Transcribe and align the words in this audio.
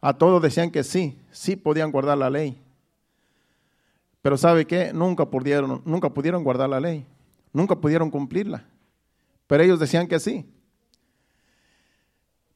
A 0.00 0.14
todos 0.14 0.42
decían 0.42 0.70
que 0.70 0.82
sí, 0.82 1.18
sí 1.30 1.56
podían 1.56 1.90
guardar 1.92 2.16
la 2.18 2.30
ley. 2.30 2.60
Pero 4.22 4.36
¿sabe 4.36 4.66
qué? 4.66 4.92
Nunca 4.92 5.26
pudieron, 5.26 5.82
nunca 5.84 6.10
pudieron 6.10 6.44
guardar 6.44 6.68
la 6.68 6.80
ley. 6.80 7.06
Nunca 7.52 7.76
pudieron 7.76 8.10
cumplirla. 8.10 8.64
Pero 9.46 9.62
ellos 9.62 9.80
decían 9.80 10.06
que 10.06 10.20
sí. 10.20 10.46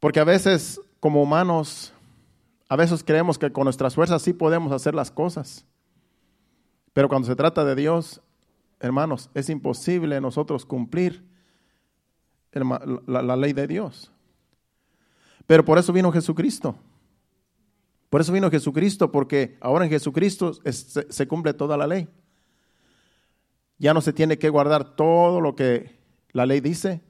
Porque 0.01 0.21
a 0.21 0.25
veces, 0.25 0.80
como 1.01 1.22
humanos, 1.22 1.93
a 2.69 2.77
veces 2.77 3.03
creemos 3.03 3.38
que 3.38 3.51
con 3.53 3.65
nuestras 3.65 3.95
fuerzas 3.95 4.22
sí 4.22 4.33
podemos 4.33 4.72
hacer 4.72 4.95
las 4.95 5.11
cosas. 5.11 5.65
Pero 6.92 7.08
cuando 7.08 7.26
se 7.26 7.37
trata 7.37 7.65
de 7.65 7.74
Dios, 7.74 8.21
hermanos, 8.81 9.31
es 9.35 9.49
imposible 9.49 10.21
nosotros 10.21 10.65
cumplir 10.65 11.24
la, 12.53 13.37
ley 13.37 13.53
de 13.53 13.67
Dios. 13.67 14.11
Pero 15.47 15.65
por 15.65 15.79
eso 15.79 15.92
vino 15.92 16.12
Jesucristo. 16.12 16.77
Por 18.15 18.20
eso 18.20 18.33
vino 18.33 18.48
Jesucristo, 18.48 19.11
porque 19.11 19.59
ahora 19.61 19.87
en 19.87 19.91
Jesucristo 19.91 20.52
se, 20.52 21.27
cumple 21.27 21.52
toda 21.52 21.77
la 21.77 21.89
ley. 21.89 22.07
Ya 23.77 23.93
no 23.93 24.01
se 24.01 24.12
tiene 24.12 24.39
que 24.39 24.51
guardar 24.51 24.95
todo 24.95 25.41
lo 25.41 25.56
que 25.56 25.98
la 26.30 26.47
ley 26.47 26.61
dice, 26.61 27.01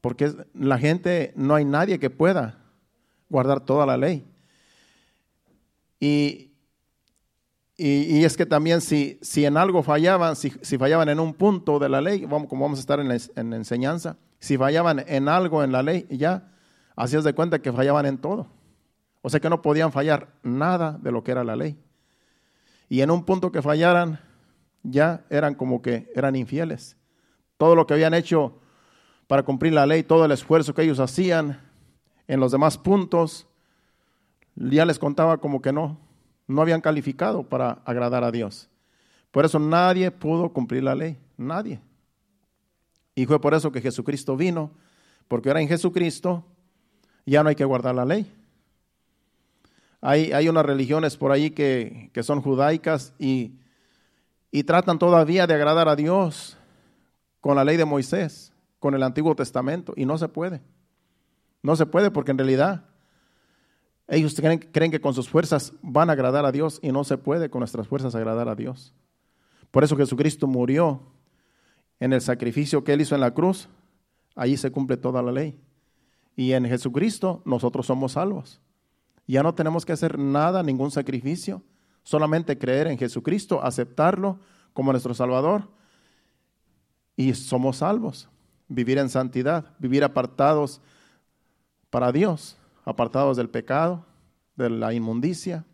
porque 0.00 0.32
la 0.54 0.78
gente, 0.78 1.34
no 1.36 1.54
hay 1.54 1.66
nadie 1.66 1.98
que 1.98 2.08
pueda 2.08 2.58
guardar 3.28 3.66
toda 3.66 3.84
la 3.84 3.98
ley. 3.98 4.26
Y, 6.00 6.52
y, 7.76 8.24
es 8.24 8.38
que 8.38 8.46
también 8.46 8.80
si, 8.80 9.18
si 9.20 9.44
en 9.44 9.58
algo 9.58 9.82
fallaban, 9.82 10.36
si, 10.36 10.48
fallaban 10.78 11.10
en 11.10 11.20
un 11.20 11.34
punto 11.34 11.78
de 11.78 11.90
la 11.90 12.00
ley, 12.00 12.22
como 12.22 12.48
vamos 12.48 12.78
a 12.78 12.80
estar 12.80 12.98
en 12.98 13.52
enseñanza, 13.52 14.16
si 14.38 14.56
fallaban 14.56 15.04
en 15.06 15.28
algo 15.28 15.62
en 15.62 15.70
la 15.70 15.82
ley, 15.82 16.06
ya 16.08 16.50
hacías 16.96 17.24
de 17.24 17.34
cuenta 17.34 17.58
que 17.58 17.74
fallaban 17.74 18.06
en 18.06 18.16
todo. 18.16 18.53
O 19.26 19.30
sea 19.30 19.40
que 19.40 19.48
no 19.48 19.62
podían 19.62 19.90
fallar 19.90 20.28
nada 20.42 20.98
de 21.00 21.10
lo 21.10 21.24
que 21.24 21.30
era 21.30 21.42
la 21.44 21.56
ley. 21.56 21.78
Y 22.90 23.00
en 23.00 23.10
un 23.10 23.24
punto 23.24 23.50
que 23.50 23.62
fallaran, 23.62 24.20
ya 24.82 25.24
eran 25.30 25.54
como 25.54 25.80
que 25.80 26.12
eran 26.14 26.36
infieles. 26.36 26.98
Todo 27.56 27.74
lo 27.74 27.86
que 27.86 27.94
habían 27.94 28.12
hecho 28.12 28.58
para 29.26 29.42
cumplir 29.42 29.72
la 29.72 29.86
ley, 29.86 30.02
todo 30.02 30.26
el 30.26 30.32
esfuerzo 30.32 30.74
que 30.74 30.82
ellos 30.82 31.00
hacían 31.00 31.58
en 32.28 32.38
los 32.38 32.52
demás 32.52 32.76
puntos, 32.76 33.46
ya 34.56 34.84
les 34.84 34.98
contaba 34.98 35.38
como 35.38 35.62
que 35.62 35.72
no, 35.72 35.98
no 36.46 36.60
habían 36.60 36.82
calificado 36.82 37.44
para 37.44 37.80
agradar 37.86 38.24
a 38.24 38.30
Dios. 38.30 38.68
Por 39.30 39.46
eso 39.46 39.58
nadie 39.58 40.10
pudo 40.10 40.52
cumplir 40.52 40.82
la 40.82 40.94
ley, 40.94 41.18
nadie. 41.38 41.80
Y 43.14 43.24
fue 43.24 43.40
por 43.40 43.54
eso 43.54 43.72
que 43.72 43.80
Jesucristo 43.80 44.36
vino, 44.36 44.70
porque 45.28 45.48
ahora 45.48 45.62
en 45.62 45.68
Jesucristo 45.68 46.44
ya 47.24 47.42
no 47.42 47.48
hay 47.48 47.54
que 47.54 47.64
guardar 47.64 47.94
la 47.94 48.04
ley. 48.04 48.30
Hay, 50.06 50.32
hay 50.32 50.50
unas 50.50 50.66
religiones 50.66 51.16
por 51.16 51.32
ahí 51.32 51.50
que, 51.50 52.10
son 52.22 52.42
judaicas 52.42 53.14
y, 53.18 53.54
y 54.50 54.64
tratan 54.64 54.98
todavía 54.98 55.46
de 55.46 55.54
agradar 55.54 55.88
a 55.88 55.96
Dios 55.96 56.58
con 57.40 57.56
la 57.56 57.64
ley 57.64 57.78
de 57.78 57.86
Moisés, 57.86 58.52
con 58.78 58.94
el 58.94 59.02
Antiguo 59.02 59.34
Testamento, 59.34 59.94
y 59.96 60.04
no 60.04 60.18
se 60.18 60.28
puede. 60.28 60.60
No 61.62 61.74
se 61.74 61.86
puede 61.86 62.10
porque 62.10 62.32
en 62.32 62.36
realidad 62.36 62.84
ellos 64.06 64.34
creen, 64.34 64.58
creen, 64.58 64.90
que 64.90 65.00
con 65.00 65.14
sus 65.14 65.26
fuerzas 65.26 65.72
van 65.80 66.10
a 66.10 66.12
agradar 66.12 66.44
a 66.44 66.52
Dios 66.52 66.80
y 66.82 66.92
no 66.92 67.02
se 67.04 67.16
puede 67.16 67.48
con 67.48 67.60
nuestras 67.60 67.88
fuerzas 67.88 68.14
agradar 68.14 68.50
a 68.50 68.54
Dios. 68.54 68.92
Por 69.70 69.84
eso 69.84 69.96
Jesucristo 69.96 70.46
murió 70.46 71.00
en 71.98 72.12
el 72.12 72.20
sacrificio 72.20 72.84
que 72.84 72.92
Él 72.92 73.00
hizo 73.00 73.14
en 73.14 73.22
la 73.22 73.32
cruz, 73.32 73.70
allí 74.36 74.58
se 74.58 74.70
cumple 74.70 74.98
toda 74.98 75.22
la 75.22 75.32
ley. 75.32 75.58
Y 76.36 76.52
en 76.52 76.66
Jesucristo 76.66 77.40
nosotros 77.46 77.86
somos 77.86 78.12
salvos. 78.12 78.60
Ya 79.26 79.42
no 79.42 79.54
tenemos 79.54 79.84
que 79.84 79.92
hacer 79.92 80.18
nada, 80.18 80.62
ningún 80.62 80.90
sacrificio, 80.90 81.62
solamente 82.02 82.58
creer 82.58 82.88
en 82.88 82.98
Jesucristo, 82.98 83.62
aceptarlo 83.62 84.38
como 84.72 84.92
nuestro 84.92 85.14
Salvador 85.14 85.68
y 87.16 87.32
somos 87.34 87.78
salvos. 87.78 88.28
Vivir 88.68 88.98
en 88.98 89.08
santidad, 89.08 89.74
vivir 89.78 90.04
apartados 90.04 90.80
para 91.90 92.12
Dios, 92.12 92.56
apartados 92.84 93.36
del 93.36 93.48
pecado, 93.48 94.04
de 94.56 94.70
la 94.70 94.92
inmundicia. 94.92 95.64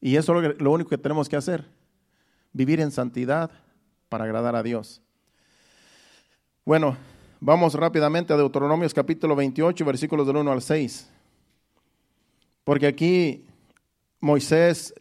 Y 0.00 0.16
eso 0.16 0.40
es 0.42 0.60
lo 0.60 0.72
único 0.72 0.90
que 0.90 0.98
tenemos 0.98 1.28
que 1.28 1.36
hacer, 1.36 1.66
vivir 2.52 2.80
en 2.80 2.90
santidad, 2.90 3.50
para 4.08 4.24
agradar 4.24 4.56
a 4.56 4.62
Dios. 4.62 5.02
Bueno, 6.64 6.96
vamos 7.40 7.74
rápidamente 7.74 8.32
a 8.32 8.36
Deuteronomios 8.36 8.94
capítulo 8.94 9.36
28, 9.36 9.84
versículos 9.84 10.26
del 10.26 10.36
1 10.36 10.52
al 10.52 10.62
6. 10.62 11.10
Porque 12.68 12.86
aquí 12.86 13.46
Moisés 14.20 14.92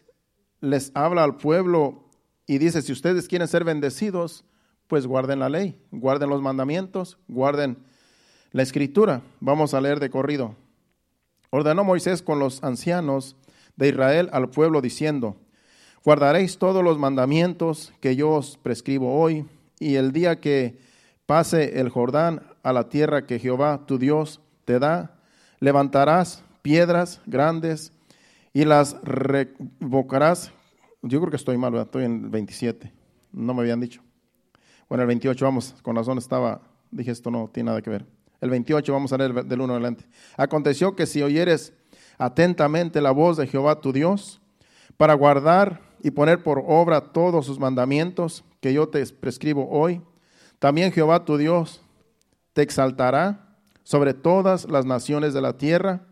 les 0.62 0.90
habla 0.94 1.26
al 1.26 1.36
pueblo 1.36 2.06
y 2.46 2.60
dice, 2.60 2.82
si 2.82 2.94
ustedes 2.94 3.28
quieren 3.28 3.50
ser 3.50 3.66
bendecidos, 3.66 4.46
pues 4.88 5.06
guarden 5.06 5.40
la 5.40 5.50
ley, 5.50 5.78
guarden 5.92 6.30
los 6.30 6.42
mandamientos, 6.42 7.18
guarden 7.28 7.78
la 8.54 8.64
escritura. 8.64 9.22
Vamos 9.42 9.74
a 9.74 9.82
leer 9.82 10.00
de 10.00 10.10
corrido. 10.10 10.56
Ordenó 11.50 11.84
Moisés 11.84 12.22
con 12.22 12.40
los 12.40 12.64
ancianos 12.64 13.36
de 13.76 13.90
Israel 13.90 14.30
al 14.32 14.50
pueblo 14.50 14.80
diciendo, 14.80 15.36
Guardaréis 16.06 16.60
todos 16.60 16.86
los 16.86 16.98
mandamientos 16.98 17.92
que 18.00 18.16
yo 18.16 18.30
os 18.30 18.56
prescribo 18.56 19.20
hoy, 19.20 19.46
y 19.78 19.96
el 19.96 20.14
día 20.14 20.40
que 20.40 20.80
pase 21.26 21.82
el 21.82 21.90
Jordán 21.90 22.44
a 22.64 22.72
la 22.72 22.88
tierra 22.88 23.26
que 23.26 23.40
Jehová 23.40 23.86
tu 23.86 23.98
Dios 23.98 24.40
te 24.64 24.80
da, 24.80 25.20
levantarás 25.60 26.46
piedras 26.68 27.22
grandes 27.26 27.94
y 28.52 28.66
las 28.66 28.98
revocarás. 29.02 30.52
Yo 31.02 31.22
creo 31.22 31.30
que 31.30 31.38
estoy 31.38 31.58
mal, 31.58 31.74
estoy 31.76 32.04
en 32.04 32.26
el 32.26 32.30
27, 32.30 32.92
no 33.32 33.54
me 33.54 33.62
habían 33.62 33.80
dicho. 33.80 34.02
Bueno, 34.90 35.04
el 35.04 35.08
28, 35.08 35.46
vamos, 35.46 35.76
con 35.82 35.96
razón 35.96 36.18
estaba, 36.18 36.60
dije 36.92 37.12
esto 37.12 37.32
no 37.32 37.50
tiene 37.54 37.68
nada 37.70 37.82
que 37.82 37.90
ver. 37.90 38.06
El 38.42 38.50
28, 38.50 38.92
vamos 38.92 39.14
a 39.14 39.18
leer 39.18 39.46
del 39.46 39.62
1 39.62 39.74
adelante. 39.76 40.10
Aconteció 40.36 40.94
que 40.94 41.06
si 41.06 41.22
oyeres 41.22 41.72
atentamente 42.18 43.00
la 43.00 43.12
voz 43.12 43.38
de 43.38 43.48
Jehová 43.48 43.80
tu 43.80 43.94
Dios, 43.94 44.42
para 44.98 45.14
guardar 45.14 45.80
y 46.04 46.12
poner 46.12 46.44
por 46.44 46.62
obra 46.68 47.00
todos 47.00 47.46
sus 47.46 47.60
mandamientos 47.60 48.44
que 48.60 48.74
yo 48.74 48.90
te 48.90 49.06
prescribo 49.06 49.70
hoy, 49.70 50.02
también 50.60 50.92
Jehová 50.92 51.24
tu 51.24 51.38
Dios 51.38 51.82
te 52.52 52.62
exaltará 52.62 53.56
sobre 53.84 54.14
todas 54.14 54.70
las 54.70 54.86
naciones 54.86 55.34
de 55.34 55.40
la 55.40 55.56
tierra, 55.56 56.07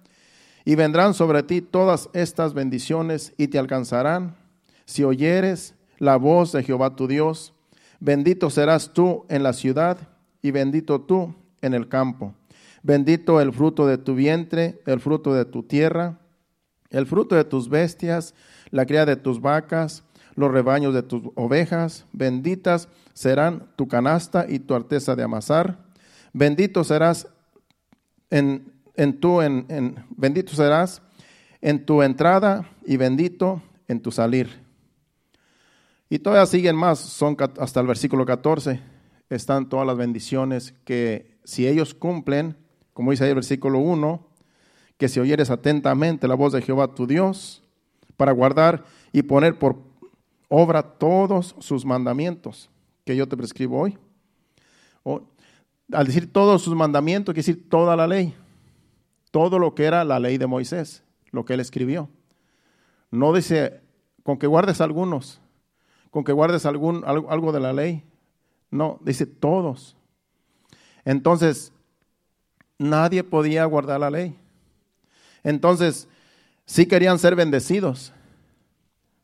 y 0.66 0.74
vendrán 0.74 1.14
sobre 1.14 1.44
ti 1.44 1.62
todas 1.62 2.09
estas 2.14 2.56
bendiciones 2.56 3.34
y 3.38 3.48
te 3.48 3.59
alcanzarán 3.59 4.36
si 4.86 5.03
oyeres 5.03 5.76
la 6.00 6.18
voz 6.18 6.52
de 6.52 6.64
Jehová 6.64 6.96
tu 6.96 7.08
Dios. 7.08 7.53
Bendito 8.00 8.50
serás 8.50 8.92
tú 8.92 9.26
en 9.30 9.44
la 9.44 9.53
ciudad 9.53 9.98
y 10.42 10.52
bendito 10.52 11.02
tú 11.02 11.36
en 11.62 11.76
el 11.76 11.88
campo. 11.88 12.34
Bendito 12.81 13.40
el 13.42 13.53
fruto 13.53 13.88
de 13.88 13.98
tu 13.98 14.16
vientre, 14.16 14.81
el 14.86 15.00
fruto 15.00 15.34
de 15.34 15.46
tu 15.46 15.64
tierra, 15.64 16.20
el 16.90 17.06
fruto 17.06 17.36
de 17.36 17.44
tus 17.44 17.70
bestias, 17.70 18.34
la 18.72 18.86
cría 18.86 19.06
de 19.06 19.16
tus 19.16 19.42
vacas, 19.42 20.03
los 20.36 20.52
rebaños 20.52 20.94
de 20.94 21.03
tus 21.03 21.24
ovejas, 21.36 22.06
benditas 22.12 22.90
serán 23.14 23.68
tu 23.76 23.88
canasta 23.88 24.46
y 24.47 24.59
tu 24.59 24.76
arteza 24.76 25.16
de 25.16 25.24
amasar. 25.24 25.80
Bendito 26.34 26.84
serás 26.84 27.28
en, 28.30 28.75
en 28.98 29.20
tu 29.20 29.42
en, 29.42 30.06
bendito 30.10 30.54
serás 30.54 31.02
en 31.62 31.86
tu 31.86 32.02
entrada 32.02 32.70
y 32.86 32.98
bendito 32.98 33.62
en 33.88 34.02
tu 34.02 34.12
salir. 34.12 34.64
Y 36.10 36.20
todavía 36.20 36.46
siguen 36.46 36.76
más, 36.76 37.00
son 37.00 37.36
hasta 37.60 37.80
el 37.80 37.88
versículo 37.88 38.26
14, 38.26 38.80
están 39.30 39.68
todas 39.70 39.88
las 39.88 39.98
bendiciones 39.98 40.74
que 40.86 41.38
si 41.44 41.68
ellos 41.68 41.94
cumplen, 41.94 42.56
como 42.94 43.12
dice 43.12 43.24
ahí 43.24 43.30
el 43.30 43.36
versículo 43.36 43.80
1, 43.80 44.28
que 44.98 45.10
si 45.10 45.20
oyeres 45.20 45.50
atentamente 45.50 46.28
la 46.28 46.36
voz 46.36 46.54
de 46.54 46.62
Jehová 46.62 46.94
tu 46.94 47.08
Dios, 47.08 47.64
para 48.16 48.32
guardar 48.32 48.86
y 49.12 49.24
poner 49.24 49.58
por 49.58 49.78
obra 50.48 50.84
todos 50.84 51.56
sus 51.59 51.86
mandamientos 51.86 52.70
que 53.03 53.16
yo 53.16 53.28
te 53.28 53.38
prescribo 53.38 53.82
hoy. 53.82 53.98
al 55.91 56.08
decir 56.08 56.32
todos 56.32 56.62
sus 56.62 56.76
mandamientos, 56.76 57.34
quiere 57.34 57.46
decir 57.46 57.70
toda 57.70 57.96
la 57.96 58.08
ley, 58.08 58.34
todo 59.35 59.59
lo 59.59 59.76
que 59.76 59.84
era 59.84 60.05
la 60.05 60.17
ley 60.17 60.37
de 60.37 60.47
Moisés, 60.47 61.03
lo 61.32 61.43
que 61.43 61.55
él 61.55 61.59
escribió. 61.59 62.08
No 63.11 63.34
dice 63.34 63.82
con 64.23 64.37
que 64.37 64.47
guardes 64.47 64.79
algunos, 64.79 65.41
con 66.09 66.23
que 66.23 66.32
guardes 66.32 66.66
algún, 66.66 67.03
algo, 67.05 67.52
de 67.52 67.59
la 67.59 67.73
ley. 67.73 68.05
No, 68.72 68.97
dice 69.02 69.26
todos. 69.26 69.97
Entonces, 71.03 71.73
nadie 72.78 73.26
podía 73.26 73.66
guardar 73.66 73.99
la 73.99 74.09
ley. 74.09 74.40
Entonces, 75.43 76.08
Sí 76.66 76.85
querían 76.85 77.20
ser 77.20 77.35
bendecidos, 77.35 78.14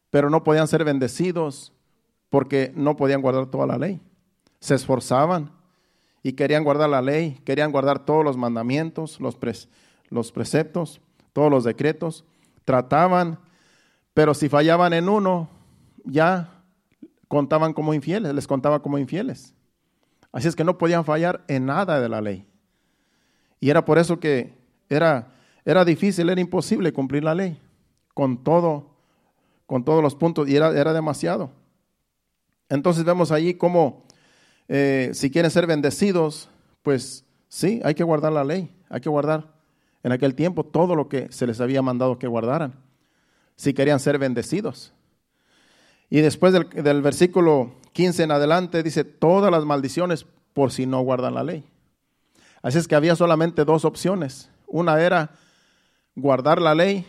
pero 0.10 0.30
no 0.30 0.44
podían 0.44 0.68
ser 0.68 0.84
bendecidos 0.84 1.72
porque 2.30 2.74
no 2.76 2.98
podían 2.98 3.22
guardar 3.22 3.46
toda 3.46 3.66
la 3.66 3.78
ley. 3.78 4.02
Se 4.60 4.76
esforzaban 4.76 5.52
y 6.22 6.34
querían 6.34 6.66
guardar 6.66 6.90
la 6.90 7.02
ley, 7.02 7.40
querían 7.46 7.72
guardar 7.72 8.04
todos 8.04 8.26
los 8.26 8.36
mandamientos, 8.36 9.22
los, 9.22 9.38
los 10.12 10.32
preceptos, 10.32 11.02
todos 11.34 11.50
los 11.50 11.64
decretos, 11.64 12.24
trataban, 12.66 13.40
pero 14.14 14.36
si 14.36 14.50
fallaban 14.50 14.94
en 14.94 15.10
uno, 15.10 15.50
ya 16.04 16.62
contaban 17.28 17.74
como 17.74 17.94
infieles, 17.94 18.36
les 18.36 18.46
contaba 18.46 18.82
como 18.82 19.00
infieles. 19.00 19.56
Así 20.32 20.48
es 20.48 20.56
que 20.56 20.64
no 20.64 20.78
podían 20.78 21.06
fallar 21.06 21.44
en 21.48 21.66
nada 21.66 22.00
de 22.00 22.10
la 22.10 22.22
ley. 22.22 22.46
Y 23.60 23.70
era 23.70 23.86
por 23.86 23.98
eso 23.98 24.20
que 24.20 24.54
era, 24.90 25.34
era 25.66 25.86
difícil, 25.86 26.30
era 26.30 26.42
imposible 26.42 26.94
cumplir 26.94 27.24
la 27.24 27.34
ley 27.34 27.60
con 28.14 28.44
todo, 28.44 28.92
con 29.66 29.84
todos 29.84 30.04
los 30.04 30.16
puntos, 30.16 30.50
y 30.50 30.56
era, 30.56 30.78
era 30.78 30.94
demasiado. 30.94 31.52
Entonces 32.70 33.04
vemos 33.04 33.32
allí 33.32 33.54
cómo 33.54 34.04
eh, 34.68 35.12
si 35.14 35.30
quieren 35.30 35.52
ser 35.52 35.68
bendecidos, 35.68 36.50
pues 36.82 37.26
sí, 37.48 37.82
hay 37.84 37.94
que 37.94 38.04
guardar 38.04 38.32
la 38.32 38.44
ley, 38.44 38.74
hay 38.90 39.02
que 39.02 39.10
guardar 39.10 39.61
en 40.04 40.12
aquel 40.12 40.36
tiempo 40.36 40.64
todo 40.64 40.96
lo 40.96 41.08
que 41.10 41.32
se 41.32 41.48
les 41.48 41.62
había 41.62 41.82
mandado 41.82 42.20
que 42.20 42.28
guardaran, 42.28 42.74
si 43.56 43.74
querían 43.74 44.00
ser 44.00 44.18
bendecidos. 44.18 44.94
Y 46.10 46.22
después 46.22 46.54
del, 46.54 46.70
del 46.70 47.02
versículo 47.02 47.74
15 47.94 48.24
en 48.24 48.32
adelante 48.32 48.84
dice, 48.84 49.04
todas 49.04 49.52
las 49.52 49.66
maldiciones 49.66 50.26
por 50.54 50.72
si 50.72 50.86
no 50.86 51.02
guardan 51.02 51.36
la 51.36 51.44
ley. 51.44 51.64
Así 52.62 52.78
es 52.78 52.88
que 52.88 52.96
había 52.96 53.16
solamente 53.16 53.66
dos 53.66 53.86
opciones. 53.86 54.50
Una 54.68 55.02
era 55.02 55.32
guardar 56.16 56.62
la 56.62 56.76
ley 56.76 57.06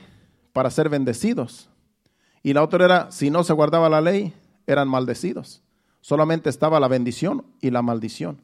para 0.52 0.70
ser 0.70 0.88
bendecidos. 0.88 1.68
Y 2.42 2.52
la 2.52 2.62
otra 2.62 2.84
era, 2.84 3.10
si 3.10 3.30
no 3.30 3.44
se 3.44 3.52
guardaba 3.52 3.88
la 3.88 4.00
ley, 4.00 4.34
eran 4.66 4.88
maldecidos. 4.88 5.62
Solamente 6.00 6.50
estaba 6.50 6.80
la 6.80 6.88
bendición 6.88 7.44
y 7.60 7.70
la 7.70 7.82
maldición. 7.82 8.40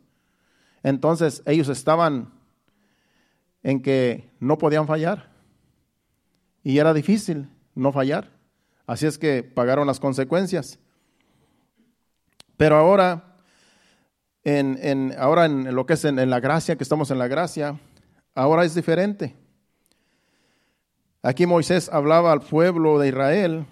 Entonces 0.83 1.43
ellos 1.47 1.69
estaban 1.69 2.33
en 3.63 3.83
que 3.83 4.31
no 4.41 4.59
podían 4.59 4.87
fallar. 4.87 5.31
Y 6.63 6.79
era 6.79 6.95
difícil 6.95 7.49
no 7.75 7.93
fallar. 7.93 8.31
Así 8.87 9.07
es 9.07 9.19
que 9.19 9.43
pagaron 9.43 9.87
las 9.87 10.01
consecuencias. 10.01 10.79
Pero 12.57 12.77
ahora, 12.77 13.37
en, 14.45 15.15
ahora 15.19 15.45
en 15.47 15.75
lo 15.75 15.87
que 15.87 15.95
es 15.95 16.05
en, 16.05 16.19
en 16.19 16.31
la 16.31 16.41
gracia, 16.41 16.77
que 16.77 16.83
estamos 16.83 17.11
en 17.11 17.19
la 17.19 17.29
gracia, 17.29 17.79
ahora 18.35 18.65
es 18.65 18.75
diferente. 18.75 19.37
Aquí 21.23 21.47
Moisés 21.47 21.89
hablaba 21.93 22.33
al 22.33 22.41
pueblo 22.41 22.99
de 22.99 23.09
Israel 23.09 23.67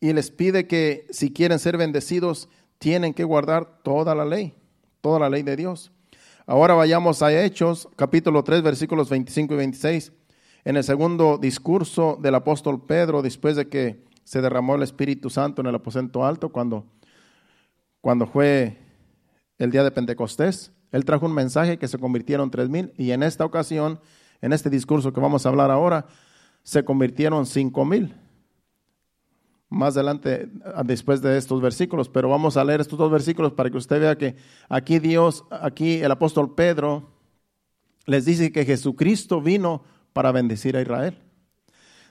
y 0.00 0.12
les 0.12 0.30
pide 0.30 0.66
que 0.66 1.06
si 1.10 1.32
quieren 1.32 1.58
ser 1.58 1.76
bendecidos, 1.76 2.48
tienen 2.78 3.14
que 3.14 3.24
guardar 3.24 3.82
toda 3.82 4.14
la 4.14 4.24
ley, 4.24 4.54
toda 5.00 5.18
la 5.20 5.30
ley 5.30 5.42
de 5.42 5.56
Dios. 5.56 5.92
Ahora 6.44 6.74
vayamos 6.74 7.22
a 7.22 7.32
Hechos, 7.32 7.88
capítulo 7.94 8.42
3, 8.42 8.62
versículos 8.62 9.08
25 9.08 9.54
y 9.54 9.56
26. 9.58 10.12
En 10.64 10.76
el 10.76 10.82
segundo 10.82 11.38
discurso 11.38 12.18
del 12.20 12.34
apóstol 12.34 12.84
Pedro, 12.84 13.22
después 13.22 13.54
de 13.54 13.68
que 13.68 14.04
se 14.24 14.42
derramó 14.42 14.74
el 14.74 14.82
Espíritu 14.82 15.30
Santo 15.30 15.60
en 15.60 15.68
el 15.68 15.74
aposento 15.76 16.24
alto, 16.24 16.48
cuando, 16.48 16.84
cuando 18.00 18.26
fue 18.26 18.76
el 19.58 19.70
día 19.70 19.84
de 19.84 19.92
Pentecostés, 19.92 20.72
él 20.90 21.04
trajo 21.04 21.26
un 21.26 21.34
mensaje 21.34 21.78
que 21.78 21.86
se 21.86 21.98
convirtieron 21.98 22.50
tres 22.50 22.68
mil 22.68 22.92
y 22.98 23.12
en 23.12 23.22
esta 23.22 23.44
ocasión, 23.44 24.00
en 24.40 24.52
este 24.52 24.68
discurso 24.68 25.12
que 25.12 25.20
vamos 25.20 25.46
a 25.46 25.48
hablar 25.48 25.70
ahora, 25.70 26.06
se 26.64 26.84
convirtieron 26.84 27.46
cinco 27.46 27.84
mil 27.84 28.16
más 29.72 29.96
adelante 29.96 30.48
después 30.84 31.22
de 31.22 31.38
estos 31.38 31.60
versículos, 31.60 32.08
pero 32.08 32.28
vamos 32.28 32.56
a 32.56 32.64
leer 32.64 32.80
estos 32.80 32.98
dos 32.98 33.10
versículos 33.10 33.52
para 33.52 33.70
que 33.70 33.78
usted 33.78 34.00
vea 34.00 34.16
que 34.16 34.36
aquí 34.68 34.98
Dios, 34.98 35.44
aquí 35.50 36.02
el 36.02 36.10
apóstol 36.10 36.54
Pedro 36.54 37.10
les 38.06 38.24
dice 38.24 38.52
que 38.52 38.64
Jesucristo 38.64 39.40
vino 39.40 39.82
para 40.12 40.32
bendecir 40.32 40.76
a 40.76 40.82
Israel. 40.82 41.18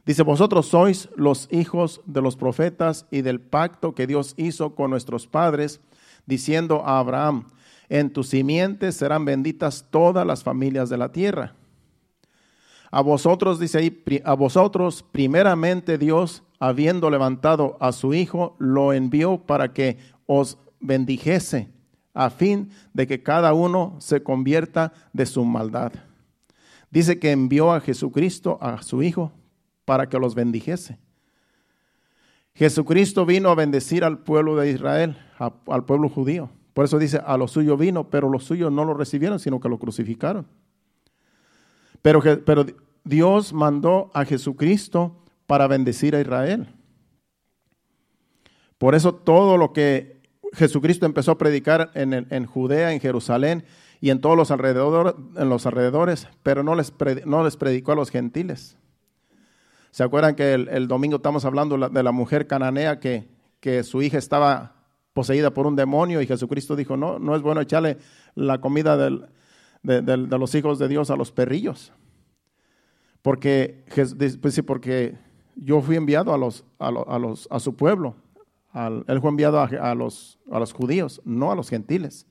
Dice, 0.06 0.24
vosotros 0.24 0.66
sois 0.66 1.10
los 1.16 1.48
hijos 1.52 2.02
de 2.06 2.22
los 2.22 2.36
profetas 2.36 3.06
y 3.12 3.22
del 3.22 3.40
pacto 3.40 3.94
que 3.94 4.08
Dios 4.08 4.34
hizo 4.36 4.74
con 4.74 4.90
nuestros 4.90 5.28
padres, 5.28 5.80
diciendo 6.26 6.82
a 6.86 6.98
Abraham, 6.98 7.46
en 7.88 8.12
tus 8.12 8.30
simientes 8.30 8.96
serán 8.96 9.26
benditas 9.26 9.86
todas 9.92 10.26
las 10.26 10.44
familias 10.44 10.90
de 10.90 10.98
la 10.98 11.12
tierra. 11.12 11.56
A 12.90 13.02
vosotros, 13.02 13.60
dice 13.60 13.78
ahí, 13.78 14.04
a 14.26 14.34
vosotros 14.34 15.06
primeramente 15.12 15.98
Dios 15.98 16.44
habiendo 16.62 17.10
levantado 17.10 17.76
a 17.80 17.92
su 17.92 18.14
Hijo, 18.14 18.56
lo 18.60 18.94
envió 18.94 19.40
para 19.40 19.74
que 19.74 19.98
os 20.28 20.60
bendijese, 20.80 21.70
a 22.14 22.30
fin 22.30 22.70
de 22.94 23.08
que 23.08 23.24
cada 23.24 23.54
uno 23.56 23.96
se 23.98 24.22
convierta 24.22 24.94
de 25.12 25.26
su 25.26 25.44
maldad. 25.44 25.92
Dice 26.92 27.18
que 27.18 27.32
envió 27.32 27.74
a 27.74 27.82
Jesucristo, 27.82 28.60
a 28.62 28.84
su 28.84 29.02
Hijo, 29.02 29.32
para 29.86 30.08
que 30.08 30.20
los 30.20 30.36
bendijese. 30.36 31.00
Jesucristo 32.54 33.26
vino 33.26 33.50
a 33.50 33.56
bendecir 33.56 34.04
al 34.04 34.20
pueblo 34.20 34.56
de 34.56 34.70
Israel, 34.70 35.18
al 35.40 35.86
pueblo 35.86 36.10
judío. 36.10 36.52
Por 36.76 36.86
eso 36.86 37.00
dice, 37.00 37.22
a 37.26 37.38
lo 37.38 37.48
suyo 37.48 37.76
vino, 37.76 38.08
pero 38.12 38.30
los 38.30 38.44
suyos 38.44 38.72
no 38.72 38.86
lo 38.86 38.94
recibieron, 38.94 39.40
sino 39.40 39.60
que 39.60 39.68
lo 39.68 39.80
crucificaron. 39.80 40.46
Pero, 42.04 42.22
pero 42.46 42.68
Dios 43.04 43.52
mandó 43.52 44.12
a 44.14 44.26
Jesucristo 44.26 45.21
para 45.52 45.68
bendecir 45.68 46.16
a 46.16 46.22
Israel. 46.22 46.66
Por 48.78 48.96
eso 48.96 49.14
todo 49.14 49.58
lo 49.58 49.74
que 49.74 50.22
Jesucristo 50.54 51.06
empezó 51.06 51.32
a 51.32 51.38
predicar 51.38 51.92
en, 51.94 52.46
Judea, 52.46 52.94
en 52.94 53.02
Jerusalén 53.02 53.66
y 54.00 54.12
en 54.12 54.22
todos 54.22 54.38
los, 54.38 54.50
alrededores, 54.50 55.14
en 55.36 55.50
los 55.50 55.66
alrededores, 55.66 56.30
pero 56.42 56.64
no 56.64 56.74
les, 56.74 56.94
no 57.26 57.44
les 57.44 57.58
predicó 57.58 57.92
a 57.92 57.96
los 57.96 58.12
gentiles. 58.12 58.78
¿Se 59.92 60.04
acuerdan 60.04 60.36
que 60.36 60.54
el, 60.54 60.88
domingo 60.88 61.18
estamos 61.18 61.44
hablando 61.44 61.78
de 61.90 62.02
la 62.02 62.14
mujer 62.14 62.48
cananea 62.48 63.02
que, 63.02 63.28
que 63.60 63.84
su 63.84 64.02
hija 64.02 64.20
estaba 64.20 64.76
poseída 65.12 65.54
por 65.54 65.68
un 65.68 65.76
demonio 65.76 66.22
y 66.22 66.28
Jesucristo 66.28 66.78
dijo, 66.78 66.96
no, 66.96 67.20
no 67.20 67.36
es 67.36 67.42
bueno 67.42 67.60
echarle 67.60 67.98
la 68.36 68.62
comida 68.62 68.96
de, 68.96 69.20
de, 69.84 70.18
los 70.18 70.56
hijos 70.56 70.80
de 70.80 70.88
Dios 70.88 71.10
a 71.10 71.18
los 71.18 71.34
perrillos. 71.34 71.92
Porque, 73.22 73.84
pues 74.42 74.62
porque 74.66 75.18
yo 75.56 75.82
fui 75.82 75.96
enviado 75.96 76.34
a, 76.34 76.38
los, 76.38 76.64
a, 76.80 76.92
los, 76.92 77.48
a 77.52 77.60
su 77.60 77.76
pueblo. 77.76 78.16
él 78.74 79.22
fue 79.22 79.30
enviado 79.30 79.60
a, 79.60 79.96
los, 79.96 80.40
a 80.52 80.60
los 80.60 80.74
judíos, 80.74 81.22
no 81.26 81.52
a 81.52 81.56
los 81.56 81.70
gentiles. 81.70 82.28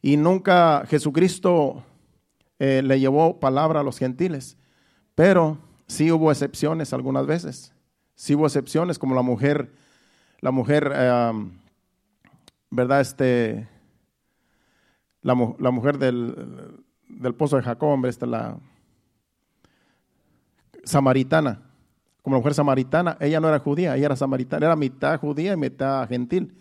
Y 0.00 0.16
nunca 0.16 0.84
Jesucristo 0.86 1.84
eh, 2.58 2.82
le 2.82 2.98
llevó 3.00 3.38
palabra 3.38 3.80
a 3.80 3.82
los 3.82 3.98
gentiles. 3.98 4.56
Pero 5.14 5.58
sí 5.86 6.10
hubo 6.10 6.30
excepciones 6.30 6.92
algunas 6.92 7.26
veces. 7.26 7.74
Sí 8.14 8.34
hubo 8.34 8.46
excepciones 8.46 8.98
como 8.98 9.14
la 9.14 9.22
mujer, 9.22 9.72
la 10.40 10.50
mujer, 10.50 10.92
¿verdad? 12.70 13.00
Este, 13.00 13.68
la, 15.22 15.34
mujer 15.34 15.98
del, 15.98 16.84
del, 17.08 17.34
pozo 17.34 17.56
de 17.56 17.62
Jacob, 17.62 18.04
esta, 18.06 18.26
la 18.26 18.58
samaritana 20.84 21.71
como 22.22 22.36
la 22.36 22.38
mujer 22.38 22.54
samaritana, 22.54 23.16
ella 23.20 23.40
no 23.40 23.48
era 23.48 23.58
judía, 23.58 23.96
ella 23.96 24.06
era 24.06 24.16
samaritana, 24.16 24.66
era 24.66 24.76
mitad 24.76 25.18
judía 25.18 25.52
y 25.52 25.56
mitad 25.56 26.08
gentil. 26.08 26.56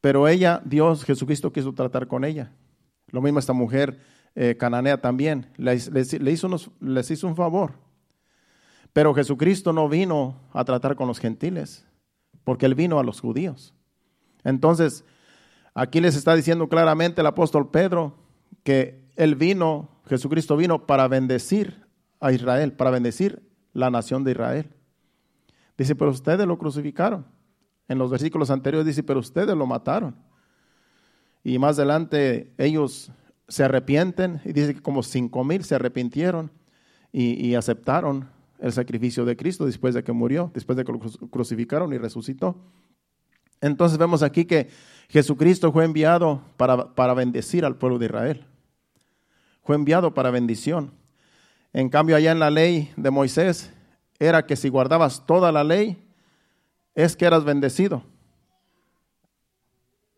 Pero 0.00 0.26
ella, 0.26 0.62
Dios, 0.64 1.04
Jesucristo 1.04 1.52
quiso 1.52 1.74
tratar 1.74 2.06
con 2.06 2.24
ella. 2.24 2.52
Lo 3.08 3.20
mismo 3.20 3.38
esta 3.38 3.52
mujer 3.52 4.00
eh, 4.34 4.56
cananea 4.58 5.00
también, 5.00 5.48
les, 5.56 5.90
hizo 6.12 6.48
les 6.80 7.10
hizo 7.10 7.26
un 7.26 7.36
favor. 7.36 7.74
Pero 8.94 9.14
Jesucristo 9.14 9.72
no 9.72 9.88
vino 9.88 10.40
a 10.52 10.64
tratar 10.64 10.96
con 10.96 11.06
los 11.06 11.18
gentiles, 11.18 11.86
porque 12.42 12.64
Él 12.64 12.74
vino 12.74 12.98
a 12.98 13.04
los 13.04 13.20
judíos. 13.20 13.74
Entonces, 14.44 15.04
aquí 15.74 16.00
les 16.00 16.16
está 16.16 16.34
diciendo 16.34 16.68
claramente 16.68 17.20
el 17.20 17.26
apóstol 17.26 17.70
Pedro 17.70 18.16
que 18.64 19.04
Él 19.16 19.34
vino, 19.34 19.90
Jesucristo 20.06 20.56
vino 20.56 20.86
para 20.86 21.06
bendecir 21.06 21.84
a 22.18 22.32
Israel, 22.32 22.72
para 22.72 22.90
bendecir 22.90 23.49
la 23.72 23.90
nación 23.90 24.24
de 24.24 24.32
Israel. 24.32 24.74
Dice, 25.76 25.94
pero 25.94 26.10
ustedes 26.10 26.46
lo 26.46 26.58
crucificaron. 26.58 27.26
En 27.88 27.98
los 27.98 28.10
versículos 28.10 28.50
anteriores 28.50 28.86
dice, 28.86 29.02
pero 29.02 29.20
ustedes 29.20 29.56
lo 29.56 29.66
mataron. 29.66 30.14
Y 31.42 31.58
más 31.58 31.78
adelante 31.78 32.52
ellos 32.58 33.10
se 33.48 33.64
arrepienten 33.64 34.40
y 34.44 34.52
dice 34.52 34.74
que 34.74 34.82
como 34.82 35.02
cinco 35.02 35.42
mil 35.42 35.64
se 35.64 35.74
arrepintieron 35.74 36.52
y, 37.12 37.54
aceptaron 37.54 38.28
el 38.60 38.72
sacrificio 38.72 39.24
de 39.24 39.36
Cristo 39.36 39.66
después 39.66 39.94
de 39.94 40.04
que 40.04 40.12
murió, 40.12 40.52
después 40.54 40.76
de 40.76 40.84
que 40.84 40.92
lo 40.92 41.00
crucificaron 41.00 41.92
y 41.92 41.98
resucitó. 41.98 42.56
Entonces 43.60 43.98
vemos 43.98 44.22
aquí 44.22 44.44
que 44.44 44.68
Jesucristo 45.08 45.72
fue 45.72 45.84
enviado 45.84 46.42
para, 46.56 46.94
para 46.94 47.14
bendecir 47.14 47.64
al 47.64 47.76
pueblo 47.76 47.98
de 47.98 48.06
Israel. 48.06 48.46
Fue 49.64 49.74
enviado 49.74 50.14
para 50.14 50.30
bendición. 50.30 50.92
En 51.72 51.88
cambio, 51.88 52.16
allá 52.16 52.32
en 52.32 52.40
la 52.40 52.50
ley 52.50 52.92
de 52.96 53.10
Moisés 53.10 53.72
era 54.18 54.46
que 54.46 54.56
si 54.56 54.68
guardabas 54.68 55.24
toda 55.26 55.52
la 55.52 55.64
ley, 55.64 56.04
es 56.94 57.16
que 57.16 57.24
eras 57.24 57.44
bendecido. 57.44 58.02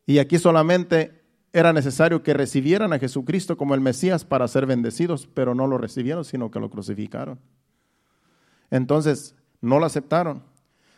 Y 0.06 0.18
aquí 0.18 0.38
solamente 0.38 1.22
era 1.52 1.72
necesario 1.72 2.22
que 2.22 2.34
recibieran 2.34 2.92
a 2.92 2.98
Jesucristo 2.98 3.56
como 3.56 3.74
el 3.74 3.80
Mesías 3.80 4.24
para 4.24 4.48
ser 4.48 4.66
bendecidos, 4.66 5.28
pero 5.32 5.54
no 5.54 5.66
lo 5.66 5.78
recibieron, 5.78 6.24
sino 6.24 6.50
que 6.50 6.58
lo 6.58 6.70
crucificaron. 6.70 7.38
Entonces, 8.70 9.34
no 9.60 9.78
la 9.78 9.86
aceptaron. 9.86 10.42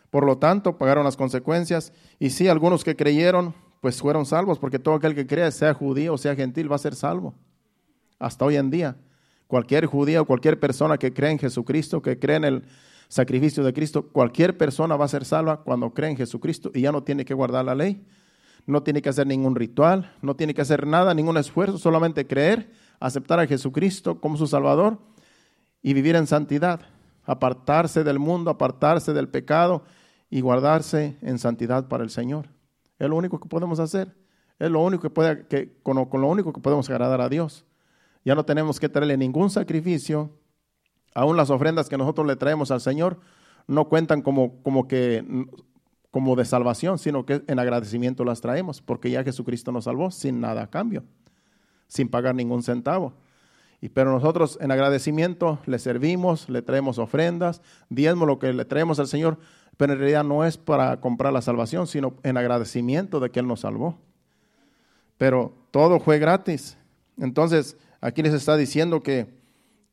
Por 0.09 0.25
lo 0.25 0.37
tanto, 0.37 0.77
pagaron 0.77 1.03
las 1.03 1.17
consecuencias. 1.17 1.91
Y 2.19 2.29
sí, 2.29 2.47
algunos 2.47 2.85
que 2.85 2.95
creyeron, 2.95 3.53
pues 3.81 3.99
fueron 3.99 4.25
salvos, 4.25 4.59
porque 4.59 4.79
todo 4.79 4.95
aquel 4.95 5.13
que 5.13 5.27
crea, 5.27 5.51
sea 5.51 5.73
judío 5.73 6.13
o 6.13 6.17
sea 6.17 6.35
gentil, 6.35 6.71
va 6.71 6.77
a 6.77 6.79
ser 6.79 6.95
salvo. 6.95 7.35
Hasta 8.17 8.45
hoy 8.45 8.55
en 8.55 8.69
día. 8.71 8.95
Cualquier 9.47 9.85
judío 9.85 10.25
cualquier 10.25 10.59
persona 10.59 10.97
que 10.97 11.13
cree 11.13 11.31
en 11.31 11.39
Jesucristo, 11.39 12.01
que 12.01 12.19
cree 12.19 12.37
en 12.37 12.43
el 12.45 12.63
sacrificio 13.07 13.63
de 13.63 13.73
Cristo, 13.73 14.07
cualquier 14.11 14.57
persona 14.57 14.95
va 14.95 15.05
a 15.05 15.09
ser 15.09 15.25
salva 15.25 15.61
cuando 15.63 15.93
cree 15.93 16.09
en 16.09 16.17
Jesucristo 16.17 16.71
y 16.73 16.81
ya 16.81 16.91
no 16.91 17.03
tiene 17.03 17.25
que 17.25 17.33
guardar 17.33 17.65
la 17.65 17.75
ley, 17.75 18.03
no 18.65 18.81
tiene 18.81 19.01
que 19.01 19.09
hacer 19.09 19.27
ningún 19.27 19.55
ritual, 19.55 20.13
no 20.21 20.35
tiene 20.35 20.53
que 20.53 20.61
hacer 20.61 20.87
nada, 20.87 21.13
ningún 21.13 21.37
esfuerzo, 21.37 21.77
solamente 21.77 22.25
creer, 22.25 22.71
aceptar 22.99 23.39
a 23.39 23.47
Jesucristo 23.47 24.19
como 24.19 24.37
su 24.37 24.47
Salvador 24.47 24.97
y 25.83 25.93
vivir 25.93 26.15
en 26.15 26.25
santidad, 26.25 26.81
apartarse 27.23 28.03
del 28.03 28.17
mundo, 28.17 28.49
apartarse 28.49 29.13
del 29.13 29.27
pecado 29.27 29.83
y 30.29 30.41
guardarse 30.41 31.17
en 31.21 31.37
santidad 31.37 31.87
para 31.87 32.03
el 32.03 32.09
Señor. 32.09 32.49
Es 32.97 33.09
lo 33.09 33.15
único 33.15 33.39
que 33.39 33.49
podemos 33.49 33.79
hacer. 33.79 34.15
Es 34.57 34.71
lo 34.71 34.81
único 34.81 35.01
que 35.01 35.09
puede, 35.09 35.45
que, 35.47 35.77
con, 35.83 35.97
lo, 35.97 36.27
único 36.27 36.53
que 36.53 36.61
podemos 36.61 36.89
agradar 36.89 37.21
a 37.21 37.29
Dios. 37.29 37.65
Ya 38.25 38.35
no 38.35 38.43
tenemos 38.43 38.79
que 38.79 38.89
traerle 38.89 39.15
ningún 39.15 39.49
sacrificio. 39.49 40.31
Aún 41.13 41.37
las 41.37 41.49
ofrendas 41.49 41.87
que 41.87 41.97
nosotros 41.97 42.27
le 42.27 42.35
traemos 42.35 42.71
al 42.71 42.81
Señor 42.81 43.19
no 43.67 43.87
cuentan 43.87 44.21
como, 44.21 44.61
como 44.63 44.87
que 44.87 45.23
como 46.15 46.37
de 46.37 46.45
salvación, 46.45 46.97
sino 46.97 47.25
que 47.25 47.43
en 47.45 47.59
agradecimiento 47.59 48.23
las 48.23 48.39
traemos, 48.39 48.81
porque 48.81 49.11
ya 49.11 49.25
Jesucristo 49.25 49.73
nos 49.73 49.83
salvó 49.83 50.11
sin 50.11 50.39
nada 50.39 50.63
a 50.63 50.69
cambio, 50.69 51.03
sin 51.89 52.07
pagar 52.07 52.33
ningún 52.33 52.63
centavo. 52.63 53.11
Y 53.81 53.89
pero 53.89 54.13
nosotros 54.13 54.57
en 54.61 54.71
agradecimiento 54.71 55.59
le 55.65 55.77
servimos, 55.77 56.47
le 56.47 56.61
traemos 56.61 56.99
ofrendas, 56.99 57.61
diezmo 57.89 58.25
lo 58.25 58.39
que 58.39 58.53
le 58.53 58.63
traemos 58.63 58.97
al 58.99 59.07
Señor, 59.07 59.37
pero 59.75 59.91
en 59.91 59.99
realidad 59.99 60.23
no 60.23 60.45
es 60.45 60.57
para 60.57 61.01
comprar 61.01 61.33
la 61.33 61.41
salvación, 61.41 61.85
sino 61.85 62.15
en 62.23 62.37
agradecimiento 62.37 63.19
de 63.19 63.29
que 63.29 63.41
Él 63.41 63.47
nos 63.47 63.59
salvó. 63.59 63.97
Pero 65.17 65.53
todo 65.71 65.99
fue 65.99 66.17
gratis. 66.17 66.77
Entonces, 67.17 67.77
aquí 68.05 68.21
les 68.21 68.33
está 68.35 68.55
diciendo 68.55 69.01
que, 69.01 69.27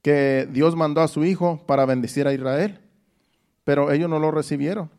que 0.02 0.46
Dios 0.50 0.76
mandó 0.76 1.00
a 1.00 1.08
su 1.08 1.24
Hijo 1.24 1.64
para 1.66 1.86
bendecir 1.86 2.26
a 2.26 2.34
Israel, 2.34 2.78
pero 3.64 3.90
ellos 3.90 4.10
no 4.10 4.18
lo 4.18 4.30
recibieron. 4.30 4.90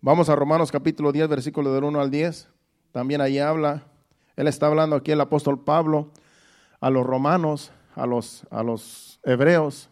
Vamos 0.00 0.28
a 0.28 0.34
Romanos 0.34 0.72
capítulo 0.72 1.12
10, 1.12 1.28
versículo 1.28 1.72
del 1.72 1.84
1 1.84 2.00
al 2.00 2.10
10. 2.10 2.48
También 2.90 3.20
ahí 3.20 3.38
habla, 3.38 3.84
él 4.34 4.48
está 4.48 4.66
hablando 4.66 4.96
aquí 4.96 5.12
el 5.12 5.20
apóstol 5.20 5.62
Pablo 5.62 6.10
a 6.80 6.90
los 6.90 7.06
romanos, 7.06 7.70
a 7.94 8.06
los, 8.06 8.44
a 8.50 8.64
los 8.64 9.20
hebreos, 9.22 9.88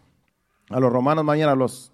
a 0.70 0.80
los 0.80 0.92
romanos 0.92 1.24
mañana, 1.24 1.52
a 1.52 1.56
los 1.56 1.92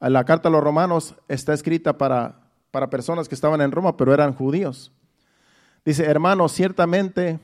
la 0.00 0.24
carta 0.24 0.48
a 0.48 0.52
los 0.52 0.62
romanos 0.62 1.14
está 1.28 1.52
escrita 1.52 1.98
para, 1.98 2.40
para 2.70 2.88
personas 2.88 3.28
que 3.28 3.34
estaban 3.34 3.60
en 3.60 3.70
Roma, 3.70 3.96
pero 3.96 4.14
eran 4.14 4.34
judíos. 4.34 4.92
Dice, 5.84 6.04
hermanos, 6.04 6.52
ciertamente 6.52 7.38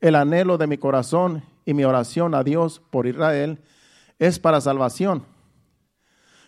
el 0.00 0.14
anhelo 0.14 0.58
de 0.58 0.66
mi 0.66 0.78
corazón 0.78 1.42
y 1.64 1.74
mi 1.74 1.84
oración 1.84 2.34
a 2.34 2.44
Dios 2.44 2.80
por 2.90 3.06
Israel 3.06 3.60
es 4.18 4.38
para 4.38 4.60
salvación, 4.60 5.24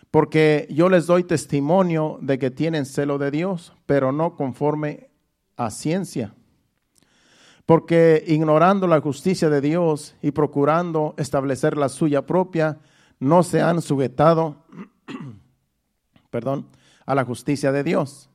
porque 0.09 0.67
yo 0.69 0.89
les 0.89 1.07
doy 1.07 1.23
testimonio 1.23 2.17
de 2.21 2.37
que 2.37 2.51
tienen 2.51 2.85
celo 2.85 3.17
de 3.17 3.31
Dios, 3.31 3.73
pero 3.85 4.11
no 4.11 4.35
conforme 4.35 5.09
a 5.55 5.69
ciencia. 5.69 6.33
Porque 7.65 8.23
ignorando 8.27 8.87
la 8.87 8.99
justicia 8.99 9.49
de 9.49 9.61
Dios 9.61 10.15
y 10.21 10.31
procurando 10.31 11.13
establecer 11.17 11.77
la 11.77 11.87
suya 11.87 12.25
propia, 12.25 12.79
no 13.19 13.43
se 13.43 13.61
han 13.61 13.81
sujetado 13.81 14.65
perdón, 16.31 16.65
a 17.05 17.13
la 17.13 17.23
justicia 17.23 17.71
de 17.71 17.83
Dios. 17.83 18.29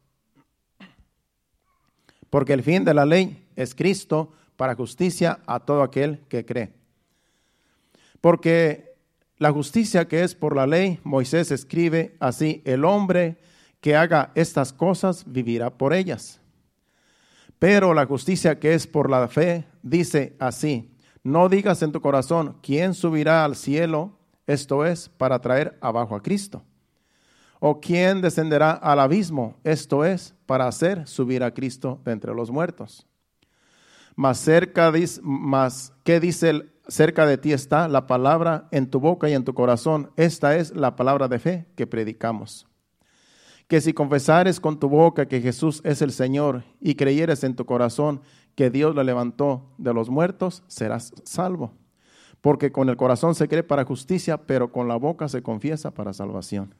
Porque 2.31 2.53
el 2.53 2.63
fin 2.63 2.85
de 2.85 2.95
la 2.95 3.05
ley 3.07 3.49
es 3.57 3.75
Cristo 3.75 4.33
para 4.57 4.75
justicia 4.75 5.41
a 5.47 5.61
todo 5.61 5.83
aquel 5.83 6.21
que 6.29 6.45
cree. 6.45 6.73
Porque 8.21 8.97
la 9.39 9.53
justicia 9.53 10.09
que 10.09 10.23
es 10.23 10.35
por 10.35 10.57
la 10.57 10.67
ley, 10.67 10.99
Moisés 11.05 11.51
escribe 11.51 12.17
así, 12.21 12.63
el 12.65 12.85
hombre 12.85 13.39
que 13.81 13.95
haga 13.95 14.33
estas 14.35 14.73
cosas 14.73 15.25
vivirá 15.27 15.71
por 15.71 15.93
ellas. 15.93 16.41
Pero 17.59 17.95
la 17.95 18.07
justicia 18.07 18.59
que 18.59 18.75
es 18.75 18.87
por 18.87 19.11
la 19.11 19.29
fe 19.29 19.67
dice 19.83 20.37
así, 20.39 20.93
no 21.23 21.49
digas 21.49 21.83
en 21.83 21.93
tu 21.93 22.01
corazón, 22.01 22.57
¿quién 22.63 22.95
subirá 22.95 23.45
al 23.45 23.57
cielo? 23.57 24.19
Esto 24.47 24.87
es, 24.87 25.09
para 25.09 25.41
traer 25.41 25.77
abajo 25.81 26.15
a 26.15 26.23
Cristo. 26.23 26.63
¿O 27.59 27.81
quién 27.81 28.21
descenderá 28.21 28.71
al 28.73 29.01
abismo? 29.01 29.57
Esto 29.65 30.05
es, 30.05 30.35
para 30.47 30.69
hacer 30.69 31.07
subir 31.09 31.43
a 31.43 31.53
Cristo 31.53 32.01
de 32.05 32.13
entre 32.13 32.35
los 32.35 32.51
muertos. 32.51 33.07
Mas 34.17 34.39
cerca, 34.39 34.91
¿qué 36.03 36.21
dice 36.21 36.73
cerca 36.89 37.27
de 37.27 37.37
ti 37.37 37.53
está 37.53 37.87
la 37.87 38.07
palabra 38.07 38.67
en 38.71 38.89
tu 38.89 38.99
boca 38.99 39.29
y 39.29 39.35
en 39.35 39.45
tu 39.45 39.53
corazón? 39.53 40.11
Esta 40.17 40.57
es 40.57 40.75
la 40.75 40.97
palabra 40.97 41.29
de 41.29 41.39
fe 41.39 41.67
que 41.77 41.87
predicamos. 41.87 42.67
Que 43.69 43.83
si 43.83 43.93
confesares 43.93 44.59
con 44.59 44.81
tu 44.81 44.89
boca 44.89 45.27
que 45.27 45.43
Jesús 45.43 45.83
es 45.85 46.01
el 46.01 46.13
Señor 46.13 46.65
y 46.81 46.95
creyeres 46.95 47.45
en 47.45 47.57
tu 47.57 47.67
corazón 47.67 48.23
que 48.55 48.71
Dios 48.71 48.95
lo 48.95 49.03
levantó 49.03 49.75
de 49.77 49.93
los 49.93 50.09
muertos, 50.09 50.63
serás 50.67 51.13
salvo. 51.25 51.75
Porque 52.41 52.73
con 52.73 52.89
el 52.89 52.97
corazón 52.97 53.35
se 53.35 53.49
cree 53.49 53.65
para 53.65 53.85
justicia, 53.85 54.39
pero 54.47 54.73
con 54.73 54.89
la 54.89 54.97
boca 54.97 55.29
se 55.29 55.43
confiesa 55.43 55.91
para 55.93 56.15
salvación. 56.15 56.75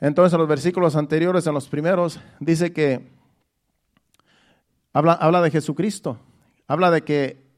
Entonces, 0.00 0.32
en 0.32 0.38
los 0.38 0.48
versículos 0.48 0.94
anteriores, 0.94 1.44
en 1.48 1.54
los 1.54 1.68
primeros, 1.68 2.20
dice 2.38 2.72
que 2.72 3.17
habla, 4.92 5.12
habla 5.12 5.42
de 5.42 5.50
Jesucristo. 5.50 6.18
Habla 6.66 6.90
de 6.90 7.02
que 7.02 7.48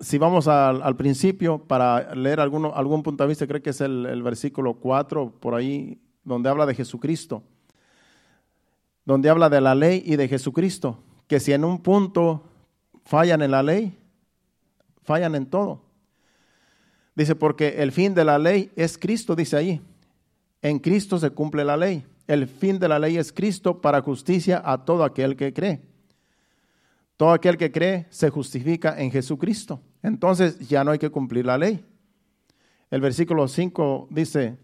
si 0.00 0.16
vamos 0.18 0.48
al, 0.48 0.96
principio 0.96 1.58
para 1.66 2.14
leer 2.14 2.40
alguno, 2.40 2.72
algún 2.74 3.02
punto 3.02 3.24
de 3.24 3.28
vista, 3.28 3.46
creo 3.46 3.62
que 3.62 3.70
es 3.70 3.80
el, 3.80 4.06
el 4.06 4.22
versículo 4.22 4.74
4, 4.74 5.34
por 5.40 5.54
ahí, 5.54 6.00
donde 6.24 6.48
habla 6.48 6.66
de 6.66 6.74
Jesucristo. 6.74 7.42
Donde 9.04 9.28
habla 9.28 9.50
de 9.50 9.60
la 9.60 9.74
ley 9.74 10.02
y 10.04 10.16
de 10.16 10.28
Jesucristo. 10.28 10.98
Que 11.26 11.40
si 11.40 11.52
en 11.52 11.64
un 11.64 11.82
punto 11.82 12.44
fallan 13.04 13.42
en 13.42 13.50
la 13.50 13.62
ley, 13.62 13.98
fallan 15.02 15.34
en 15.34 15.46
todo. 15.46 15.82
Dice, 17.14 17.34
porque 17.34 17.82
el 17.82 17.92
fin 17.92 18.14
de 18.14 18.24
la 18.24 18.38
ley 18.38 18.70
es 18.76 18.96
Cristo, 18.96 19.36
dice 19.36 19.56
ahí. 19.56 19.82
En 20.62 20.78
Cristo 20.78 21.18
se 21.18 21.30
cumple 21.30 21.64
la 21.64 21.76
ley. 21.76 22.06
El 22.26 22.46
fin 22.46 22.78
de 22.78 22.88
la 22.88 22.98
ley 22.98 23.16
es 23.16 23.32
Cristo 23.32 23.80
para 23.80 24.00
justicia 24.00 24.62
a 24.64 24.84
todo 24.84 25.04
aquel 25.04 25.36
que 25.36 25.52
cree. 25.52 25.82
Todo 27.20 27.32
aquel 27.32 27.58
que 27.58 27.70
cree 27.70 28.06
se 28.08 28.30
justifica 28.30 28.98
en 28.98 29.10
Jesucristo. 29.10 29.82
Entonces 30.02 30.58
ya 30.66 30.82
no 30.84 30.92
hay 30.92 30.98
que 30.98 31.10
cumplir 31.10 31.44
la 31.44 31.58
ley. 31.58 31.84
El 32.90 33.02
versículo 33.02 33.46
5 33.46 34.08
dice, 34.10 34.56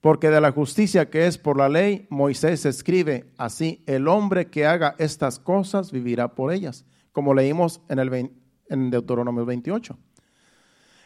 porque 0.00 0.30
de 0.30 0.40
la 0.40 0.52
justicia 0.52 1.10
que 1.10 1.26
es 1.26 1.36
por 1.36 1.58
la 1.58 1.68
ley, 1.68 2.06
Moisés 2.08 2.64
escribe 2.64 3.30
así, 3.36 3.84
el 3.86 4.08
hombre 4.08 4.46
que 4.46 4.64
haga 4.64 4.94
estas 4.96 5.38
cosas 5.38 5.92
vivirá 5.92 6.34
por 6.34 6.50
ellas, 6.50 6.86
como 7.12 7.34
leímos 7.34 7.82
en, 7.90 7.98
el, 7.98 8.90
Deuteronomio 8.90 9.44
28. 9.44 9.98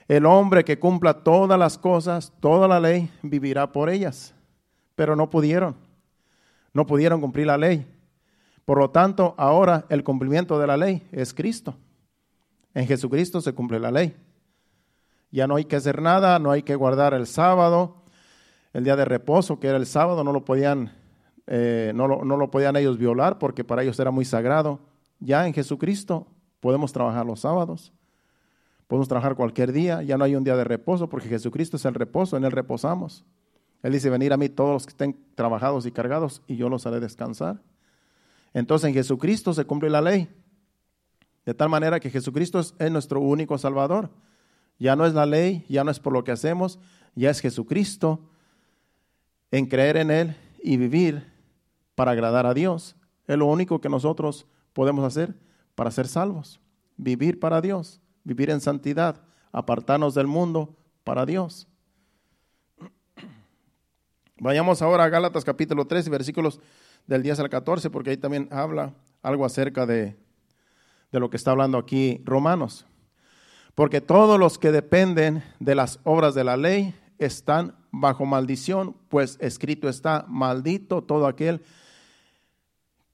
El 0.07 0.25
hombre 0.25 0.65
que 0.65 0.79
cumpla 0.79 1.25
todas 1.25 1.59
las 1.59 1.79
cosas, 1.79 2.33
toda 2.39 2.69
la 2.69 2.79
ley, 2.79 3.11
vivirá 3.25 3.73
por 3.73 3.91
ellas. 3.91 4.37
Pero 4.95 5.17
no 5.17 5.31
pudieron. 5.31 5.75
No 6.73 6.87
pudieron 6.87 7.21
cumplir 7.21 7.49
la 7.49 7.59
ley. 7.59 7.85
Por 8.71 8.79
lo 8.79 8.91
tanto, 8.91 9.35
ahora 9.37 9.85
el 9.89 10.05
cumplimiento 10.05 10.57
de 10.61 10.69
la 10.69 10.77
ley 10.77 11.05
es 11.11 11.35
Cristo. 11.35 11.75
En 12.73 12.87
Jesucristo 12.87 13.41
se 13.41 13.53
cumple 13.53 13.81
la 13.81 13.91
ley. 13.91 14.15
Ya 15.33 15.49
no 15.49 15.57
hay 15.57 15.65
que 15.65 15.75
hacer 15.75 16.01
nada, 16.01 16.39
no 16.39 16.53
hay 16.53 16.63
que 16.63 16.77
guardar 16.77 17.13
el 17.13 17.27
sábado, 17.27 18.05
el 18.73 18.85
día 18.85 18.95
de 18.95 19.05
reposo, 19.05 19.59
que 19.59 19.67
era 19.67 19.77
el 19.77 19.87
sábado, 19.87 20.23
no 20.23 20.31
lo 20.31 20.45
podían, 20.45 20.93
eh, 21.49 21.91
no, 21.97 22.07
no 22.07 22.37
lo 22.37 22.53
podían 22.53 22.77
ellos 22.77 22.97
violar 22.97 23.41
porque 23.41 23.65
para 23.65 23.83
ellos 23.83 23.99
era 23.99 24.13
muy 24.13 24.25
sagrado. 24.25 24.79
Ya 25.19 25.49
en 25.49 25.53
Jesucristo 25.53 26.29
podemos 26.61 26.93
trabajar 26.93 27.27
los 27.27 27.41
sábados. 27.41 27.93
Podemos 28.87 29.09
trabajar 29.09 29.35
cualquier 29.35 29.73
día, 29.73 30.05
ya 30.05 30.17
no 30.17 30.23
hay 30.23 30.37
un 30.37 30.45
día 30.45 30.55
de 30.55 30.63
reposo 30.63 31.09
porque 31.09 31.29
Jesucristo 31.29 31.77
es 31.77 31.85
el 31.87 31.95
reposo, 31.95 32.37
en 32.37 32.45
Él 32.45 32.53
reposamos. 32.53 33.25
Él 33.83 33.95
dice, 33.95 34.11
venir 34.11 34.33
a 34.33 34.37
mí 34.37 34.49
todos 34.49 34.75
los 34.75 34.87
que 34.87 34.91
estén 34.91 35.19
trabajados 35.35 35.87
y 35.87 35.91
cargados 35.91 36.41
y 36.47 36.55
yo 36.55 36.69
los 36.69 36.87
haré 36.87 37.01
descansar. 37.01 37.61
Entonces 38.53 38.89
en 38.89 38.95
Jesucristo 38.95 39.55
se 39.55 39.65
cumple 39.65 39.91
la 39.91 40.01
ley. 40.01 40.29
De 41.45 41.55
tal 41.55 41.69
manera 41.69 42.01
que 42.01 42.11
Jesucristo 42.11 42.61
es 42.61 42.91
nuestro 42.91 43.21
único 43.21 43.57
Salvador. 43.59 44.11
Ya 44.79 44.97
no 44.97 45.07
es 45.07 45.15
la 45.15 45.27
ley, 45.27 45.65
ya 45.69 45.85
no 45.85 45.91
es 45.91 46.01
por 46.01 46.13
lo 46.13 46.25
que 46.25 46.33
hacemos, 46.33 46.79
ya 47.15 47.31
es 47.31 47.41
Jesucristo 47.41 48.21
en 49.51 49.67
creer 49.67 49.97
en 49.97 50.11
Él 50.11 50.37
y 50.63 50.77
vivir 50.77 51.31
para 51.95 52.13
agradar 52.13 52.47
a 52.47 52.55
Dios. 52.55 52.97
Es 53.27 53.37
lo 53.37 53.47
único 53.47 53.81
que 53.81 53.89
nosotros 53.89 54.47
podemos 54.73 55.05
hacer 55.05 55.35
para 55.75 55.91
ser 55.91 56.09
salvos. 56.09 56.61
Vivir 56.97 57.39
para 57.39 57.61
Dios 57.61 58.01
vivir 58.25 58.51
en 58.51 58.61
santidad, 58.61 59.21
apartarnos 59.53 60.15
del 60.15 60.27
mundo 60.27 60.77
para 61.05 61.27
Dios. 61.27 61.67
Vayamos 64.39 64.83
ahora 64.83 65.05
a 65.05 65.09
Gálatas 65.09 65.45
capítulo 65.45 65.87
3, 65.87 66.09
versículos 66.09 66.61
del 67.07 67.23
10 67.23 67.41
al 67.41 67.51
14, 67.51 67.91
porque 67.91 68.11
ahí 68.11 68.17
también 68.17 68.49
habla 68.51 68.95
algo 69.23 69.45
acerca 69.45 69.87
de, 69.87 70.17
de 71.13 71.21
lo 71.21 71.31
que 71.31 71.37
está 71.37 71.51
hablando 71.51 71.79
aquí 71.79 72.23
Romanos. 72.25 72.87
Porque 73.75 74.01
todos 74.01 74.39
los 74.39 74.59
que 74.59 74.73
dependen 74.73 75.43
de 75.59 75.75
las 75.75 76.01
obras 76.05 76.35
de 76.35 76.45
la 76.45 76.57
ley 76.57 76.95
están 77.19 77.77
bajo 77.91 78.27
maldición, 78.27 78.97
pues 79.09 79.37
escrito 79.41 79.89
está, 79.89 80.25
maldito 80.29 81.03
todo 81.03 81.27
aquel 81.27 81.63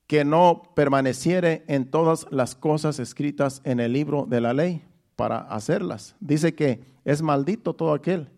que 0.06 0.24
no 0.24 0.62
permaneciere 0.74 1.64
en 1.66 1.90
todas 1.90 2.26
las 2.30 2.54
cosas 2.54 2.98
escritas 3.00 3.60
en 3.64 3.80
el 3.80 3.92
libro 3.92 4.26
de 4.26 4.40
la 4.40 4.52
ley 4.52 4.82
para 5.16 5.38
hacerlas. 5.38 6.14
Dice 6.20 6.54
que 6.54 6.84
es 7.04 7.22
maldito 7.22 7.74
todo 7.74 7.92
aquel 7.92 8.28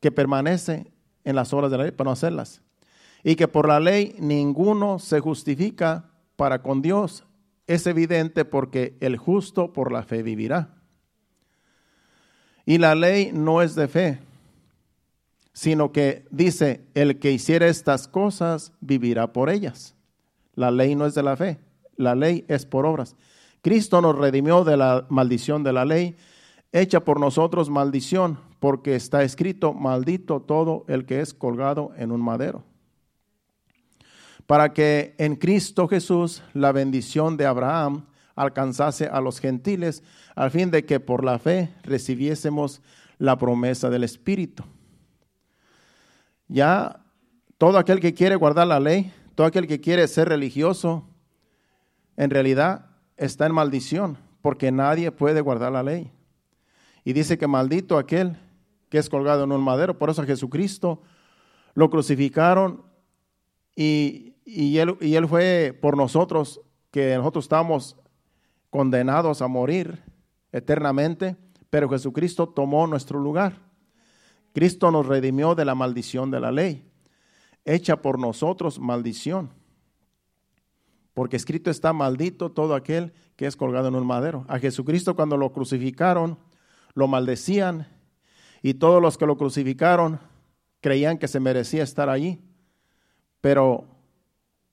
que 0.00 0.10
permanece 0.10 0.90
en 1.24 1.36
las 1.36 1.52
obras 1.52 1.70
de 1.70 1.78
la 1.78 1.84
ley 1.84 1.92
para 1.92 2.08
no 2.08 2.12
hacerlas. 2.12 2.62
Y 3.26 3.34
que 3.34 3.48
por 3.48 3.66
la 3.66 3.80
ley 3.80 4.14
ninguno 4.20 5.00
se 5.00 5.18
justifica 5.18 6.04
para 6.36 6.62
con 6.62 6.80
Dios. 6.80 7.24
Es 7.66 7.84
evidente 7.88 8.44
porque 8.44 8.96
el 9.00 9.16
justo 9.16 9.72
por 9.72 9.90
la 9.90 10.04
fe 10.04 10.22
vivirá. 10.22 10.76
Y 12.66 12.78
la 12.78 12.94
ley 12.94 13.32
no 13.34 13.62
es 13.62 13.74
de 13.74 13.88
fe, 13.88 14.20
sino 15.52 15.90
que 15.90 16.24
dice, 16.30 16.86
el 16.94 17.18
que 17.18 17.32
hiciera 17.32 17.66
estas 17.66 18.06
cosas 18.06 18.72
vivirá 18.80 19.32
por 19.32 19.50
ellas. 19.50 19.96
La 20.54 20.70
ley 20.70 20.94
no 20.94 21.04
es 21.04 21.16
de 21.16 21.24
la 21.24 21.36
fe, 21.36 21.58
la 21.96 22.14
ley 22.14 22.44
es 22.46 22.64
por 22.64 22.86
obras. 22.86 23.16
Cristo 23.60 24.00
nos 24.00 24.16
redimió 24.16 24.62
de 24.62 24.76
la 24.76 25.04
maldición 25.08 25.64
de 25.64 25.72
la 25.72 25.84
ley, 25.84 26.14
hecha 26.70 27.00
por 27.00 27.18
nosotros 27.18 27.70
maldición, 27.70 28.38
porque 28.60 28.94
está 28.94 29.24
escrito, 29.24 29.74
maldito 29.74 30.42
todo 30.42 30.84
el 30.86 31.06
que 31.06 31.18
es 31.18 31.34
colgado 31.34 31.90
en 31.96 32.12
un 32.12 32.20
madero. 32.20 32.62
Para 34.46 34.72
que 34.72 35.14
en 35.18 35.36
Cristo 35.36 35.88
Jesús 35.88 36.42
la 36.52 36.72
bendición 36.72 37.36
de 37.36 37.46
Abraham 37.46 38.06
alcanzase 38.36 39.06
a 39.06 39.20
los 39.20 39.40
gentiles, 39.40 40.02
al 40.34 40.50
fin 40.50 40.70
de 40.70 40.84
que 40.84 41.00
por 41.00 41.24
la 41.24 41.38
fe 41.38 41.74
recibiésemos 41.82 42.82
la 43.18 43.38
promesa 43.38 43.90
del 43.90 44.04
Espíritu. 44.04 44.62
Ya 46.48 47.00
todo 47.58 47.78
aquel 47.78 47.98
que 47.98 48.14
quiere 48.14 48.36
guardar 48.36 48.66
la 48.66 48.78
ley, 48.78 49.12
todo 49.34 49.46
aquel 49.46 49.66
que 49.66 49.80
quiere 49.80 50.06
ser 50.06 50.28
religioso, 50.28 51.08
en 52.16 52.30
realidad 52.30 52.86
está 53.16 53.46
en 53.46 53.54
maldición, 53.54 54.18
porque 54.42 54.70
nadie 54.70 55.10
puede 55.10 55.40
guardar 55.40 55.72
la 55.72 55.82
ley. 55.82 56.12
Y 57.04 57.12
dice 57.14 57.38
que 57.38 57.46
maldito 57.46 57.98
aquel 57.98 58.36
que 58.88 58.98
es 58.98 59.08
colgado 59.08 59.44
en 59.44 59.52
un 59.52 59.62
madero. 59.62 59.98
Por 59.98 60.10
eso 60.10 60.22
a 60.22 60.26
Jesucristo 60.26 61.02
lo 61.74 61.90
crucificaron 61.90 62.82
y, 63.74 64.35
él, 64.46 64.96
y 65.00 65.14
él 65.16 65.26
fue 65.26 65.76
por 65.80 65.96
nosotros, 65.96 66.60
que 66.90 67.16
nosotros 67.16 67.44
estamos 67.44 67.96
condenados 68.70 69.42
a 69.42 69.48
morir 69.48 70.02
eternamente, 70.52 71.36
pero 71.68 71.88
Jesucristo 71.88 72.48
tomó 72.48 72.86
nuestro 72.86 73.18
lugar. 73.18 73.60
Cristo 74.52 74.90
nos 74.90 75.06
redimió 75.06 75.54
de 75.54 75.64
la 75.64 75.74
maldición 75.74 76.30
de 76.30 76.40
la 76.40 76.50
ley, 76.50 76.90
hecha 77.64 78.00
por 78.00 78.18
nosotros 78.18 78.78
maldición. 78.78 79.50
Porque 81.12 81.36
escrito 81.36 81.70
está 81.70 81.92
maldito 81.92 82.52
todo 82.52 82.74
aquel 82.74 83.12
que 83.36 83.46
es 83.46 83.56
colgado 83.56 83.88
en 83.88 83.94
un 83.94 84.06
madero. 84.06 84.44
A 84.48 84.58
Jesucristo 84.58 85.16
cuando 85.16 85.36
lo 85.36 85.52
crucificaron, 85.52 86.38
lo 86.94 87.08
maldecían 87.08 87.88
y 88.62 88.74
todos 88.74 89.02
los 89.02 89.18
que 89.18 89.26
lo 89.26 89.36
crucificaron 89.36 90.20
creían 90.80 91.18
que 91.18 91.28
se 91.28 91.40
merecía 91.40 91.82
estar 91.82 92.08
allí. 92.08 92.40
Pero 93.40 93.95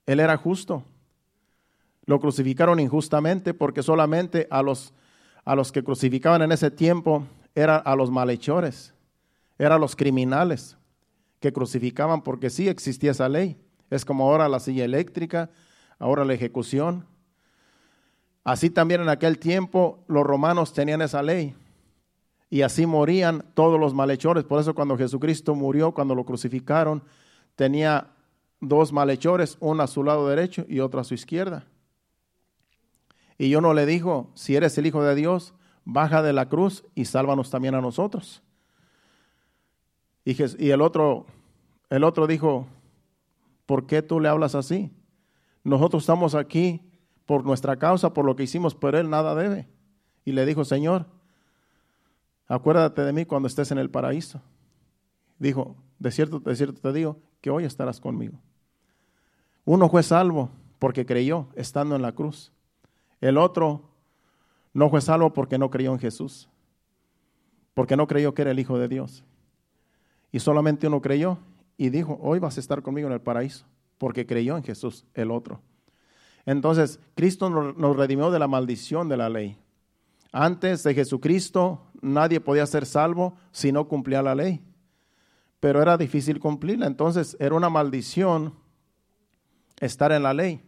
Él 0.06 0.20
era 0.20 0.38
justo. 0.38 0.84
Lo 2.06 2.20
crucificaron 2.20 2.80
injustamente 2.80 3.54
porque 3.54 3.84
solamente 3.84 4.48
a 4.50 4.62
los, 4.62 4.94
a 5.46 5.56
los 5.56 5.72
que 5.72 5.84
crucificaban 5.84 6.42
en 6.42 6.52
ese 6.52 6.70
tiempo 6.70 7.26
eran 7.56 7.82
a 7.86 7.96
los 7.96 8.12
malhechores 8.12 8.94
eran 9.58 9.80
los 9.80 9.96
criminales 9.96 10.78
que 11.40 11.54
crucificaban 11.54 12.22
porque 12.22 12.50
sí 12.50 12.70
existía 12.70 13.12
esa 13.12 13.30
ley. 13.30 13.58
Es 13.90 14.06
como 14.06 14.26
ahora 14.26 14.50
la 14.50 14.60
silla 14.60 14.86
eléctrica, 14.86 15.50
ahora 16.00 16.26
la 16.26 16.34
ejecución. 16.34 17.06
Así 18.44 18.70
también 18.70 19.02
en 19.02 19.10
aquel 19.10 19.40
tiempo 19.40 20.04
los 20.08 20.24
romanos 20.24 20.74
tenían 20.74 21.02
esa 21.02 21.22
ley 21.22 21.56
y 22.50 22.62
así 22.62 22.86
morían 22.86 23.46
todos 23.54 23.80
los 23.80 23.94
malhechores. 23.94 24.44
Por 24.44 24.60
eso 24.60 24.76
cuando 24.76 24.98
Jesucristo 24.98 25.56
murió, 25.56 25.94
cuando 25.94 26.16
lo 26.16 26.26
crucificaron, 26.26 27.04
tenía 27.56 28.08
dos 28.68 28.94
malhechores, 28.94 29.58
uno 29.60 29.84
a 29.84 29.88
su 29.88 30.04
lado 30.04 30.28
derecho 30.28 30.66
y 30.68 30.80
otro 30.80 31.00
a 31.00 31.04
su 31.04 31.14
izquierda. 31.14 31.66
Y 33.38 33.50
yo 33.50 33.62
no 33.62 33.74
le 33.74 33.86
dijo, 33.86 34.32
si 34.36 34.56
eres 34.56 34.78
el 34.78 34.86
Hijo 34.86 35.04
de 35.04 35.16
Dios, 35.16 35.54
baja 35.86 36.22
de 36.22 36.34
la 36.34 36.48
cruz 36.50 36.86
y 36.96 37.06
sálvanos 37.06 37.50
también 37.50 37.76
a 37.76 37.82
nosotros. 37.82 38.42
Y, 40.26 40.70
el, 40.72 40.82
otro, 40.82 41.26
el 41.90 42.04
otro 42.04 42.28
dijo, 42.28 42.68
¿por 43.66 43.86
qué 43.86 44.02
tú 44.02 44.20
le 44.20 44.30
hablas 44.30 44.56
así? 44.56 44.92
Nosotros 45.64 46.04
estamos 46.04 46.36
aquí 46.36 46.82
por 47.26 47.46
nuestra 47.46 47.78
causa, 47.78 48.14
por 48.14 48.26
lo 48.26 48.36
que 48.36 48.44
hicimos, 48.44 48.76
pero 48.76 48.98
él 48.98 49.10
nada 49.10 49.36
debe. 49.36 49.68
Y 50.24 50.32
le 50.32 50.46
dijo, 50.46 50.64
Señor, 50.64 51.08
acuérdate 52.48 53.02
de 53.02 53.12
mí 53.12 53.26
cuando 53.26 53.48
estés 53.48 53.72
en 53.72 53.78
el 53.78 53.90
paraíso. 53.90 54.42
Dijo, 55.40 55.76
de 56.00 56.12
cierto, 56.12 56.40
de 56.40 56.56
cierto 56.56 56.80
te 56.80 56.94
digo, 56.94 57.20
que 57.42 57.50
hoy 57.50 57.66
estarás 57.66 58.00
conmigo. 58.00 58.40
Uno 59.66 59.90
fue 59.90 60.04
salvo 60.04 60.50
porque 60.80 61.06
creyó 61.06 61.48
estando 61.56 61.96
en 61.96 62.02
la 62.02 62.12
cruz. 62.12 62.52
El 63.22 63.38
otro 63.38 63.82
no 64.74 64.90
fue 64.90 65.02
salvo 65.02 65.34
porque 65.34 65.58
no 65.58 65.70
creyó 65.70 65.94
en 65.94 66.00
Jesús, 66.00 66.50
porque 67.74 67.96
no 67.96 68.08
creyó 68.08 68.34
que 68.34 68.42
era 68.42 68.52
el 68.52 68.60
Hijo 68.60 68.78
de 68.78 68.88
Dios. 68.88 69.24
Y 70.32 70.40
solamente 70.40 70.88
uno 70.88 71.02
creyó 71.02 71.38
y 71.78 71.90
dijo, 71.90 72.20
hoy 72.22 72.40
vas 72.40 72.58
a 72.58 72.60
estar 72.60 72.82
conmigo 72.82 73.08
en 73.08 73.14
el 73.14 73.22
paraíso, 73.22 73.66
porque 73.98 74.26
creyó 74.26 74.58
en 74.58 74.64
Jesús, 74.64 75.06
el 75.14 75.32
otro. 75.32 75.62
Entonces, 76.46 77.00
Cristo 77.16 77.50
nos 77.50 77.96
redimió 77.96 78.30
de 78.32 78.40
la 78.40 78.48
maldición 78.48 79.08
de 79.08 79.18
la 79.18 79.30
ley. 79.30 79.58
Antes 80.34 80.84
de 80.84 80.94
Jesucristo, 80.94 81.82
nadie 82.02 82.42
podía 82.42 82.66
ser 82.66 82.86
salvo 82.86 83.36
si 83.52 83.72
no 83.72 83.88
cumplía 83.88 84.22
la 84.22 84.36
ley. 84.36 84.62
Pero 85.60 85.82
era 85.82 85.96
difícil 85.96 86.40
cumplirla. 86.40 86.88
Entonces, 86.88 87.38
era 87.40 87.56
una 87.56 87.70
maldición 87.70 88.54
estar 89.86 90.12
en 90.12 90.24
la 90.24 90.34
ley, 90.34 90.62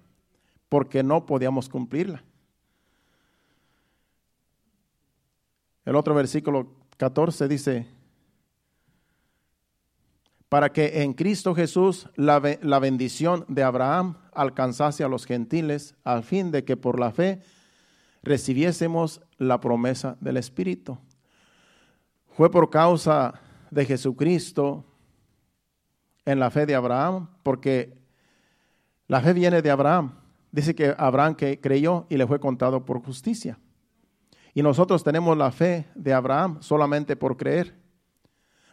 porque 0.70 1.04
no 1.04 1.26
podíamos 1.26 1.70
cumplirla. 1.70 2.24
El 5.86 5.96
otro 5.96 6.16
versículo 6.16 6.68
14 6.98 7.48
dice, 7.48 7.88
para 10.50 10.72
que 10.72 11.04
en 11.04 11.14
Cristo 11.14 11.54
Jesús 11.54 12.10
la, 12.16 12.40
bendición 12.40 13.46
de 13.48 13.64
Abraham 13.64 14.18
alcanzase 14.34 15.04
a 15.04 15.08
los 15.08 15.26
gentiles, 15.26 15.96
al 16.04 16.24
fin 16.24 16.52
de 16.52 16.64
que 16.64 16.78
por 16.78 17.00
la 17.00 17.12
fe 17.12 17.42
recibiésemos 18.24 19.22
la 19.38 19.60
promesa 19.60 20.18
del 20.22 20.38
Espíritu. 20.38 20.98
Fue 22.36 22.50
por 22.50 22.70
causa 22.70 23.34
de 23.70 23.86
Jesucristo 23.86 24.86
en 26.26 26.40
la 26.40 26.50
fe 26.50 26.66
de 26.66 26.76
Abraham, 26.76 27.30
porque 27.44 28.05
la 29.08 29.22
fe 29.22 29.34
viene 29.34 29.62
de 29.62 29.70
Abraham. 29.70 30.16
Dice 30.52 30.74
que 30.74 30.96
Abraham 30.98 31.36
creyó 31.36 32.06
y 32.10 32.18
le 32.18 32.28
fue 32.28 32.40
contado 32.40 32.86
por 32.86 33.04
justicia. 33.04 33.60
Y 34.54 34.64
nosotros 34.64 35.04
tenemos 35.04 35.38
la 35.38 35.52
fe 35.52 35.88
de 35.96 36.14
Abraham 36.14 36.58
solamente 36.62 37.16
por 37.16 37.36
creer. 37.36 37.76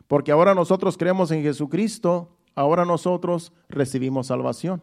Porque 0.06 0.30
ahora 0.30 0.54
nosotros 0.54 0.96
creemos 0.96 1.30
en 1.30 1.42
Jesucristo, 1.42 2.36
ahora 2.54 2.84
nosotros 2.84 3.52
recibimos 3.68 4.28
salvación. 4.28 4.82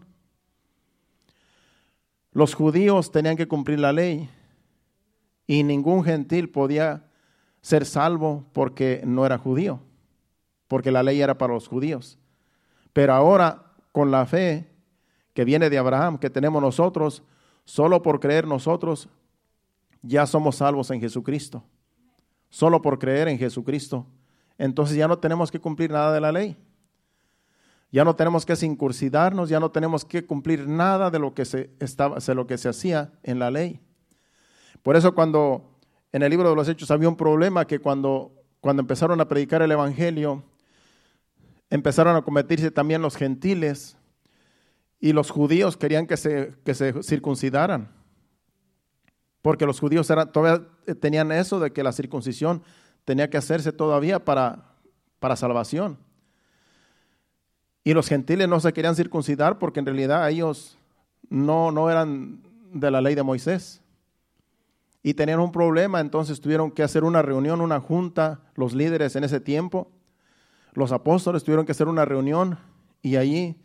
Los 2.32 2.54
judíos 2.54 3.12
tenían 3.12 3.38
que 3.38 3.48
cumplir 3.48 3.80
la 3.80 3.94
ley 3.94 4.30
y 5.48 5.64
ningún 5.64 6.04
gentil 6.04 6.50
podía 6.50 7.06
ser 7.62 7.86
salvo 7.86 8.46
porque 8.54 9.02
no 9.06 9.26
era 9.26 9.38
judío, 9.38 9.82
porque 10.68 10.92
la 10.92 11.02
ley 11.02 11.22
era 11.22 11.38
para 11.38 11.54
los 11.54 11.68
judíos. 11.68 12.20
Pero 12.94 13.14
ahora, 13.14 13.74
con 13.92 14.12
la 14.12 14.26
fe 14.26 14.70
que 15.34 15.46
viene 15.46 15.70
de 15.70 15.78
Abraham, 15.78 16.18
que 16.18 16.30
tenemos 16.30 16.62
nosotros, 16.62 17.24
solo 17.65 18.02
por 18.02 18.20
creer 18.20 18.48
nosotros, 18.48 19.10
ya 20.02 20.26
somos 20.26 20.58
salvos 20.58 20.92
en 20.92 21.02
Jesucristo. 21.02 21.63
Solo 22.50 22.82
por 22.82 22.98
creer 23.00 23.28
en 23.28 23.38
Jesucristo 23.38 24.06
entonces 24.60 24.98
ya 24.98 25.08
no 25.08 25.18
tenemos 25.18 25.50
que 25.50 25.60
cumplir 25.60 25.89
nada 25.89 26.13
de 26.13 26.20
la 26.20 26.32
ley. 26.32 26.56
Ya 27.92 28.04
no 28.04 28.15
tenemos 28.15 28.46
que 28.46 28.56
circuncidarnos, 28.56 29.50
ya 29.50 29.60
no 29.60 29.72
tenemos 29.72 30.06
que 30.06 30.26
cumplir 30.26 30.68
nada 30.68 31.10
de 31.10 31.18
lo 31.18 31.34
que 31.34 31.46
se, 31.46 31.72
estaba, 31.80 32.20
de 32.20 32.36
lo 32.36 32.46
que 32.46 32.58
se 32.58 32.70
hacía 32.70 33.13
en 33.24 33.39
la 33.39 33.50
ley. 33.50 33.80
Por 34.84 34.96
eso 34.96 35.15
cuando 35.15 35.80
en 36.12 36.22
el 36.22 36.30
libro 36.30 36.50
de 36.50 36.56
los 36.56 36.68
Hechos 36.68 36.92
había 36.92 37.10
un 37.10 37.15
problema 37.15 37.65
que 37.65 37.80
cuando, 37.80 38.34
cuando 38.60 38.82
empezaron 38.82 39.20
a 39.22 39.28
predicar 39.28 39.62
el 39.62 39.72
Evangelio, 39.72 40.44
empezaron 41.70 42.15
a 42.15 42.22
convertirse 42.22 42.70
también 42.70 43.02
los 43.02 43.15
gentiles 43.15 43.98
y 45.00 45.14
los 45.14 45.32
judíos 45.32 45.78
querían 45.78 46.08
que 46.08 46.18
se, 46.18 46.56
que 46.66 46.74
se 46.74 47.04
circuncidaran. 47.04 47.90
Porque 49.42 49.66
los 49.66 49.80
judíos 49.80 50.08
todavía 50.08 50.68
tenían 51.00 51.32
eso 51.32 51.60
de 51.60 51.72
que 51.72 51.84
la 51.84 51.94
circuncisión 51.94 52.62
tenía 53.06 53.30
que 53.30 53.38
hacerse 53.38 53.72
todavía 53.72 54.26
para, 54.26 54.76
para 55.20 55.38
salvación. 55.38 55.98
Y 57.84 57.94
los 57.94 58.08
gentiles 58.08 58.50
no 58.50 58.60
se 58.60 58.74
querían 58.74 58.96
circuncidar 58.96 59.58
porque 59.58 59.80
en 59.80 59.86
realidad 59.86 60.30
ellos 60.30 60.78
no, 61.30 61.72
no 61.72 61.90
eran 61.90 62.44
de 62.74 62.92
la 62.92 63.00
ley 63.00 63.16
de 63.16 63.24
Moisés. 63.24 63.82
Y 65.02 65.14
tenían 65.14 65.40
un 65.40 65.54
problema, 65.54 66.02
entonces 66.02 66.42
tuvieron 66.42 66.72
que 66.72 66.84
hacer 66.84 67.06
una 67.06 67.22
reunión, 67.22 67.62
una 67.62 67.80
junta, 67.80 68.42
los 68.56 68.74
líderes 68.74 69.16
en 69.16 69.24
ese 69.24 69.40
tiempo. 69.40 69.90
Los 70.74 70.92
apóstoles 70.92 71.46
tuvieron 71.46 71.66
que 71.66 71.72
hacer 71.72 71.88
una 71.88 72.04
reunión 72.04 72.60
y 73.02 73.16
allí 73.16 73.56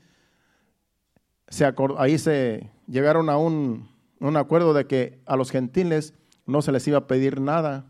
se, 1.48 1.72
ahí 1.98 2.18
se 2.18 2.70
llegaron 2.86 3.30
a 3.30 3.36
un, 3.36 3.88
un 4.20 4.36
acuerdo 4.36 4.74
de 4.74 4.86
que 4.86 5.20
a 5.26 5.36
los 5.36 5.50
gentiles 5.50 6.14
no 6.46 6.62
se 6.62 6.72
les 6.72 6.86
iba 6.88 6.98
a 6.98 7.06
pedir 7.06 7.40
nada 7.40 7.86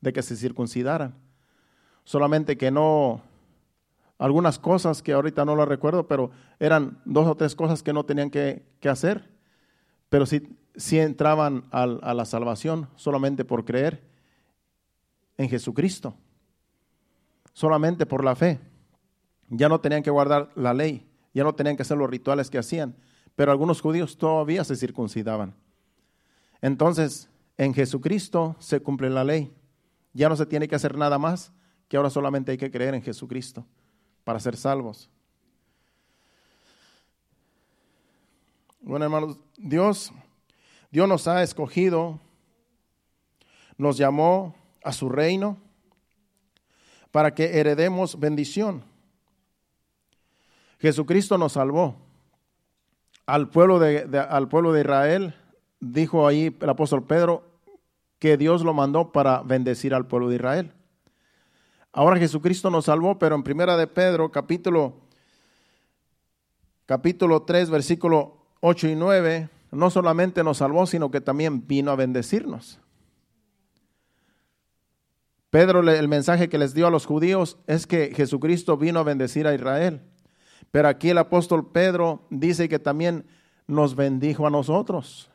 de 0.00 0.12
que 0.12 0.22
se 0.22 0.36
circuncidaran. 0.36 1.14
Solamente 2.04 2.56
que 2.56 2.70
no, 2.70 3.22
algunas 4.18 4.58
cosas 4.58 5.02
que 5.02 5.12
ahorita 5.12 5.44
no 5.44 5.56
lo 5.56 5.64
recuerdo, 5.64 6.06
pero 6.06 6.30
eran 6.58 7.00
dos 7.04 7.26
o 7.26 7.34
tres 7.34 7.54
cosas 7.54 7.82
que 7.82 7.92
no 7.92 8.04
tenían 8.04 8.30
que, 8.30 8.62
hacer, 8.88 9.30
pero 10.10 10.26
sí 10.26 10.98
entraban 10.98 11.64
a 11.70 12.14
la 12.14 12.24
salvación 12.26 12.88
solamente 12.96 13.44
por 13.44 13.64
creer 13.64 14.02
en 15.38 15.48
Jesucristo, 15.48 16.14
solamente 17.52 18.06
por 18.06 18.24
la 18.24 18.36
fe. 18.36 18.60
Ya 19.48 19.68
no 19.68 19.80
tenían 19.80 20.02
que 20.02 20.10
guardar 20.10 20.50
la 20.54 20.74
ley, 20.74 21.06
ya 21.34 21.44
no 21.44 21.54
tenían 21.54 21.76
que 21.76 21.82
hacer 21.82 21.98
los 21.98 22.08
rituales 22.08 22.48
que 22.48 22.58
hacían, 22.58 22.96
pero 23.36 23.50
algunos 23.50 23.80
judíos 23.80 24.16
todavía 24.16 24.64
se 24.64 24.76
circuncidaban. 24.76 25.54
Entonces, 26.62 27.28
en 27.58 27.74
Jesucristo 27.74 28.56
se 28.60 28.80
cumple 28.80 29.10
la 29.10 29.24
ley. 29.24 29.52
Ya 30.12 30.28
no 30.28 30.36
se 30.36 30.46
tiene 30.46 30.68
que 30.68 30.76
hacer 30.76 30.96
nada 30.96 31.18
más, 31.18 31.52
que 31.88 31.96
ahora 31.96 32.08
solamente 32.08 32.52
hay 32.52 32.58
que 32.58 32.70
creer 32.70 32.94
en 32.94 33.02
Jesucristo 33.02 33.66
para 34.22 34.40
ser 34.40 34.56
salvos. 34.56 35.10
Bueno, 38.80 39.04
hermanos, 39.04 39.38
Dios, 39.56 40.12
Dios 40.90 41.08
nos 41.08 41.26
ha 41.26 41.42
escogido, 41.42 42.20
nos 43.76 43.96
llamó 43.96 44.54
a 44.84 44.92
su 44.92 45.08
reino 45.08 45.58
para 47.10 47.34
que 47.34 47.58
heredemos 47.58 48.18
bendición. 48.18 48.84
Jesucristo 50.78 51.38
nos 51.38 51.52
salvó. 51.52 51.96
Al 53.26 53.48
pueblo 53.48 53.78
de, 53.78 54.18
al 54.18 54.48
pueblo 54.48 54.72
de 54.72 54.82
Israel 54.82 55.34
dijo 55.80 56.26
ahí 56.26 56.56
el 56.60 56.68
apóstol 56.68 57.04
Pedro 57.04 57.44
que 58.18 58.36
Dios 58.36 58.62
lo 58.62 58.74
mandó 58.74 59.12
para 59.12 59.42
bendecir 59.42 59.94
al 59.94 60.06
pueblo 60.06 60.28
de 60.28 60.36
Israel. 60.36 60.72
Ahora 61.92 62.18
Jesucristo 62.18 62.70
nos 62.70 62.86
salvó, 62.86 63.18
pero 63.18 63.34
en 63.34 63.42
primera 63.42 63.76
de 63.76 63.86
Pedro, 63.86 64.30
capítulo, 64.30 64.94
capítulo 66.86 67.42
3, 67.42 67.70
versículo 67.70 68.38
8 68.60 68.88
y 68.88 68.94
9, 68.96 69.48
no 69.70 69.90
solamente 69.90 70.42
nos 70.42 70.58
salvó, 70.58 70.86
sino 70.86 71.10
que 71.10 71.20
también 71.20 71.66
vino 71.66 71.90
a 71.90 71.96
bendecirnos. 71.96 72.80
Pedro, 75.50 75.88
el 75.88 76.08
mensaje 76.08 76.48
que 76.48 76.58
les 76.58 76.74
dio 76.74 76.88
a 76.88 76.90
los 76.90 77.06
judíos 77.06 77.58
es 77.68 77.86
que 77.86 78.12
Jesucristo 78.12 78.76
vino 78.76 78.98
a 78.98 79.04
bendecir 79.04 79.46
a 79.46 79.54
Israel. 79.54 80.00
Pero 80.74 80.88
aquí 80.88 81.10
el 81.10 81.18
apóstol 81.18 81.70
Pedro 81.70 82.26
dice 82.30 82.68
que 82.68 82.80
también 82.80 83.24
nos 83.68 83.94
bendijo 83.94 84.44
a 84.44 84.50
nosotros. 84.50 85.30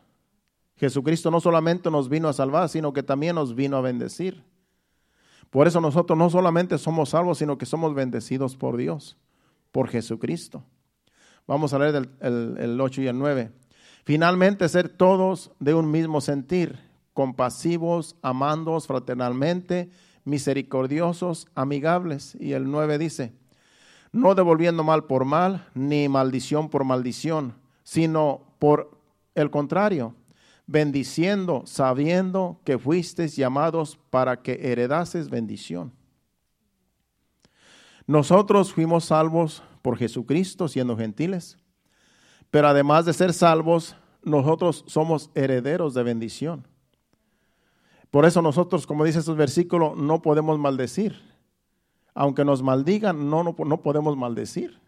Jesucristo 0.75 1.32
no 1.32 1.39
solamente 1.39 1.89
nos 1.89 2.10
vino 2.10 2.28
a 2.28 2.34
salvar, 2.34 2.67
sino 2.67 2.91
que 2.91 3.04
también 3.04 3.36
nos 3.36 3.56
vino 3.56 3.78
a 3.78 3.82
bendecir. 3.82 4.43
Por 5.49 5.65
eso 5.65 5.80
nosotros 5.80 6.19
no 6.19 6.30
solamente 6.30 6.78
somos 6.78 7.12
salvos, 7.12 7.38
sino 7.38 7.58
que 7.58 7.65
somos 7.65 7.95
bendecidos 7.95 8.58
por 8.58 8.75
Dios, 8.75 9.15
por 9.71 9.88
Jesucristo. 9.88 10.62
Vamos 11.47 11.71
a 11.71 11.80
leer 11.80 12.10
el, 12.19 12.58
el 12.60 12.82
8 12.82 13.04
y 13.04 13.08
el 13.08 13.17
9. 13.17 13.49
Finalmente, 14.04 14.67
ser 14.67 14.89
todos 14.89 15.52
de 15.58 15.73
un 15.73 15.89
mismo 15.89 16.19
sentir, 16.19 16.80
compasivos, 17.13 18.17
amándoos 18.21 18.88
fraternalmente, 18.88 19.89
misericordiosos, 20.25 21.47
amigables. 21.56 22.36
Y 22.41 22.52
el 22.52 22.69
9 22.69 22.97
dice, 22.97 23.39
no 24.12 24.36
devolviendo 24.36 24.84
mal 24.84 25.06
por 25.06 25.26
mal, 25.26 25.67
ni 25.74 26.10
maldición 26.10 26.69
por 26.69 26.84
maldición, 26.84 27.56
sino 27.84 28.41
por 28.60 28.91
el 29.36 29.50
contrario, 29.52 30.15
bendiciendo, 30.67 31.63
sabiendo 31.65 32.60
que 32.63 32.78
fuisteis 32.78 33.36
llamados 33.36 33.98
para 34.10 34.41
que 34.41 34.72
heredases 34.72 35.30
bendición. 35.30 35.91
Nosotros 38.06 38.74
fuimos 38.74 39.06
salvos 39.06 39.63
por 39.82 39.98
Jesucristo 39.98 40.67
siendo 40.67 40.98
gentiles, 40.98 41.58
pero 42.50 42.67
además 42.67 43.06
de 43.06 43.13
ser 43.13 43.34
salvos, 43.34 43.95
nosotros 44.24 44.84
somos 44.88 45.30
herederos 45.36 45.93
de 45.93 46.04
bendición. 46.04 46.67
Por 48.12 48.26
eso 48.26 48.41
nosotros, 48.41 48.88
como 48.88 49.06
dice 49.06 49.19
estos 49.19 49.38
versículos, 49.38 49.95
no 49.95 50.22
podemos 50.22 50.58
maldecir. 50.58 51.29
Aunque 52.13 52.45
nos 52.45 52.62
maldigan, 52.62 53.30
no, 53.30 53.43
no, 53.43 53.56
no 53.58 53.82
podemos 53.82 54.17
maldecir. 54.17 54.80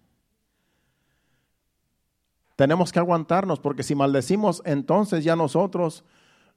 Tenemos 2.55 2.91
que 2.91 2.99
aguantarnos 2.99 3.59
porque 3.59 3.83
si 3.83 3.95
maldecimos, 3.95 4.61
entonces 4.65 5.23
ya 5.23 5.35
nosotros 5.35 6.03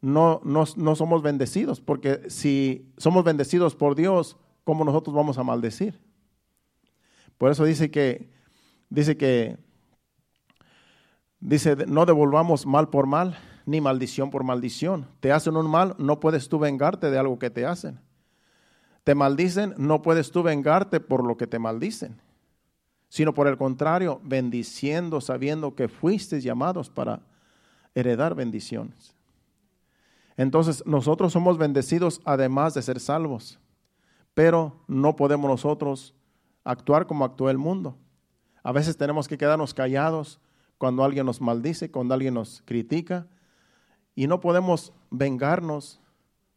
no, 0.04 0.42
no, 0.44 0.94
somos 0.96 1.22
bendecidos, 1.22 1.80
porque 1.80 2.28
si 2.28 2.92
somos 2.98 3.24
bendecidos 3.24 3.74
por 3.74 3.94
Dios, 3.94 4.36
¿cómo 4.64 4.84
nosotros 4.84 5.16
vamos 5.16 5.38
a 5.38 5.44
maldecir? 5.44 5.98
Por 7.38 7.50
eso 7.50 7.64
dice 7.64 7.90
que, 7.90 8.28
dice 8.90 9.16
que, 9.16 9.56
dice, 11.40 11.74
no 11.86 12.04
devolvamos 12.04 12.66
mal 12.66 12.90
por 12.90 13.06
mal, 13.06 13.38
ni 13.64 13.80
maldición 13.80 14.30
por 14.30 14.44
maldición. 14.44 15.08
Te 15.20 15.32
hacen 15.32 15.56
un 15.56 15.70
mal, 15.70 15.94
no 15.96 16.20
puedes 16.20 16.50
tú 16.50 16.58
vengarte 16.58 17.10
de 17.10 17.18
algo 17.18 17.38
que 17.38 17.48
te 17.48 17.64
hacen. 17.64 17.98
Te 19.04 19.14
maldicen, 19.14 19.74
no 19.76 20.02
puedes 20.02 20.30
tú 20.30 20.42
vengarte 20.42 20.98
por 20.98 21.24
lo 21.24 21.36
que 21.36 21.46
te 21.46 21.58
maldicen 21.58 22.20
sino 23.14 23.32
por 23.32 23.46
el 23.46 23.56
contrario, 23.56 24.20
bendiciendo, 24.24 25.20
sabiendo 25.20 25.76
que 25.76 25.86
fuiste 25.86 26.40
llamados 26.40 26.90
para 26.90 27.20
heredar 27.94 28.34
bendiciones. 28.34 29.14
Entonces, 30.36 30.84
nosotros 30.84 31.32
somos 31.32 31.56
bendecidos 31.56 32.20
además 32.24 32.74
de 32.74 32.82
ser 32.82 32.98
salvos, 32.98 33.60
pero 34.34 34.82
no 34.88 35.14
podemos 35.14 35.48
nosotros 35.48 36.12
actuar 36.64 37.06
como 37.06 37.24
actúa 37.24 37.52
el 37.52 37.56
mundo. 37.56 37.96
A 38.64 38.72
veces 38.72 38.96
tenemos 38.96 39.28
que 39.28 39.38
quedarnos 39.38 39.74
callados 39.74 40.40
cuando 40.76 41.04
alguien 41.04 41.26
nos 41.26 41.40
maldice, 41.40 41.92
cuando 41.92 42.14
alguien 42.14 42.34
nos 42.34 42.62
critica, 42.64 43.28
y 44.16 44.26
no 44.26 44.40
podemos 44.40 44.92
vengarnos 45.12 46.00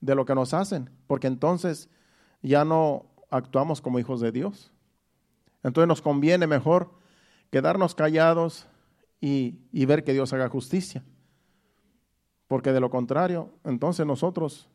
de 0.01 0.15
lo 0.15 0.25
que 0.25 0.33
nos 0.33 0.55
hacen, 0.55 0.89
porque 1.05 1.27
entonces 1.27 1.87
ya 2.41 2.65
no 2.65 3.05
actuamos 3.29 3.81
como 3.81 3.99
hijos 3.99 4.21
de 4.21 4.31
Dios. 4.31 4.71
Entonces 5.63 5.87
nos 5.87 6.01
conviene 6.01 6.47
mejor 6.47 6.91
quedarnos 7.51 7.95
callados 7.95 8.67
y, 9.19 9.59
ver 9.85 10.03
que 10.03 10.13
Dios 10.13 10.33
haga 10.33 10.49
justicia. 10.49 11.03
Porque 12.47 12.71
de 12.71 12.79
lo 12.79 12.89
contrario, 12.89 13.49
entonces 13.63 14.05
nosotros 14.05 14.69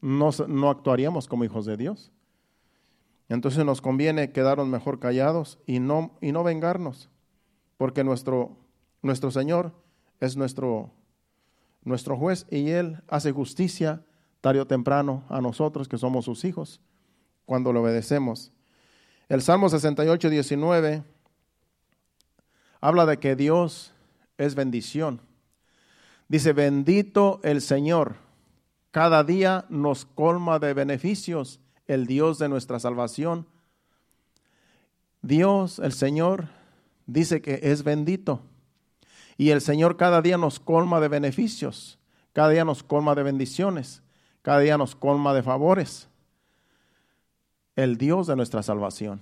no, 0.00 0.30
no, 0.46 0.70
actuaríamos 0.70 1.26
como 1.26 1.44
hijos 1.44 1.66
de 1.66 1.76
Dios. 1.76 2.12
Entonces 3.28 3.64
nos 3.64 3.80
conviene 3.80 4.30
quedarnos 4.30 4.68
mejor 4.68 5.00
callados 5.00 5.58
y 5.66 5.80
no, 5.80 6.16
y 6.20 6.30
no 6.30 6.44
vengarnos, 6.44 7.08
porque 7.76 8.04
nuestro, 8.04 8.56
nuestro 9.02 9.32
Señor 9.32 9.72
es 10.20 10.36
nuestro, 10.36 10.92
nuestro 11.82 12.16
juez 12.16 12.46
y 12.50 12.70
Él 12.70 13.02
hace 13.08 13.32
justicia 13.32 14.04
tarde 14.40 14.60
o 14.60 14.66
temprano 14.68 15.24
a 15.28 15.40
nosotros 15.40 15.88
que 15.88 15.98
somos 15.98 16.26
sus 16.26 16.44
hijos 16.44 16.80
cuando 17.46 17.72
le 17.72 17.78
obedecemos. 17.78 18.52
El 19.28 19.40
Salmo 19.40 19.68
68, 19.68 20.28
19 20.28 21.02
habla 22.80 23.06
de 23.06 23.18
que 23.18 23.34
Dios 23.34 23.92
es 24.36 24.54
bendición. 24.54 25.20
Dice, 26.28 26.52
bendito 26.52 27.40
el 27.42 27.62
Señor, 27.62 28.16
cada 28.90 29.24
día 29.24 29.64
nos 29.68 30.04
colma 30.04 30.58
de 30.58 30.74
beneficios 30.74 31.60
el 31.86 32.06
Dios 32.06 32.38
de 32.38 32.48
nuestra 32.48 32.80
salvación. 32.80 33.46
Dios, 35.22 35.78
el 35.78 35.92
Señor, 35.92 36.48
dice 37.06 37.40
que 37.40 37.60
es 37.62 37.84
bendito. 37.84 38.42
Y 39.38 39.50
el 39.50 39.60
Señor 39.60 39.96
cada 39.96 40.20
día 40.22 40.36
nos 40.36 40.58
colma 40.58 40.98
de 41.00 41.08
beneficios, 41.08 41.98
cada 42.32 42.48
día 42.50 42.64
nos 42.64 42.82
colma 42.82 43.14
de 43.14 43.22
bendiciones, 43.22 44.02
cada 44.42 44.60
día 44.60 44.78
nos 44.78 44.96
colma 44.96 45.34
de 45.34 45.42
favores 45.42 46.08
el 47.76 47.98
Dios 47.98 48.26
de 48.26 48.36
nuestra 48.36 48.62
salvación. 48.62 49.20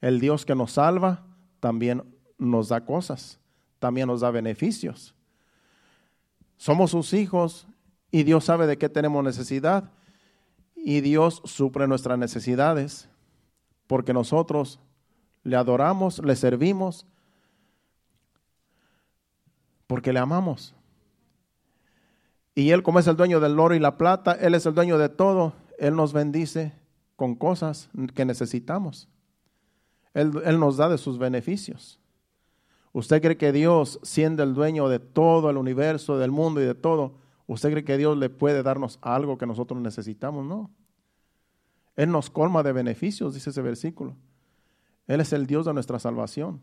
El 0.00 0.20
Dios 0.20 0.44
que 0.44 0.56
nos 0.56 0.72
salva 0.72 1.24
también 1.60 2.02
nos 2.36 2.68
da 2.68 2.84
cosas, 2.84 3.38
también 3.78 4.08
nos 4.08 4.20
da 4.20 4.32
beneficios. 4.32 5.14
Somos 6.56 6.90
sus 6.90 7.14
hijos 7.14 7.68
y 8.10 8.24
Dios 8.24 8.44
sabe 8.44 8.66
de 8.66 8.76
qué 8.76 8.88
tenemos 8.88 9.24
necesidad 9.24 9.90
y 10.74 11.00
Dios 11.00 11.40
suple 11.44 11.86
nuestras 11.86 12.18
necesidades 12.18 13.08
porque 13.86 14.12
nosotros 14.12 14.80
le 15.44 15.56
adoramos, 15.56 16.18
le 16.18 16.34
servimos, 16.34 17.06
porque 19.86 20.12
le 20.12 20.18
amamos. 20.18 20.74
Y 22.54 22.70
Él, 22.70 22.82
como 22.82 22.98
es 22.98 23.06
el 23.06 23.16
dueño 23.16 23.38
del 23.38 23.58
oro 23.58 23.74
y 23.74 23.78
la 23.78 23.96
plata, 23.96 24.32
Él 24.32 24.54
es 24.54 24.66
el 24.66 24.74
dueño 24.74 24.98
de 24.98 25.08
todo, 25.08 25.52
Él 25.78 25.94
nos 25.94 26.12
bendice 26.12 26.81
con 27.22 27.36
cosas 27.36 27.88
que 28.16 28.24
necesitamos. 28.24 29.08
Él, 30.12 30.32
nos 30.58 30.76
da 30.76 30.88
de 30.88 30.98
sus 30.98 31.18
beneficios. 31.18 32.00
¿Usted 32.92 33.22
cree 33.22 33.36
que 33.36 33.52
Dios, 33.52 34.00
siendo 34.02 34.42
el 34.42 34.54
dueño 34.54 34.88
de 34.88 34.98
todo 34.98 35.48
el 35.48 35.56
universo, 35.56 36.18
del 36.18 36.32
mundo 36.32 36.60
y 36.60 36.64
de 36.64 36.74
todo, 36.74 37.14
usted 37.46 37.70
cree 37.70 37.84
que 37.84 37.96
Dios 37.96 38.18
le 38.18 38.28
puede 38.28 38.64
darnos 38.64 38.98
algo 39.02 39.38
que 39.38 39.46
nosotros 39.46 39.80
necesitamos? 39.80 40.44
No. 40.44 40.68
Él 41.94 42.10
nos 42.10 42.28
colma 42.28 42.64
de 42.64 42.72
beneficios, 42.72 43.34
dice 43.34 43.50
ese 43.50 43.62
versículo. 43.62 44.16
Él 45.06 45.20
es 45.20 45.32
el 45.32 45.46
Dios 45.46 45.64
de 45.66 45.74
nuestra 45.74 46.00
salvación. 46.00 46.60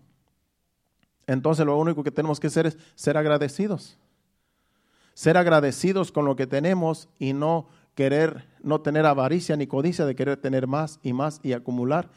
Entonces 1.26 1.66
lo 1.66 1.78
único 1.78 2.04
que 2.04 2.12
tenemos 2.12 2.42
que 2.42 2.48
hacer 2.48 2.66
es 2.66 2.78
ser 2.96 3.16
agradecidos. 3.16 3.98
Ser 5.14 5.38
agradecidos 5.38 6.12
con 6.12 6.26
lo 6.26 6.36
que 6.36 6.48
tenemos 6.48 7.08
y 7.18 7.32
no 7.32 7.70
querer, 8.00 8.48
no 8.64 8.80
tener 8.80 9.06
avaricia 9.06 9.58
ni 9.58 9.68
codicia 9.68 10.06
de 10.06 10.16
querer 10.16 10.38
tener 10.38 10.68
más 10.68 11.02
y 11.04 11.12
más 11.12 11.42
y 11.44 11.52
acumular 11.52 12.10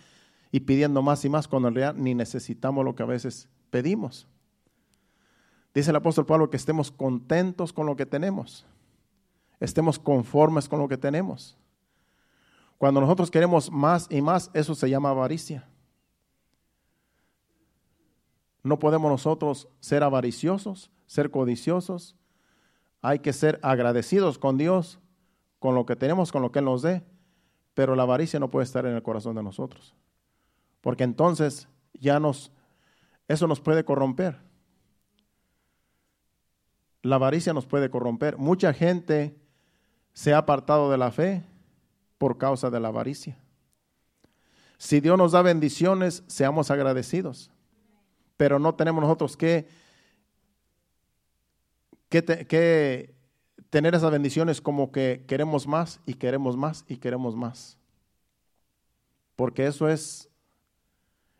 y 0.52 0.60
pidiendo 0.60 1.02
más 1.02 1.24
y 1.24 1.28
más 1.28 1.48
cuando 1.48 1.66
en 1.66 1.74
realidad 1.74 2.00
ni 2.00 2.14
necesitamos 2.14 2.84
lo 2.84 2.94
que 2.94 3.02
a 3.02 3.06
veces 3.06 3.48
pedimos. 3.68 4.28
Dice 5.74 5.90
el 5.90 5.96
apóstol 5.96 6.24
Pablo 6.24 6.50
que 6.50 6.56
estemos 6.56 6.92
contentos 6.92 7.72
con 7.72 7.86
lo 7.86 7.96
que 7.96 8.06
tenemos, 8.06 8.64
estemos 9.58 9.98
conformes 9.98 10.68
con 10.68 10.78
lo 10.78 10.86
que 10.86 10.96
tenemos. 10.96 11.58
Cuando 12.78 13.00
nosotros 13.00 13.28
queremos 13.28 13.68
más 13.68 14.06
y 14.08 14.22
más, 14.22 14.52
eso 14.54 14.76
se 14.76 14.88
llama 14.88 15.10
avaricia. 15.10 15.68
No 18.62 18.78
podemos 18.78 19.10
nosotros 19.10 19.66
ser 19.80 20.04
avariciosos, 20.04 20.92
ser 21.06 21.32
codiciosos. 21.32 22.14
Hay 23.00 23.18
que 23.18 23.32
ser 23.32 23.58
agradecidos 23.64 24.38
con 24.38 24.56
Dios, 24.56 25.00
con 25.62 25.74
lo 25.74 25.86
que 25.86 25.96
tenemos, 25.96 26.30
con 26.30 26.42
lo 26.42 26.52
que 26.52 26.58
Él 26.58 26.66
nos 26.66 26.82
dé. 26.82 27.02
Pero 27.72 27.96
la 27.96 28.02
avaricia 28.02 28.38
no 28.38 28.50
puede 28.50 28.64
estar 28.64 28.84
en 28.84 28.94
el 28.94 29.02
corazón 29.02 29.34
de 29.34 29.42
nosotros. 29.42 29.94
Porque 30.82 31.04
entonces 31.04 31.68
ya 31.94 32.20
nos, 32.20 32.52
eso 33.28 33.46
nos 33.46 33.60
puede 33.60 33.84
corromper. 33.84 34.40
La 37.00 37.16
avaricia 37.16 37.54
nos 37.54 37.64
puede 37.64 37.88
corromper. 37.88 38.36
Mucha 38.36 38.74
gente 38.74 39.34
se 40.12 40.34
ha 40.34 40.38
apartado 40.38 40.90
de 40.90 40.98
la 40.98 41.10
fe 41.10 41.44
por 42.18 42.36
causa 42.36 42.68
de 42.68 42.80
la 42.80 42.88
avaricia. 42.88 43.38
Si 44.76 45.00
Dios 45.00 45.16
nos 45.16 45.32
da 45.32 45.40
bendiciones, 45.40 46.24
seamos 46.26 46.70
agradecidos 46.70 47.50
pero 48.42 48.58
no 48.58 48.74
tenemos 48.74 49.00
nosotros 49.00 49.36
que, 49.36 49.68
que, 52.08 53.14
tener 53.72 53.94
esas 53.94 54.10
bendiciones 54.10 54.60
como 54.60 54.92
que 54.92 55.24
queremos 55.26 55.66
más 55.66 55.98
y 56.04 56.12
queremos 56.12 56.58
más 56.58 56.84
y 56.88 56.98
queremos 56.98 57.34
más. 57.34 57.78
Porque 59.34 59.66
eso 59.66 59.88
es, 59.88 60.28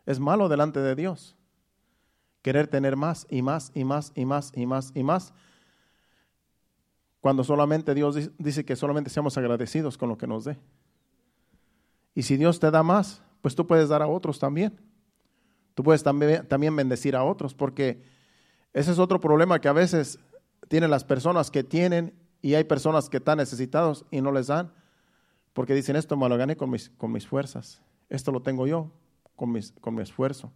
es 0.07 0.19
malo 0.19 0.49
delante 0.49 0.79
de 0.79 0.95
Dios. 0.95 1.35
Querer 2.41 2.67
tener 2.67 2.95
más 2.95 3.27
y 3.29 3.43
más 3.43 3.71
y 3.75 3.83
más 3.83 4.11
y 4.15 4.25
más 4.25 4.51
y 4.55 4.65
más 4.65 4.91
y 4.95 5.03
más. 5.03 5.31
Cuando 7.21 7.43
solamente 7.43 7.93
Dios 7.93 8.31
dice 8.39 8.65
que 8.65 8.75
solamente 8.75 9.11
seamos 9.11 9.37
agradecidos 9.37 9.95
con 9.95 10.09
lo 10.09 10.17
que 10.17 10.25
nos 10.25 10.43
dé. 10.43 10.57
Y 12.15 12.23
si 12.23 12.35
Dios 12.35 12.59
te 12.59 12.71
da 12.71 12.81
más, 12.81 13.21
pues 13.43 13.53
tú 13.53 13.67
puedes 13.67 13.89
dar 13.89 14.01
a 14.01 14.07
otros 14.07 14.39
también. 14.39 14.75
Tú 15.75 15.83
puedes 15.83 16.01
también, 16.01 16.47
también 16.47 16.75
bendecir 16.75 17.15
a 17.15 17.23
otros, 17.23 17.53
porque 17.53 18.01
ese 18.73 18.91
es 18.91 18.97
otro 18.97 19.19
problema 19.21 19.61
que 19.61 19.67
a 19.67 19.73
veces 19.73 20.17
tienen 20.67 20.89
las 20.89 21.03
personas 21.03 21.51
que 21.51 21.63
tienen 21.63 22.22
y 22.43 22.53
hay 22.53 22.65
personas 22.65 23.09
que 23.09 23.17
están 23.17 23.39
necesitados 23.39 24.05
y 24.11 24.21
no 24.21 24.31
les 24.31 24.47
dan, 24.47 24.71
porque 25.53 25.73
dicen, 25.73 25.95
esto 25.95 26.15
me 26.17 26.29
lo 26.29 26.37
gané 26.37 26.55
con 26.55 26.69
mis, 26.69 26.91
con 26.91 27.11
mis 27.11 27.25
fuerzas, 27.25 27.81
esto 28.09 28.31
lo 28.31 28.43
tengo 28.43 28.67
yo 28.67 28.91
con, 29.35 29.51
mis, 29.51 29.71
con 29.71 29.95
mi 29.95 30.03
esfuerzo. 30.03 30.51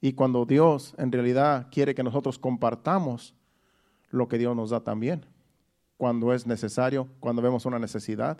Y 0.00 0.12
cuando 0.12 0.44
Dios 0.44 0.94
en 0.98 1.10
realidad 1.12 1.68
quiere 1.70 1.94
que 1.94 2.02
nosotros 2.02 2.38
compartamos 2.38 3.34
lo 4.10 4.28
que 4.28 4.36
Dios 4.36 4.54
nos 4.54 4.70
da 4.70 4.80
también, 4.80 5.24
cuando 5.96 6.32
es 6.32 6.46
necesario, 6.46 7.08
cuando 7.20 7.42
vemos 7.42 7.64
una 7.64 7.78
necesidad. 7.78 8.38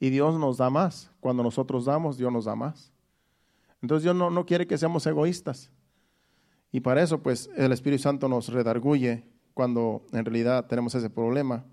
Y 0.00 0.10
Dios 0.10 0.38
nos 0.38 0.56
da 0.56 0.70
más. 0.70 1.10
Cuando 1.20 1.42
nosotros 1.42 1.84
damos, 1.84 2.16
Dios 2.16 2.32
nos 2.32 2.46
da 2.46 2.56
más. 2.56 2.90
Entonces 3.80 4.02
Dios 4.02 4.16
no, 4.16 4.30
no 4.30 4.46
quiere 4.46 4.66
que 4.66 4.78
seamos 4.78 5.06
egoístas. 5.06 5.70
Y 6.72 6.80
para 6.80 7.02
eso, 7.02 7.22
pues, 7.22 7.50
el 7.56 7.70
Espíritu 7.70 8.02
Santo 8.02 8.28
nos 8.28 8.48
redarguye 8.48 9.24
cuando 9.54 10.04
en 10.12 10.24
realidad 10.24 10.66
tenemos 10.66 10.94
ese 10.94 11.10
problema. 11.10 11.64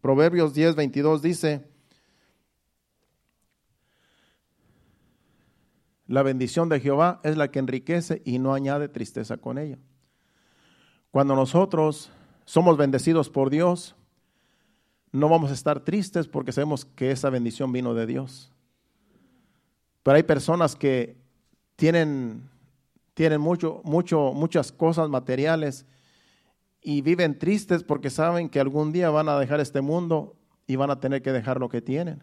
Proverbios 0.00 0.54
10, 0.54 0.74
22 0.74 1.22
dice, 1.22 1.64
la 6.06 6.22
bendición 6.22 6.68
de 6.68 6.80
Jehová 6.80 7.20
es 7.24 7.36
la 7.36 7.50
que 7.50 7.58
enriquece 7.58 8.22
y 8.24 8.38
no 8.38 8.54
añade 8.54 8.88
tristeza 8.88 9.36
con 9.36 9.58
ella. 9.58 9.78
Cuando 11.10 11.34
nosotros 11.34 12.10
somos 12.44 12.76
bendecidos 12.76 13.30
por 13.30 13.50
Dios, 13.50 13.96
no 15.12 15.28
vamos 15.28 15.50
a 15.50 15.54
estar 15.54 15.80
tristes 15.80 16.28
porque 16.28 16.52
sabemos 16.52 16.84
que 16.84 17.10
esa 17.10 17.30
bendición 17.30 17.72
vino 17.72 17.94
de 17.94 18.06
Dios. 18.06 18.52
Pero 20.02 20.16
hay 20.16 20.22
personas 20.22 20.76
que 20.76 21.16
tienen, 21.74 22.48
tienen 23.14 23.40
mucho, 23.40 23.80
mucho, 23.84 24.32
muchas 24.32 24.70
cosas 24.70 25.08
materiales 25.08 25.86
y 26.88 27.00
viven 27.00 27.36
tristes 27.36 27.82
porque 27.82 28.10
saben 28.10 28.48
que 28.48 28.60
algún 28.60 28.92
día 28.92 29.10
van 29.10 29.28
a 29.28 29.36
dejar 29.40 29.58
este 29.58 29.80
mundo 29.80 30.36
y 30.68 30.76
van 30.76 30.92
a 30.92 31.00
tener 31.00 31.20
que 31.20 31.32
dejar 31.32 31.58
lo 31.58 31.68
que 31.68 31.82
tienen. 31.82 32.22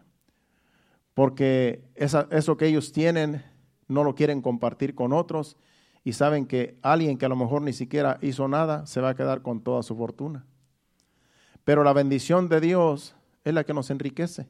Porque 1.12 1.84
eso 1.96 2.56
que 2.56 2.66
ellos 2.66 2.90
tienen 2.90 3.44
no 3.88 4.04
lo 4.04 4.14
quieren 4.14 4.40
compartir 4.40 4.94
con 4.94 5.12
otros 5.12 5.58
y 6.02 6.14
saben 6.14 6.46
que 6.46 6.78
alguien 6.80 7.18
que 7.18 7.26
a 7.26 7.28
lo 7.28 7.36
mejor 7.36 7.60
ni 7.60 7.74
siquiera 7.74 8.18
hizo 8.22 8.48
nada 8.48 8.86
se 8.86 9.02
va 9.02 9.10
a 9.10 9.14
quedar 9.14 9.42
con 9.42 9.60
toda 9.60 9.82
su 9.82 9.94
fortuna. 9.96 10.46
Pero 11.64 11.84
la 11.84 11.92
bendición 11.92 12.48
de 12.48 12.62
Dios 12.62 13.14
es 13.44 13.52
la 13.52 13.64
que 13.64 13.74
nos 13.74 13.90
enriquece. 13.90 14.48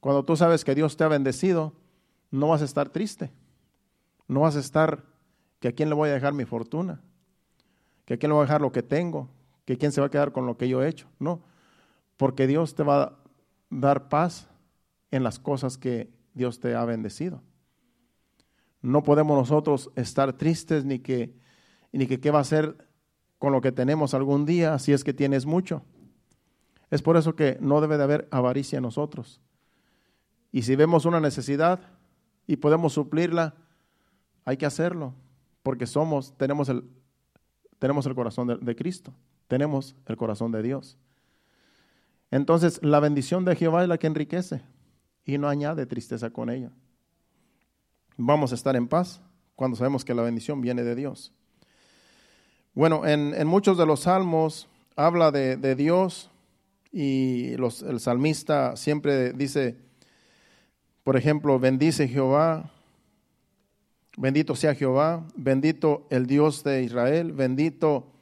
Cuando 0.00 0.24
tú 0.24 0.34
sabes 0.34 0.64
que 0.64 0.74
Dios 0.74 0.96
te 0.96 1.04
ha 1.04 1.08
bendecido, 1.08 1.74
no 2.30 2.48
vas 2.48 2.62
a 2.62 2.64
estar 2.64 2.88
triste. 2.88 3.30
No 4.28 4.40
vas 4.40 4.56
a 4.56 4.60
estar 4.60 5.04
que 5.60 5.68
a 5.68 5.72
quién 5.72 5.90
le 5.90 5.94
voy 5.94 6.08
a 6.08 6.14
dejar 6.14 6.32
mi 6.32 6.46
fortuna, 6.46 7.02
que 8.06 8.14
a 8.14 8.16
quién 8.16 8.30
le 8.30 8.34
voy 8.36 8.44
a 8.44 8.46
dejar 8.46 8.62
lo 8.62 8.72
que 8.72 8.82
tengo, 8.82 9.28
que 9.64 9.78
quién 9.78 9.92
se 9.92 10.00
va 10.00 10.08
a 10.08 10.10
quedar 10.10 10.32
con 10.32 10.46
lo 10.46 10.56
que 10.56 10.68
yo 10.68 10.82
he 10.82 10.88
hecho. 10.88 11.08
No, 11.18 11.42
porque 12.16 12.46
Dios 12.46 12.74
te 12.74 12.82
va 12.82 13.02
a 13.02 13.18
dar 13.70 14.08
paz 14.08 14.48
en 15.10 15.22
las 15.22 15.38
cosas 15.38 15.78
que 15.78 16.10
Dios 16.34 16.60
te 16.60 16.74
ha 16.74 16.84
bendecido. 16.84 17.42
No 18.80 19.02
podemos 19.02 19.36
nosotros 19.36 19.90
estar 19.94 20.32
tristes 20.32 20.84
ni 20.84 20.98
que, 20.98 21.34
ni 21.92 22.06
que 22.06 22.20
qué 22.20 22.30
va 22.30 22.38
a 22.38 22.42
hacer 22.42 22.88
con 23.38 23.52
lo 23.52 23.60
que 23.60 23.72
tenemos 23.72 24.14
algún 24.14 24.44
día 24.46 24.78
si 24.78 24.92
es 24.92 25.04
que 25.04 25.12
tienes 25.12 25.46
mucho. 25.46 25.82
Es 26.90 27.02
por 27.02 27.16
eso 27.16 27.34
que 27.34 27.58
no 27.60 27.80
debe 27.80 27.96
de 27.96 28.04
haber 28.04 28.28
avaricia 28.30 28.76
en 28.76 28.82
nosotros. 28.82 29.40
Y 30.50 30.62
si 30.62 30.76
vemos 30.76 31.06
una 31.06 31.20
necesidad 31.20 31.80
y 32.46 32.56
podemos 32.56 32.92
suplirla, 32.92 33.54
hay 34.44 34.56
que 34.56 34.66
hacerlo, 34.66 35.14
porque 35.62 35.86
somos, 35.86 36.36
tenemos 36.36 36.68
el, 36.68 36.84
tenemos 37.78 38.04
el 38.06 38.14
corazón 38.14 38.48
de, 38.48 38.56
de 38.58 38.76
Cristo, 38.76 39.14
tenemos 39.52 39.94
el 40.06 40.16
corazón 40.16 40.50
de 40.50 40.62
Dios. 40.62 40.96
Entonces, 42.30 42.80
la 42.82 43.00
bendición 43.00 43.44
de 43.44 43.54
Jehová 43.54 43.82
es 43.82 43.88
la 43.90 43.98
que 43.98 44.06
enriquece 44.06 44.62
y 45.26 45.36
no 45.36 45.46
añade 45.46 45.84
tristeza 45.84 46.30
con 46.30 46.48
ella. 46.48 46.70
Vamos 48.16 48.52
a 48.52 48.54
estar 48.54 48.76
en 48.76 48.88
paz 48.88 49.20
cuando 49.54 49.76
sabemos 49.76 50.06
que 50.06 50.14
la 50.14 50.22
bendición 50.22 50.62
viene 50.62 50.84
de 50.84 50.94
Dios. 50.94 51.34
Bueno, 52.72 53.06
en, 53.06 53.34
en 53.34 53.46
muchos 53.46 53.76
de 53.76 53.84
los 53.84 54.00
salmos 54.00 54.70
habla 54.96 55.30
de, 55.30 55.58
de 55.58 55.74
Dios 55.74 56.30
y 56.90 57.54
los, 57.58 57.82
el 57.82 58.00
salmista 58.00 58.74
siempre 58.74 59.34
dice, 59.34 59.76
por 61.04 61.18
ejemplo, 61.18 61.58
bendice 61.58 62.08
Jehová 62.08 62.72
Bendito 64.16 64.54
sea 64.56 64.74
Jehová, 64.74 65.26
bendito 65.36 66.06
el 66.10 66.26
Dios 66.26 66.62
de 66.64 66.82
Israel, 66.82 67.32
bendito 67.32 68.12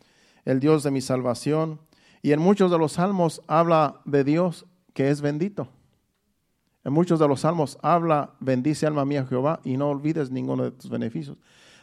el 0.45 0.61
Dios 0.61 0.83
de 0.83 0.91
mi 0.91 1.01
salvación. 1.01 1.81
Y 2.23 2.33
en 2.33 2.41
muchos 2.41 2.71
de 2.71 2.79
los 2.79 2.93
salmos 2.93 3.43
habla 3.47 4.01
de 4.05 4.25
Dios 4.25 4.67
que 4.95 5.11
es 5.11 5.21
bendito. 5.21 5.69
En 6.85 6.93
muchos 6.93 7.19
de 7.21 7.29
los 7.29 7.41
salmos 7.41 7.79
habla, 7.83 8.35
bendice 8.41 8.87
alma 8.87 9.05
mía 9.05 9.27
Jehová 9.27 9.61
y 9.65 9.77
no 9.77 9.91
olvides 9.91 10.31
ninguno 10.31 10.65
de 10.65 10.71
tus 10.71 10.91
beneficios. 10.91 11.37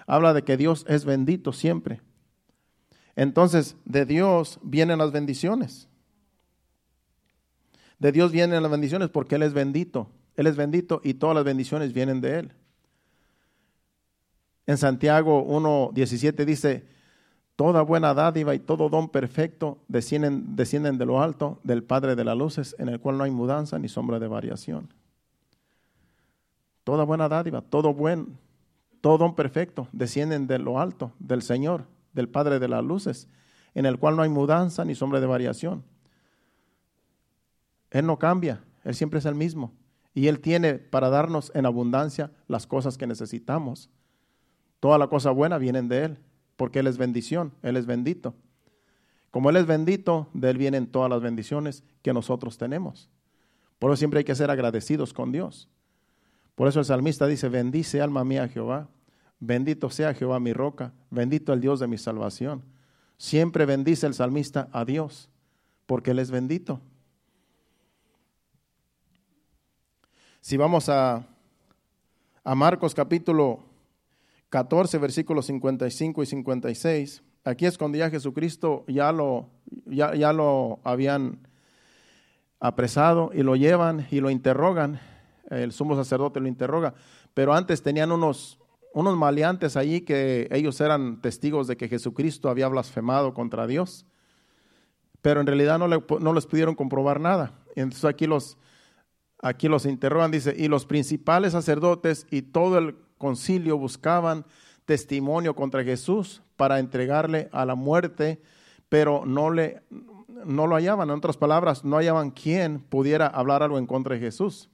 Habla 0.08 0.34
de 0.34 0.44
que 0.44 0.58
Dios 0.58 0.86
es 0.88 1.06
bendito 1.06 1.54
siempre. 1.54 2.02
Entonces, 3.16 3.76
de 3.86 4.06
Dios 4.06 4.60
vienen 4.64 5.00
las 5.00 5.12
bendiciones. 5.12 5.88
De 8.00 8.12
Dios 8.12 8.32
vienen 8.32 8.62
las 8.62 8.72
bendiciones 8.72 9.10
porque 9.10 9.36
Él 9.36 9.44
es 9.44 9.54
bendito. 9.54 10.12
Él 10.36 10.48
es 10.48 10.56
bendito 10.56 11.02
y 11.04 11.16
todas 11.16 11.36
las 11.36 11.44
bendiciones 11.44 11.94
vienen 11.94 12.22
de 12.22 12.40
Él. 12.40 12.54
En 14.68 14.78
Santiago 14.78 15.46
1.17 15.48 16.46
dice, 16.46 16.88
Toda 17.58 17.82
buena 17.82 18.14
dádiva 18.14 18.54
y 18.54 18.60
todo 18.60 18.88
don 18.88 19.10
perfecto 19.10 19.80
descienden, 19.88 20.56
de 20.56 21.06
lo 21.08 21.24
alto, 21.24 21.60
del 21.64 21.84
Padre 21.84 22.16
de 22.16 22.24
las 22.24 22.38
luces, 22.38 22.76
en 22.78 22.88
el 22.88 23.00
cual 23.00 23.18
no 23.18 23.24
hay 23.24 23.32
mudanza 23.32 23.80
ni 23.80 23.90
sombra 23.90 24.20
de 24.20 24.28
variación. 24.28 24.94
Toda 26.84 27.04
buena 27.04 27.28
dádiva, 27.28 27.64
todo 27.64 27.96
buen, 27.96 28.38
todo 29.02 29.18
don 29.18 29.34
perfecto 29.34 29.88
descienden 29.92 30.46
de 30.46 30.60
lo 30.60 30.80
alto, 30.80 31.14
del 31.18 31.42
Señor, 31.42 31.86
del 32.14 32.30
Padre 32.30 32.60
de 32.60 32.68
las 32.68 32.84
luces, 32.84 33.28
en 33.74 33.88
el 33.88 33.98
cual 33.98 34.16
no 34.16 34.22
hay 34.22 34.30
mudanza 34.30 34.86
ni 34.86 34.94
sombra 34.94 35.20
de 35.20 35.26
variación. 35.26 35.84
Él 37.90 38.06
no 38.06 38.20
cambia, 38.20 38.64
Él 38.84 38.94
siempre 38.94 39.18
es 39.18 39.26
el 39.26 39.34
mismo. 39.34 39.74
Y 40.14 40.28
Él 40.28 40.42
tiene 40.42 40.76
para 40.76 41.10
darnos 41.10 41.52
en 41.56 41.66
abundancia 41.66 42.30
las 42.48 42.68
cosas 42.68 43.00
que 43.00 43.08
necesitamos. 43.08 43.90
Toda 44.80 45.00
la 45.00 45.08
cosa 45.08 45.32
buena 45.32 45.58
vienen 45.58 45.88
de 45.88 46.04
Él 46.04 46.20
porque 46.58 46.80
Él 46.80 46.88
es 46.88 46.98
bendición, 46.98 47.54
Él 47.62 47.78
es 47.78 47.86
bendito. 47.86 48.36
Como 49.32 49.50
Él 49.50 49.56
es 49.56 49.66
bendito, 49.66 50.28
de 50.34 50.50
Él 50.50 50.58
vienen 50.58 50.88
todas 50.88 51.10
las 51.10 51.22
bendiciones 51.22 51.84
que 52.02 52.12
nosotros 52.12 52.58
tenemos. 52.58 53.10
Por 53.80 53.92
eso 53.92 53.98
siempre 53.98 54.20
hay 54.20 54.24
que 54.26 54.36
ser 54.36 54.50
agradecidos 54.50 55.14
con 55.14 55.32
Dios. 55.32 55.70
Por 56.56 56.68
eso 56.68 56.80
el 56.80 56.86
salmista 56.86 57.28
dice, 57.28 57.48
bendice 57.48 58.02
alma 58.02 58.24
mía 58.24 58.48
Jehová, 58.48 58.90
bendito 59.40 59.92
sea 59.92 60.16
Jehová 60.16 60.40
mi 60.40 60.54
roca, 60.54 60.92
bendito 61.12 61.54
el 61.54 61.62
Dios 61.62 61.80
de 61.80 61.88
mi 61.88 62.00
salvación. 62.00 62.64
Siempre 63.18 63.66
bendice 63.68 64.08
el 64.08 64.16
salmista 64.16 64.68
a 64.72 64.84
Dios, 64.84 65.30
porque 65.86 66.12
Él 66.12 66.20
es 66.20 66.32
bendito. 66.32 66.82
Si 70.42 70.58
vamos 70.58 70.90
a, 70.90 71.28
a 72.44 72.56
Marcos 72.56 72.96
capítulo 72.96 73.67
14, 74.50 74.98
versículos 74.98 75.46
55 75.48 76.24
y 76.24 76.26
56. 76.26 77.24
Aquí 77.44 77.66
es 77.66 77.78
cuando 77.78 77.98
ya 77.98 78.10
Jesucristo 78.10 78.86
ya 78.88 79.12
lo, 79.12 79.50
ya, 79.86 80.16
ya 80.16 80.34
lo 80.34 80.80
habían 80.84 81.48
apresado 82.60 83.32
y 83.34 83.44
lo 83.44 83.56
llevan 83.56 84.08
y 84.12 84.20
lo 84.20 84.30
interrogan. 84.30 85.00
El 85.50 85.72
sumo 85.72 85.96
sacerdote 85.96 86.40
lo 86.40 86.48
interroga. 86.48 86.94
Pero 87.34 87.54
antes 87.54 87.82
tenían 87.82 88.12
unos, 88.12 88.60
unos 88.94 89.16
maleantes 89.16 89.78
allí 89.78 90.02
que 90.02 90.48
ellos 90.52 90.80
eran 90.82 91.22
testigos 91.22 91.68
de 91.68 91.78
que 91.78 91.88
Jesucristo 91.88 92.50
había 92.50 92.68
blasfemado 92.68 93.34
contra 93.34 93.68
Dios. 93.68 94.06
Pero 95.22 95.42
en 95.42 95.48
realidad 95.48 95.80
no, 95.80 95.88
no 95.88 96.34
les 96.34 96.46
pudieron 96.46 96.76
comprobar 96.76 97.20
nada. 97.20 97.54
Entonces 97.76 98.06
aquí 98.06 98.28
los, 98.28 98.58
aquí 99.42 99.68
los 99.68 99.86
interrogan, 99.86 100.32
dice, 100.32 100.54
y 100.58 100.68
los 100.68 100.86
principales 100.86 101.54
sacerdotes 101.54 102.28
y 102.30 102.42
todo 102.42 102.78
el 102.78 102.96
concilio 103.18 103.78
buscaban 103.78 104.46
testimonio 104.86 105.56
contra 105.56 105.84
Jesús 105.84 106.42
para 106.56 106.80
entregarle 106.80 107.50
a 107.52 107.66
la 107.66 107.76
muerte, 107.76 108.42
pero 108.90 109.26
no, 109.26 109.52
le, 109.52 109.82
no 110.46 110.66
lo 110.66 110.76
hallaban. 110.76 111.10
En 111.10 111.18
otras 111.18 111.38
palabras, 111.38 111.84
no 111.84 111.98
hallaban 111.98 112.32
quien 112.32 112.80
pudiera 112.80 113.28
hablar 113.28 113.64
algo 113.64 113.78
en 113.78 113.86
contra 113.86 114.16
de 114.16 114.22
Jesús. 114.22 114.70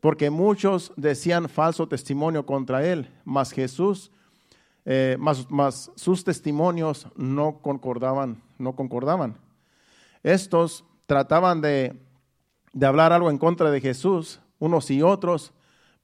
Porque 0.00 0.30
muchos 0.30 0.92
decían 0.96 1.48
falso 1.48 1.86
testimonio 1.88 2.46
contra 2.46 2.86
él, 2.86 3.10
mas 3.24 3.50
Jesús, 3.52 4.10
eh, 4.86 5.16
más, 5.18 5.90
sus 5.94 6.24
testimonios 6.24 7.06
no 7.16 7.58
concordaban, 7.60 8.42
no 8.56 8.74
concordaban. 8.74 9.36
Estos 10.22 10.84
trataban 11.06 11.60
de, 11.60 11.94
de 12.72 12.86
hablar 12.86 13.12
algo 13.12 13.30
en 13.30 13.38
contra 13.38 13.70
de 13.70 13.80
Jesús, 13.80 14.40
unos 14.58 14.90
y 14.90 15.02
otros, 15.02 15.52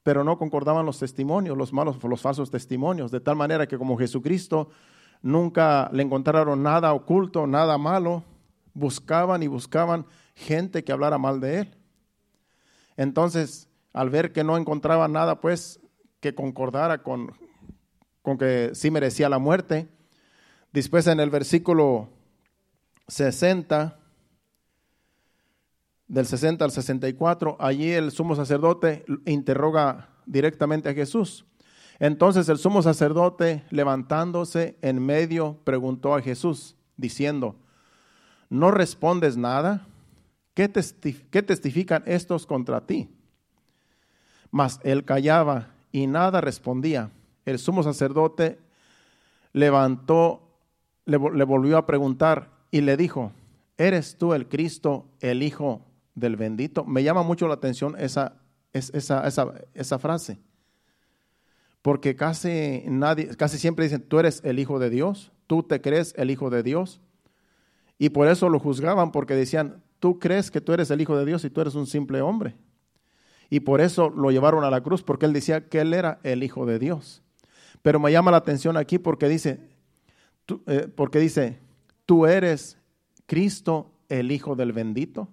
pero 0.07 0.23
no 0.23 0.39
concordaban 0.39 0.87
los 0.87 1.01
testimonios, 1.01 1.59
los 1.59 1.73
malos, 1.73 2.01
los 2.01 2.23
falsos 2.23 2.49
testimonios, 2.49 3.11
de 3.11 3.19
tal 3.19 3.35
manera 3.35 3.67
que 3.67 3.77
como 3.77 3.99
Jesucristo 3.99 4.71
nunca 5.21 5.91
le 5.93 6.05
encontraron 6.05 6.63
nada 6.63 6.93
oculto, 6.93 7.49
nada 7.49 7.77
malo, 7.77 8.23
buscaban 8.73 9.43
y 9.43 9.49
buscaban 9.49 10.07
gente 10.37 10.85
que 10.85 10.93
hablara 10.93 11.19
mal 11.19 11.41
de 11.41 11.59
él. 11.59 11.77
Entonces, 12.97 13.69
al 13.93 14.09
ver 14.11 14.33
que 14.33 14.45
no 14.45 14.57
encontraban 14.57 15.11
nada, 15.11 15.41
pues, 15.41 15.81
que 16.21 16.37
concordara 16.37 17.03
con, 17.03 17.33
con 18.23 18.39
que 18.39 18.71
sí 18.75 18.93
merecía 18.93 19.29
la 19.29 19.41
muerte, 19.41 19.89
después 20.73 21.09
en 21.09 21.19
el 21.19 21.31
versículo 21.31 22.11
60, 23.09 23.99
del 26.09 26.27
60 26.27 26.65
al 26.65 26.71
64, 26.71 27.57
allí 27.59 27.91
el 27.91 28.11
sumo 28.11 28.37
sacerdote 28.37 29.05
interroga 29.25 30.09
directamente 30.25 30.89
a 30.89 30.95
Jesús. 30.95 31.45
Entonces 31.99 32.49
el 32.49 32.59
sumo 32.59 32.83
sacerdote, 32.83 33.65
levantándose 33.71 34.77
en 34.83 35.05
medio, 35.05 35.59
preguntó 35.65 36.15
a 36.15 36.21
Jesús, 36.21 36.77
diciendo, 36.97 37.57
¿no 38.51 38.71
respondes 38.71 39.37
nada? 39.37 39.87
¿Qué, 40.55 40.69
testifican 40.69 42.03
estos 42.07 42.47
contra 42.47 42.87
ti? 42.87 43.11
Mas 44.51 44.81
él 44.85 45.05
callaba 45.05 45.69
y 45.91 46.07
nada 46.07 46.41
respondía. 46.41 47.11
El 47.45 47.59
sumo 47.59 47.83
sacerdote 47.83 48.59
levantó, 49.53 50.59
le, 51.05 51.19
le 51.19 51.45
volvió 51.45 51.79
a 51.79 51.87
preguntar 51.87 52.51
y 52.71 52.83
le 52.83 52.97
dijo, 52.97 53.33
¿eres 53.77 54.17
tú 54.17 54.35
el 54.35 54.49
Cristo, 54.49 55.07
el 55.21 55.43
Hijo 55.43 55.83
del 56.17 56.35
bendito. 56.35 56.85
Me 56.85 57.05
llama 57.05 57.23
mucho 57.23 57.47
la 57.47 57.55
atención 57.55 57.95
esa, 58.01 58.41
esa, 58.73 59.25
esa, 59.25 59.55
esa 59.75 59.99
frase. 60.01 60.41
Porque 61.83 62.17
casi 62.17 62.83
nadie, 62.87 63.29
casi 63.37 63.59
siempre 63.59 63.85
dicen, 63.85 64.03
tú 64.03 64.19
eres 64.19 64.41
el 64.43 64.59
Hijo 64.59 64.81
de 64.81 64.91
Dios, 64.91 65.31
tú 65.47 65.63
te 65.63 65.81
crees 65.81 66.15
el 66.17 66.33
Hijo 66.33 66.51
de 66.51 66.65
Dios. 66.65 67.01
Y 67.99 68.09
por 68.09 68.27
eso 68.27 68.49
lo 68.49 68.59
juzgaban, 68.59 69.13
porque 69.13 69.35
decían, 69.35 69.85
tú 70.01 70.19
crees 70.19 70.51
que 70.51 70.61
tú 70.61 70.73
eres 70.73 70.91
el 70.91 71.01
Hijo 71.01 71.17
de 71.17 71.25
Dios 71.25 71.45
y 71.45 71.51
tú 71.51 71.61
eres 71.61 71.77
un 71.77 71.87
simple 71.87 72.21
hombre. 72.23 72.57
Y 73.49 73.61
por 73.61 73.81
eso 73.81 74.11
lo 74.11 74.33
llevaron 74.33 74.65
a 74.65 74.71
la 74.71 74.81
cruz, 74.81 75.05
porque 75.05 75.27
él 75.27 75.33
decía 75.33 75.69
que 75.69 75.81
él 75.81 75.95
era 75.95 76.19
el 76.25 76.43
Hijo 76.43 76.67
de 76.67 76.81
Dios. 76.81 77.23
Pero 77.83 78.01
me 78.01 78.11
llama 78.11 78.33
la 78.33 78.39
atención 78.39 78.77
aquí 78.77 78.99
porque 78.99 79.29
dice, 79.29 79.61
eh, 80.67 80.89
porque 80.93 81.21
dice, 81.21 81.61
tú 82.05 82.27
eres 82.27 82.79
Cristo, 83.27 83.93
el 84.09 84.33
Hijo 84.33 84.57
del 84.57 84.73
bendito 84.73 85.29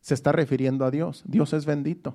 se 0.00 0.14
está 0.14 0.32
refiriendo 0.32 0.84
a 0.84 0.90
Dios. 0.90 1.22
Dios 1.26 1.52
es 1.52 1.66
bendito. 1.66 2.14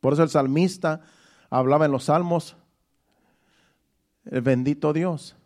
Por 0.00 0.12
eso 0.12 0.22
el 0.22 0.28
salmista 0.30 1.02
hablaba 1.50 1.86
en 1.86 1.92
los 1.92 2.04
salmos, 2.04 2.56
el 4.24 4.40
bendito 4.40 4.92
Dios, 4.92 5.36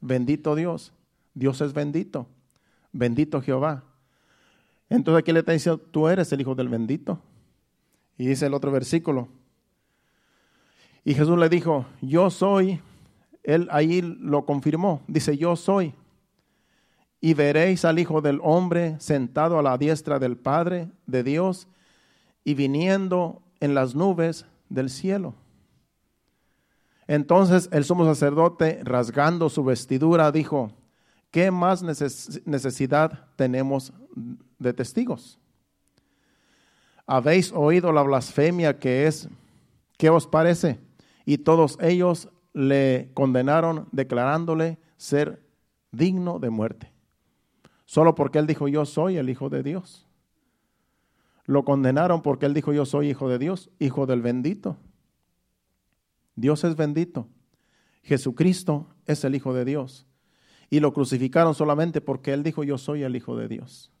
bendito 0.00 0.54
Dios, 0.54 0.92
Dios 1.34 1.60
es 1.60 1.72
bendito, 1.72 2.26
bendito 2.92 3.40
Jehová. 3.42 3.84
Entonces 4.88 5.20
aquí 5.20 5.32
le 5.32 5.40
está 5.40 5.52
diciendo, 5.52 5.82
tú 5.90 6.08
eres 6.08 6.32
el 6.32 6.40
hijo 6.40 6.54
del 6.54 6.68
bendito. 6.68 7.18
Y 8.18 8.26
dice 8.26 8.46
el 8.46 8.54
otro 8.54 8.70
versículo. 8.70 9.28
Y 11.04 11.14
Jesús 11.14 11.38
le 11.38 11.48
dijo, 11.48 11.86
yo 12.00 12.30
soy, 12.30 12.80
él 13.42 13.68
ahí 13.70 14.00
lo 14.02 14.44
confirmó, 14.44 15.02
dice, 15.08 15.36
yo 15.36 15.56
soy 15.56 15.94
y 17.24 17.34
veréis 17.34 17.84
al 17.84 18.00
Hijo 18.00 18.20
del 18.20 18.40
Hombre 18.42 18.96
sentado 18.98 19.56
a 19.56 19.62
la 19.62 19.78
diestra 19.78 20.18
del 20.18 20.36
Padre 20.36 20.90
de 21.06 21.22
Dios 21.22 21.68
y 22.42 22.54
viniendo 22.54 23.42
en 23.60 23.74
las 23.74 23.94
nubes 23.94 24.44
del 24.68 24.90
cielo. 24.90 25.32
Entonces 27.06 27.68
el 27.72 27.84
sumo 27.84 28.04
sacerdote, 28.04 28.80
rasgando 28.82 29.48
su 29.50 29.62
vestidura, 29.62 30.32
dijo, 30.32 30.72
¿qué 31.30 31.52
más 31.52 31.84
necesidad 31.84 33.28
tenemos 33.36 33.92
de 34.58 34.72
testigos? 34.72 35.38
¿Habéis 37.06 37.52
oído 37.52 37.92
la 37.92 38.02
blasfemia 38.02 38.80
que 38.80 39.06
es? 39.06 39.28
¿Qué 39.96 40.10
os 40.10 40.26
parece? 40.26 40.80
Y 41.24 41.38
todos 41.38 41.78
ellos 41.80 42.28
le 42.52 43.12
condenaron 43.14 43.86
declarándole 43.92 44.80
ser 44.96 45.40
digno 45.92 46.40
de 46.40 46.50
muerte. 46.50 46.91
Solo 47.84 48.14
porque 48.14 48.38
él 48.38 48.46
dijo, 48.46 48.68
yo 48.68 48.84
soy 48.86 49.16
el 49.16 49.28
Hijo 49.28 49.48
de 49.48 49.62
Dios. 49.62 50.06
Lo 51.44 51.64
condenaron 51.64 52.22
porque 52.22 52.46
él 52.46 52.54
dijo, 52.54 52.72
yo 52.72 52.86
soy 52.86 53.10
Hijo 53.10 53.28
de 53.28 53.38
Dios, 53.38 53.70
Hijo 53.78 54.06
del 54.06 54.22
bendito. 54.22 54.76
Dios 56.36 56.64
es 56.64 56.76
bendito. 56.76 57.28
Jesucristo 58.02 58.88
es 59.06 59.24
el 59.24 59.34
Hijo 59.34 59.52
de 59.52 59.64
Dios. 59.64 60.06
Y 60.70 60.80
lo 60.80 60.92
crucificaron 60.92 61.54
solamente 61.54 62.00
porque 62.00 62.32
él 62.32 62.42
dijo, 62.42 62.64
yo 62.64 62.78
soy 62.78 63.02
el 63.02 63.16
Hijo 63.16 63.36
de 63.36 63.48
Dios. 63.48 63.92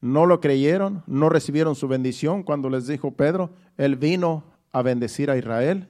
No 0.00 0.26
lo 0.26 0.40
creyeron, 0.40 1.02
no 1.06 1.28
recibieron 1.28 1.74
su 1.74 1.88
bendición 1.88 2.42
cuando 2.42 2.70
les 2.70 2.86
dijo 2.86 3.12
Pedro, 3.16 3.50
Él 3.76 3.96
vino 3.96 4.44
a 4.70 4.82
bendecir 4.82 5.30
a 5.30 5.36
Israel, 5.36 5.88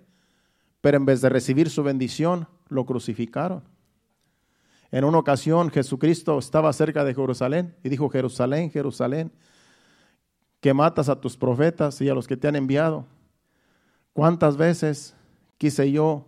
pero 0.81 0.97
en 0.97 1.05
vez 1.05 1.21
de 1.21 1.29
recibir 1.29 1.69
su 1.69 1.83
bendición, 1.83 2.49
lo 2.69 2.87
crucificaron. 2.87 3.63
En 4.91 5.05
una 5.05 5.19
ocasión 5.19 5.71
Jesucristo 5.71 6.39
estaba 6.39 6.73
cerca 6.73 7.05
de 7.05 7.15
Jerusalén 7.15 7.75
y 7.85 7.89
dijo, 7.89 8.09
Jerusalén, 8.09 8.71
Jerusalén, 8.71 9.33
que 10.61 10.73
matas 10.73 11.09
a 11.09 11.21
tus 11.21 11.37
profetas 11.37 12.01
y 12.01 12.09
a 12.09 12.15
los 12.15 12.27
que 12.27 12.37
te 12.37 12.49
han 12.49 12.57
enviado. 12.57 13.07
¿Cuántas 14.13 14.57
veces 14.57 15.15
quise 15.59 15.93
yo 15.93 16.27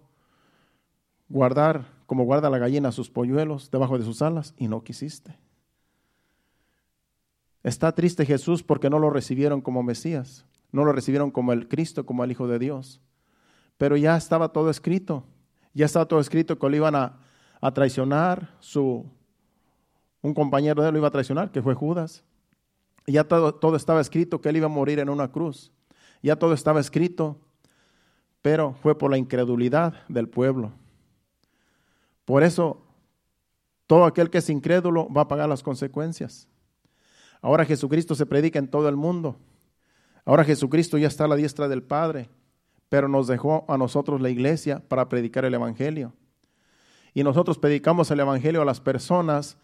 guardar 1.28 1.86
como 2.06 2.24
guarda 2.24 2.50
la 2.50 2.58
gallina 2.58 2.92
sus 2.92 3.10
polluelos 3.10 3.70
debajo 3.70 3.98
de 3.98 4.04
sus 4.04 4.20
alas 4.20 4.54
y 4.58 4.68
no 4.68 4.84
quisiste? 4.84 5.38
Está 7.62 7.92
triste 7.92 8.26
Jesús 8.26 8.62
porque 8.62 8.90
no 8.90 8.98
lo 8.98 9.10
recibieron 9.10 9.60
como 9.60 9.82
Mesías, 9.82 10.44
no 10.70 10.84
lo 10.84 10.92
recibieron 10.92 11.30
como 11.30 11.52
el 11.52 11.66
Cristo, 11.66 12.06
como 12.06 12.24
el 12.24 12.30
Hijo 12.30 12.46
de 12.46 12.58
Dios. 12.58 13.00
Pero 13.78 13.96
ya 13.96 14.16
estaba 14.16 14.50
todo 14.50 14.70
escrito, 14.70 15.24
ya 15.72 15.86
estaba 15.86 16.06
todo 16.06 16.20
escrito 16.20 16.58
que 16.58 16.68
lo 16.68 16.76
iban 16.76 16.94
a, 16.94 17.18
traicionar, 17.72 18.54
su, 18.60 19.06
un 20.22 20.34
compañero 20.34 20.82
de 20.82 20.88
él 20.88 20.94
lo 20.94 20.98
iba 20.98 21.08
a 21.08 21.12
traicionar, 21.12 21.50
que 21.52 21.62
fue 21.62 21.74
Judas. 21.74 22.24
Y 23.06 23.12
ya 23.12 23.24
todo, 23.24 23.54
todo 23.54 23.76
estaba 23.76 24.00
escrito 24.00 24.40
que 24.40 24.48
él 24.48 24.56
iba 24.56 24.66
a 24.66 24.70
morir 24.70 24.98
en 24.98 25.08
una 25.08 25.30
cruz. 25.30 25.72
Ya 26.22 26.36
todo 26.36 26.54
estaba 26.54 26.80
escrito, 26.80 27.38
pero 28.42 28.74
fue 28.82 28.96
por 28.96 29.10
la 29.10 29.18
incredulidad 29.18 29.94
del 30.08 30.28
pueblo. 30.28 30.72
Por 32.24 32.42
eso, 32.42 32.82
todo 33.86 34.04
aquel 34.04 34.30
que 34.30 34.38
es 34.38 34.48
incrédulo 34.50 35.12
va 35.12 35.22
a 35.22 35.28
pagar 35.28 35.48
las 35.48 35.62
consecuencias. 35.62 36.48
Ahora 37.42 37.64
Jesucristo 37.64 38.14
se 38.14 38.26
predica 38.26 38.58
en 38.58 38.68
todo 38.68 38.88
el 38.88 38.96
mundo. 38.96 39.36
Ahora 40.24 40.44
Jesucristo 40.44 40.98
ya 40.98 41.08
está 41.08 41.24
a 41.24 41.28
la 41.28 41.36
diestra 41.36 41.68
del 41.68 41.82
Padre, 41.82 42.28
pero 42.88 43.08
nos 43.08 43.26
dejó 43.26 43.64
a 43.68 43.78
nosotros 43.78 44.20
la 44.20 44.30
iglesia 44.30 44.82
para 44.88 45.08
predicar 45.08 45.44
el 45.44 45.54
Evangelio. 45.54 46.12
Y 47.14 47.24
nosotros 47.24 47.58
predicamos 47.58 48.10
el 48.10 48.20
Evangelio 48.20 48.62
a 48.62 48.64
las 48.64 48.80
personas, 48.80 49.56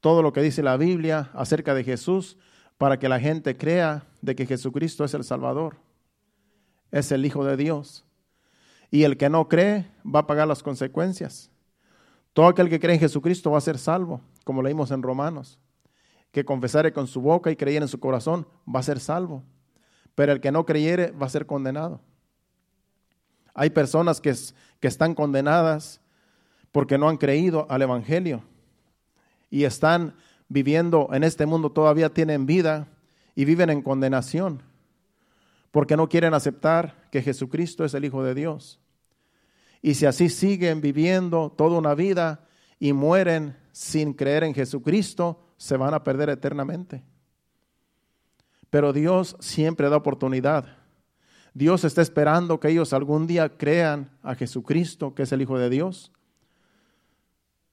todo 0.00 0.22
lo 0.22 0.32
que 0.32 0.42
dice 0.42 0.62
la 0.62 0.76
Biblia 0.76 1.30
acerca 1.34 1.74
de 1.74 1.84
Jesús, 1.84 2.38
para 2.78 2.98
que 2.98 3.08
la 3.08 3.20
gente 3.20 3.56
crea 3.56 4.06
de 4.20 4.34
que 4.34 4.46
Jesucristo 4.46 5.04
es 5.04 5.14
el 5.14 5.24
Salvador, 5.24 5.76
es 6.90 7.12
el 7.12 7.24
Hijo 7.24 7.44
de 7.44 7.56
Dios. 7.56 8.04
Y 8.90 9.04
el 9.04 9.16
que 9.16 9.30
no 9.30 9.48
cree 9.48 9.90
va 10.04 10.20
a 10.20 10.26
pagar 10.26 10.46
las 10.46 10.62
consecuencias. 10.62 11.50
Todo 12.32 12.46
aquel 12.46 12.68
que 12.68 12.80
cree 12.80 12.94
en 12.94 13.00
Jesucristo 13.00 13.50
va 13.50 13.58
a 13.58 13.62
ser 13.62 13.78
salvo, 13.78 14.20
como 14.44 14.62
leímos 14.62 14.90
en 14.90 15.02
Romanos 15.02 15.58
que 16.32 16.44
confesare 16.46 16.92
con 16.92 17.06
su 17.06 17.20
boca 17.20 17.50
y 17.50 17.56
creyere 17.56 17.84
en 17.84 17.88
su 17.88 18.00
corazón, 18.00 18.48
va 18.66 18.80
a 18.80 18.82
ser 18.82 18.98
salvo. 18.98 19.44
Pero 20.14 20.32
el 20.32 20.40
que 20.40 20.50
no 20.50 20.66
creyere 20.66 21.10
va 21.10 21.26
a 21.26 21.30
ser 21.30 21.46
condenado. 21.46 22.00
Hay 23.54 23.70
personas 23.70 24.20
que, 24.20 24.34
que 24.80 24.88
están 24.88 25.14
condenadas 25.14 26.00
porque 26.72 26.98
no 26.98 27.08
han 27.08 27.18
creído 27.18 27.66
al 27.70 27.82
Evangelio 27.82 28.42
y 29.50 29.64
están 29.64 30.14
viviendo 30.48 31.08
en 31.12 31.22
este 31.22 31.46
mundo, 31.46 31.70
todavía 31.70 32.12
tienen 32.12 32.46
vida 32.46 32.88
y 33.34 33.44
viven 33.44 33.70
en 33.70 33.82
condenación 33.82 34.62
porque 35.72 35.96
no 35.96 36.08
quieren 36.08 36.34
aceptar 36.34 37.08
que 37.10 37.22
Jesucristo 37.22 37.84
es 37.84 37.94
el 37.94 38.04
Hijo 38.04 38.22
de 38.22 38.34
Dios. 38.34 38.78
Y 39.80 39.94
si 39.94 40.06
así 40.06 40.28
siguen 40.28 40.80
viviendo 40.80 41.50
toda 41.50 41.78
una 41.78 41.94
vida 41.94 42.46
y 42.78 42.92
mueren 42.92 43.56
sin 43.72 44.12
creer 44.12 44.44
en 44.44 44.54
Jesucristo, 44.54 45.40
se 45.56 45.76
van 45.76 45.94
a 45.94 46.04
perder 46.04 46.28
eternamente. 46.28 47.02
Pero 48.70 48.92
Dios 48.92 49.34
siempre 49.40 49.88
da 49.88 49.96
oportunidad. 49.96 50.76
Dios 51.54 51.84
está 51.84 52.02
esperando 52.02 52.60
que 52.60 52.68
ellos 52.68 52.92
algún 52.92 53.26
día 53.26 53.56
crean 53.56 54.10
a 54.22 54.34
Jesucristo, 54.34 55.14
que 55.14 55.22
es 55.22 55.32
el 55.32 55.42
Hijo 55.42 55.58
de 55.58 55.70
Dios, 55.70 56.12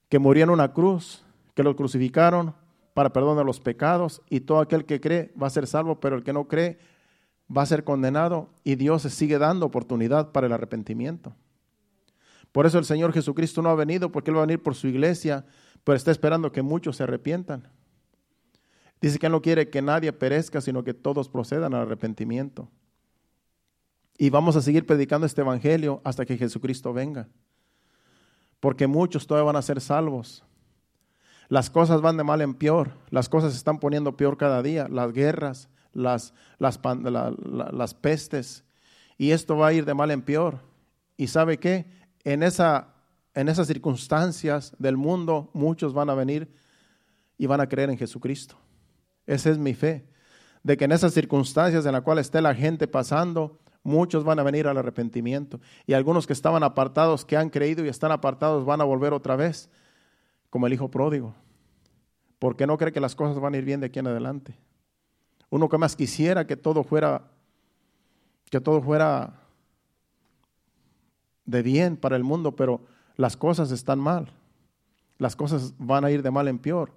que 0.10 0.20
murió 0.20 0.44
en 0.44 0.50
una 0.50 0.74
cruz, 0.74 1.24
que 1.54 1.64
lo 1.64 1.76
crucificaron 1.76 2.56
para 2.94 3.14
perdón 3.14 3.38
de 3.38 3.44
los 3.44 3.60
pecados 3.60 4.22
y 4.30 4.42
todo 4.42 4.60
aquel 4.60 4.86
que 4.86 5.00
cree 5.00 5.32
va 5.42 5.48
a 5.48 5.52
ser 5.52 5.68
salvo, 5.68 6.00
pero 6.00 6.16
el 6.16 6.24
que 6.24 6.34
no 6.34 6.48
cree 6.48 6.80
va 7.56 7.62
a 7.62 7.68
ser 7.68 7.84
condenado 7.84 8.50
y 8.64 8.76
Dios 8.76 9.04
sigue 9.04 9.38
dando 9.38 9.66
oportunidad 9.66 10.32
para 10.32 10.48
el 10.48 10.54
arrepentimiento. 10.54 11.36
Por 12.52 12.66
eso 12.66 12.80
el 12.80 12.86
Señor 12.86 13.14
Jesucristo 13.14 13.62
no 13.62 13.70
ha 13.70 13.76
venido 13.76 14.12
porque 14.12 14.32
Él 14.32 14.38
va 14.38 14.42
a 14.42 14.46
venir 14.46 14.62
por 14.62 14.76
su 14.76 14.88
iglesia, 14.88 15.46
pero 15.84 15.96
está 15.96 16.12
esperando 16.12 16.52
que 16.52 16.62
muchos 16.62 16.98
se 16.98 17.04
arrepientan. 17.04 17.70
Dice 19.02 19.20
que 19.20 19.30
no 19.30 19.42
quiere 19.42 19.70
que 19.70 19.82
nadie 19.82 20.12
perezca, 20.12 20.60
sino 20.60 20.84
que 20.84 20.94
todos 20.94 21.30
procedan 21.30 21.74
al 21.74 21.84
arrepentimiento. 21.84 22.70
Y 24.18 24.30
vamos 24.30 24.56
a 24.56 24.62
seguir 24.62 24.86
predicando 24.86 25.26
este 25.26 25.42
evangelio 25.42 26.02
hasta 26.04 26.26
que 26.26 26.38
Jesucristo 26.38 26.92
venga. 26.92 27.30
Porque 28.60 28.88
muchos 28.88 29.26
todavía 29.26 29.46
van 29.46 29.56
a 29.56 29.62
ser 29.62 29.82
salvos. 29.82 30.44
Las 31.48 31.70
cosas 31.70 32.02
van 32.02 32.18
de 32.18 32.24
mal 32.24 32.42
en 32.42 32.54
peor. 32.54 32.92
Las 33.10 33.30
cosas 33.30 33.54
se 33.54 33.58
están 33.58 33.80
poniendo 33.80 34.16
peor 34.16 34.38
cada 34.38 34.62
día. 34.62 34.88
Las 34.88 35.14
guerras, 35.14 35.70
las, 35.94 36.34
las, 36.60 36.80
las 37.74 37.94
pestes. 37.94 38.64
Y 39.18 39.32
esto 39.32 39.58
va 39.58 39.68
a 39.68 39.74
ir 39.74 39.86
de 39.86 39.94
mal 39.94 40.12
en 40.12 40.22
peor. 40.22 40.60
¿Y 41.18 41.28
sabe 41.28 41.58
qué? 41.58 41.86
En, 42.24 42.44
esa, 42.44 42.94
en 43.34 43.50
esas 43.50 43.68
circunstancias 43.68 44.76
del 44.78 44.96
mundo, 44.96 45.50
muchos 45.54 45.94
van 45.94 46.10
a 46.10 46.16
venir 46.16 46.54
y 47.38 47.48
van 47.48 47.62
a 47.62 47.68
creer 47.68 47.90
en 47.90 47.98
Jesucristo. 47.98 48.56
Esa 49.26 49.50
es 49.50 49.58
mi 49.58 49.74
fe. 49.74 50.06
De 50.64 50.78
que 50.78 50.86
en 50.86 50.92
esas 50.92 51.14
circunstancias 51.14 51.86
en 51.86 51.94
las 51.94 52.02
cuales 52.04 52.28
esté 52.28 52.42
la 52.42 52.54
gente 52.54 52.88
pasando, 52.88 53.60
muchos 53.84 54.24
van 54.24 54.40
a 54.40 54.44
venir 54.44 54.68
al 54.68 54.78
arrepentimiento. 54.78 55.60
Y 55.86 55.94
algunos 55.94 56.28
que 56.28 56.34
estaban 56.34 56.64
apartados, 56.64 57.26
que 57.26 57.38
han 57.38 57.50
creído 57.50 57.86
y 57.86 57.90
están 57.90 58.12
apartados, 58.12 58.66
van 58.66 58.82
a 58.82 58.84
volver 58.84 59.14
otra 59.14 59.36
vez, 59.36 59.70
como 60.50 60.68
el 60.68 60.74
hijo 60.74 60.90
pródigo. 60.90 61.36
Porque 62.40 62.68
no 62.68 62.78
cree 62.78 62.92
que 62.92 63.00
las 63.00 63.16
cosas 63.16 63.40
van 63.40 63.54
a 63.54 63.58
ir 63.58 63.66
bien 63.66 63.80
de 63.80 63.88
aquí 63.88 64.00
en 64.00 64.08
adelante. 64.08 64.56
Uno 65.50 65.68
que 65.70 65.78
más 65.78 65.96
quisiera 65.96 66.46
que 66.46 66.58
todo 66.58 66.84
fuera, 66.84 67.24
que 68.50 68.62
todo 68.62 68.82
fuera 68.82 69.34
de 71.46 71.62
bien 71.64 71.98
para 71.98 72.16
el 72.16 72.24
mundo, 72.24 72.56
pero 72.56 72.82
las 73.16 73.36
cosas 73.36 73.72
están 73.72 74.00
mal. 74.00 74.32
Las 75.18 75.36
cosas 75.36 75.74
van 75.78 76.06
a 76.06 76.12
ir 76.12 76.22
de 76.22 76.32
mal 76.32 76.48
en 76.48 76.60
peor 76.60 76.92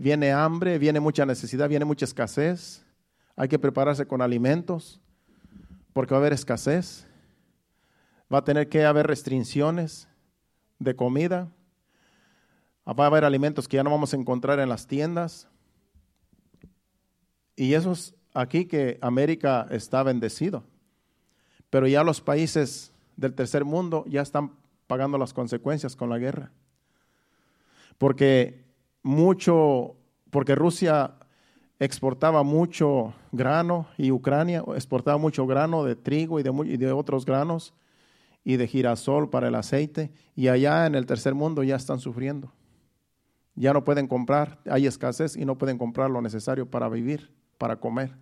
viene 0.00 0.32
hambre, 0.32 0.78
viene 0.78 0.98
mucha 0.98 1.26
necesidad, 1.26 1.68
viene 1.68 1.84
mucha 1.84 2.06
escasez. 2.06 2.82
Hay 3.36 3.48
que 3.48 3.58
prepararse 3.58 4.06
con 4.06 4.22
alimentos 4.22 4.98
porque 5.92 6.14
va 6.14 6.18
a 6.18 6.20
haber 6.20 6.32
escasez. 6.32 7.06
Va 8.32 8.38
a 8.38 8.44
tener 8.44 8.68
que 8.68 8.84
haber 8.84 9.06
restricciones 9.06 10.08
de 10.78 10.94
comida. 10.94 11.50
Va 12.86 13.04
a 13.04 13.06
haber 13.06 13.24
alimentos 13.24 13.68
que 13.68 13.76
ya 13.76 13.84
no 13.84 13.90
vamos 13.90 14.12
a 14.12 14.16
encontrar 14.16 14.58
en 14.60 14.68
las 14.68 14.86
tiendas. 14.86 15.48
Y 17.56 17.74
eso 17.74 17.92
es 17.92 18.14
aquí 18.34 18.66
que 18.66 18.98
América 19.00 19.66
está 19.70 20.02
bendecido. 20.02 20.64
Pero 21.68 21.86
ya 21.86 22.02
los 22.02 22.20
países 22.20 22.92
del 23.16 23.34
tercer 23.34 23.64
mundo 23.64 24.04
ya 24.08 24.22
están 24.22 24.52
pagando 24.86 25.18
las 25.18 25.32
consecuencias 25.32 25.94
con 25.94 26.10
la 26.10 26.18
guerra. 26.18 26.50
Porque 27.98 28.64
mucho, 29.02 29.96
porque 30.30 30.54
Rusia 30.54 31.19
exportaba 31.80 32.42
mucho 32.42 33.14
grano 33.32 33.86
y 33.96 34.12
Ucrania 34.12 34.62
exportaba 34.76 35.18
mucho 35.18 35.46
grano 35.46 35.82
de 35.82 35.96
trigo 35.96 36.38
y 36.38 36.42
de, 36.42 36.52
y 36.66 36.84
otros 36.84 37.24
granos 37.24 37.74
y 38.44 38.56
de 38.56 38.68
girasol 38.68 39.30
para 39.30 39.48
el 39.48 39.54
aceite 39.54 40.12
y 40.36 40.48
allá 40.48 40.86
en 40.86 40.94
el 40.94 41.06
tercer 41.06 41.34
mundo 41.34 41.62
ya 41.62 41.76
están 41.76 41.98
sufriendo. 41.98 42.52
Ya 43.54 43.72
no 43.72 43.82
pueden 43.82 44.06
comprar, 44.06 44.60
hay 44.70 44.86
escasez 44.86 45.36
y 45.36 45.44
no 45.44 45.58
pueden 45.58 45.78
comprar 45.78 46.10
lo 46.10 46.22
necesario 46.22 46.70
para 46.70 46.88
vivir, 46.88 47.34
para 47.58 47.76
comer. 47.80 48.14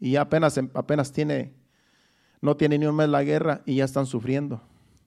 Y 0.00 0.16
apenas, 0.16 0.58
apenas 0.74 1.12
tiene, 1.12 1.54
no 2.40 2.56
tiene 2.56 2.78
ni 2.78 2.86
un 2.86 2.96
mes 2.96 3.08
la 3.08 3.22
guerra 3.22 3.62
y 3.64 3.76
ya 3.76 3.84
están 3.84 4.06
sufriendo. 4.06 4.60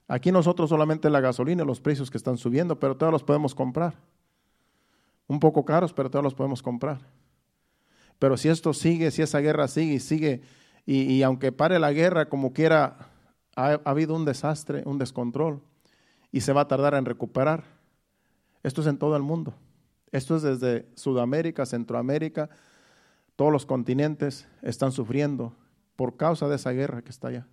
Aquí 0.08 0.32
nosotros 0.32 0.70
solamente 0.70 1.10
la 1.10 1.20
gasolina, 1.20 1.64
los 1.64 1.82
precios 1.82 2.10
que 2.10 2.18
están 2.18 2.38
subiendo, 2.38 2.80
pero 2.80 2.96
todos 2.96 3.12
los 3.12 3.24
podemos 3.24 3.54
comprar 3.54 3.96
un 5.28 5.40
poco 5.40 5.64
caros, 5.64 5.94
pero 5.94 6.10
todos 6.10 6.24
los 6.24 6.34
podemos 6.34 6.62
comprar. 6.62 7.00
Pero 8.20 8.36
si 8.36 8.50
esto 8.50 8.74
sigue, 8.74 9.12
si 9.12 9.22
esa 9.22 9.40
guerra 9.40 9.68
sigue 9.68 9.94
y 9.94 10.00
sigue, 10.00 10.42
y, 10.86 11.22
aunque 11.22 11.52
pare 11.52 11.78
la 11.78 11.94
guerra, 11.94 12.30
como 12.30 12.52
quiera, 12.52 13.12
ha, 13.56 13.74
ha, 13.74 13.82
habido 13.84 14.16
un 14.16 14.26
desastre, 14.26 14.82
un 14.86 14.98
descontrol, 14.98 15.62
y 16.32 16.42
se 16.42 16.52
va 16.52 16.62
a 16.62 16.68
tardar 16.68 16.96
en 16.96 17.06
recuperar. 17.06 17.64
Esto 18.64 18.82
es 18.82 18.88
en 18.88 18.98
todo 18.98 19.16
el 19.16 19.22
mundo. 19.22 19.54
Esto 20.12 20.36
es 20.36 20.42
desde 20.42 20.88
Sudamérica, 20.96 21.66
Centroamérica, 21.66 22.50
todos 23.36 23.52
los 23.52 23.66
continentes 23.66 24.48
están 24.62 24.92
sufriendo 24.92 25.56
por 25.96 26.18
causa 26.18 26.50
de 26.50 26.56
esa 26.56 26.72
guerra 26.72 27.04
que 27.04 27.12
está 27.12 27.28
allá. 27.28 27.48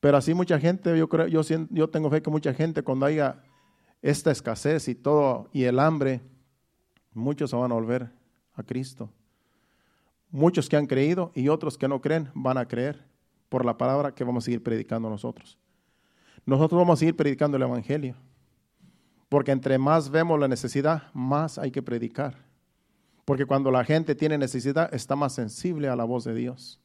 Pero 0.00 0.18
así 0.18 0.34
mucha 0.34 0.60
gente, 0.60 0.96
yo 0.98 1.08
creo, 1.08 1.26
yo, 1.26 1.40
yo 1.70 1.88
tengo 1.88 2.10
fe 2.10 2.20
que 2.20 2.30
mucha 2.30 2.52
gente 2.52 2.82
cuando 2.82 3.06
haya 3.06 3.42
esta 4.02 4.30
escasez 4.30 4.88
y 4.88 4.94
todo 4.94 5.48
y 5.52 5.64
el 5.64 5.78
hambre, 5.78 6.20
muchos 7.14 7.48
se 7.48 7.56
van 7.56 7.72
a 7.72 7.74
volver 7.74 8.23
a 8.54 8.62
Cristo. 8.62 9.10
Muchos 10.30 10.68
que 10.68 10.76
han 10.76 10.86
creído 10.86 11.30
y 11.34 11.48
otros 11.48 11.78
que 11.78 11.88
no 11.88 12.00
creen 12.00 12.30
van 12.34 12.58
a 12.58 12.66
creer 12.66 13.04
por 13.48 13.64
la 13.64 13.76
palabra 13.76 14.14
que 14.14 14.24
vamos 14.24 14.44
a 14.44 14.46
seguir 14.46 14.62
predicando 14.62 15.08
nosotros. 15.08 15.58
Nosotros 16.46 16.78
vamos 16.78 16.98
a 16.98 17.00
seguir 17.00 17.16
predicando 17.16 17.56
el 17.56 17.62
Evangelio, 17.62 18.16
porque 19.28 19.52
entre 19.52 19.78
más 19.78 20.10
vemos 20.10 20.38
la 20.38 20.48
necesidad, 20.48 21.12
más 21.14 21.58
hay 21.58 21.70
que 21.70 21.82
predicar. 21.82 22.36
Porque 23.24 23.46
cuando 23.46 23.70
la 23.70 23.84
gente 23.84 24.14
tiene 24.14 24.36
necesidad, 24.36 24.92
está 24.92 25.16
más 25.16 25.32
sensible 25.32 25.88
a 25.88 25.96
la 25.96 26.04
voz 26.04 26.24
de 26.24 26.34
Dios. 26.34 26.80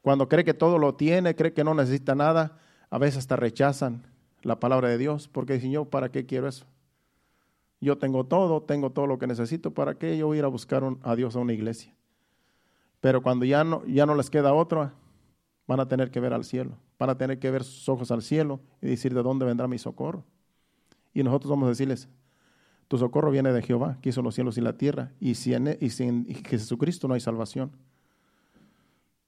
Cuando 0.00 0.28
cree 0.28 0.44
que 0.44 0.54
todo 0.54 0.78
lo 0.78 0.94
tiene, 0.94 1.34
cree 1.34 1.52
que 1.52 1.64
no 1.64 1.74
necesita 1.74 2.14
nada, 2.14 2.58
a 2.90 2.98
veces 2.98 3.18
hasta 3.18 3.36
rechazan 3.36 4.06
la 4.42 4.58
palabra 4.58 4.88
de 4.88 4.98
Dios, 4.98 5.28
porque 5.28 5.54
dicen, 5.54 5.70
yo, 5.70 5.84
¿para 5.84 6.10
qué 6.10 6.26
quiero 6.26 6.48
eso? 6.48 6.66
Yo 7.82 7.98
tengo 7.98 8.24
todo, 8.24 8.62
tengo 8.62 8.90
todo 8.90 9.08
lo 9.08 9.18
que 9.18 9.26
necesito, 9.26 9.72
¿para 9.72 9.94
qué 9.94 10.16
yo 10.16 10.28
voy 10.28 10.36
a 10.36 10.38
ir 10.38 10.44
a 10.44 10.48
buscar 10.48 10.84
a 11.02 11.16
Dios 11.16 11.34
a 11.34 11.40
una 11.40 11.52
iglesia? 11.52 11.92
Pero 13.00 13.24
cuando 13.24 13.44
ya 13.44 13.64
no, 13.64 13.84
ya 13.86 14.06
no 14.06 14.14
les 14.14 14.30
queda 14.30 14.54
otra, 14.54 14.94
van 15.66 15.80
a 15.80 15.88
tener 15.88 16.12
que 16.12 16.20
ver 16.20 16.32
al 16.32 16.44
cielo, 16.44 16.76
van 16.96 17.10
a 17.10 17.18
tener 17.18 17.40
que 17.40 17.50
ver 17.50 17.64
sus 17.64 17.88
ojos 17.88 18.12
al 18.12 18.22
cielo 18.22 18.60
y 18.80 18.86
decir, 18.86 19.12
¿de 19.12 19.22
dónde 19.24 19.44
vendrá 19.44 19.66
mi 19.66 19.78
socorro? 19.78 20.22
Y 21.12 21.24
nosotros 21.24 21.50
vamos 21.50 21.66
a 21.66 21.70
decirles, 21.70 22.08
tu 22.86 22.98
socorro 22.98 23.32
viene 23.32 23.52
de 23.52 23.60
Jehová, 23.62 23.98
que 24.00 24.10
hizo 24.10 24.22
los 24.22 24.36
cielos 24.36 24.56
y 24.58 24.60
la 24.60 24.76
tierra, 24.76 25.10
y 25.18 25.34
sin, 25.34 25.66
e, 25.66 25.78
y 25.80 25.90
sin 25.90 26.24
Jesucristo 26.44 27.08
no 27.08 27.14
hay 27.14 27.20
salvación. 27.20 27.72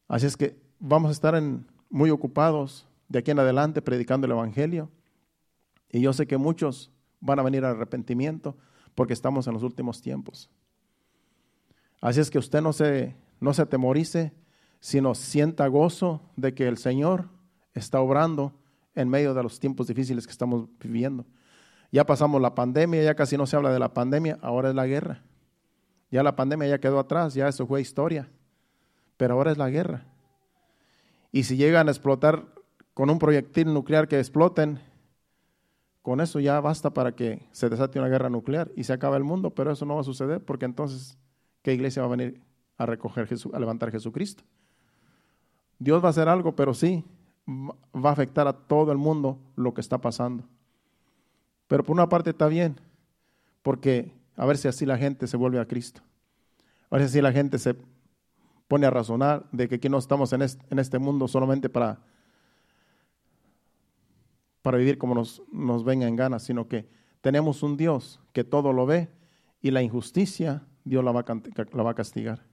Así 0.06 0.26
es 0.26 0.36
que 0.36 0.56
vamos 0.78 1.08
a 1.08 1.12
estar 1.12 1.42
muy 1.90 2.10
ocupados 2.10 2.86
de 3.08 3.18
aquí 3.18 3.32
en 3.32 3.40
adelante 3.40 3.82
predicando 3.82 4.26
el 4.26 4.32
Evangelio. 4.32 4.90
Y 5.90 6.02
yo 6.02 6.12
sé 6.12 6.28
que 6.28 6.36
muchos 6.36 6.92
van 7.24 7.38
a 7.38 7.42
venir 7.42 7.64
al 7.64 7.74
arrepentimiento 7.74 8.56
porque 8.94 9.14
estamos 9.14 9.46
en 9.46 9.54
los 9.54 9.62
últimos 9.62 10.00
tiempos. 10.00 10.50
Así 12.00 12.20
es 12.20 12.30
que 12.30 12.38
usted 12.38 12.60
no 12.60 12.72
se, 12.72 13.16
no 13.40 13.54
se 13.54 13.62
atemorice, 13.62 14.32
sino 14.78 15.14
sienta 15.14 15.66
gozo 15.66 16.20
de 16.36 16.54
que 16.54 16.68
el 16.68 16.76
Señor 16.76 17.30
está 17.72 17.98
obrando 18.00 18.52
en 18.94 19.08
medio 19.08 19.32
de 19.32 19.42
los 19.42 19.58
tiempos 19.58 19.86
difíciles 19.86 20.26
que 20.26 20.32
estamos 20.32 20.68
viviendo. 20.78 21.24
Ya 21.90 22.04
pasamos 22.04 22.42
la 22.42 22.54
pandemia, 22.54 23.02
ya 23.02 23.14
casi 23.14 23.36
no 23.38 23.46
se 23.46 23.56
habla 23.56 23.72
de 23.72 23.78
la 23.78 23.94
pandemia, 23.94 24.38
ahora 24.42 24.68
es 24.68 24.74
la 24.74 24.86
guerra. 24.86 25.22
Ya 26.10 26.22
la 26.22 26.36
pandemia 26.36 26.68
ya 26.68 26.78
quedó 26.78 26.98
atrás, 26.98 27.34
ya 27.34 27.48
eso 27.48 27.66
fue 27.66 27.80
historia. 27.80 28.28
Pero 29.16 29.34
ahora 29.34 29.52
es 29.52 29.58
la 29.58 29.70
guerra. 29.70 30.04
Y 31.32 31.44
si 31.44 31.56
llegan 31.56 31.88
a 31.88 31.90
explotar 31.90 32.46
con 32.92 33.08
un 33.10 33.18
proyectil 33.18 33.72
nuclear 33.72 34.08
que 34.08 34.18
exploten, 34.18 34.80
con 36.04 36.20
eso 36.20 36.38
ya 36.38 36.60
basta 36.60 36.92
para 36.92 37.12
que 37.12 37.48
se 37.50 37.70
desate 37.70 37.98
una 37.98 38.08
guerra 38.08 38.28
nuclear 38.28 38.70
y 38.76 38.84
se 38.84 38.92
acabe 38.92 39.16
el 39.16 39.24
mundo, 39.24 39.54
pero 39.54 39.72
eso 39.72 39.86
no 39.86 39.94
va 39.94 40.02
a 40.02 40.04
suceder 40.04 40.44
porque 40.44 40.66
entonces, 40.66 41.16
¿qué 41.62 41.72
iglesia 41.72 42.02
va 42.02 42.08
a 42.08 42.14
venir 42.14 42.42
a 42.76 42.84
recoger, 42.84 43.26
a 43.54 43.58
levantar 43.58 43.90
Jesucristo? 43.90 44.44
Dios 45.78 46.04
va 46.04 46.08
a 46.08 46.10
hacer 46.10 46.28
algo, 46.28 46.54
pero 46.54 46.74
sí, 46.74 47.02
va 47.48 48.10
a 48.10 48.12
afectar 48.12 48.46
a 48.46 48.52
todo 48.52 48.92
el 48.92 48.98
mundo 48.98 49.38
lo 49.56 49.72
que 49.72 49.80
está 49.80 49.96
pasando. 49.96 50.44
Pero 51.68 51.82
por 51.84 51.94
una 51.94 52.10
parte 52.10 52.28
está 52.28 52.48
bien, 52.48 52.78
porque 53.62 54.12
a 54.36 54.44
ver 54.44 54.58
si 54.58 54.68
así 54.68 54.84
la 54.84 54.98
gente 54.98 55.26
se 55.26 55.38
vuelve 55.38 55.58
a 55.58 55.66
Cristo. 55.66 56.02
A 56.90 56.96
ver 56.98 57.08
si 57.08 57.12
así 57.12 57.22
la 57.22 57.32
gente 57.32 57.58
se 57.58 57.78
pone 58.68 58.84
a 58.84 58.90
razonar 58.90 59.46
de 59.52 59.70
que 59.70 59.76
aquí 59.76 59.88
no 59.88 59.96
estamos 59.96 60.34
en 60.34 60.42
este, 60.42 60.98
mundo 60.98 61.28
solamente 61.28 61.70
para, 61.70 62.00
para 64.64 64.78
vivir 64.78 64.96
como 64.96 65.14
nos, 65.14 65.42
nos 65.52 65.84
venga 65.84 66.08
en 66.08 66.16
gana, 66.16 66.38
sino 66.38 66.68
que 66.68 66.88
tenemos 67.20 67.62
un 67.62 67.76
Dios 67.76 68.18
que 68.32 68.44
todo 68.44 68.72
lo 68.72 68.86
ve 68.86 69.10
y 69.60 69.72
la 69.72 69.82
injusticia 69.82 70.66
Dios 70.84 71.04
la 71.04 71.12
va, 71.12 71.22
la 71.72 71.82
va 71.82 71.90
a 71.90 71.94
castigar. 71.94 72.46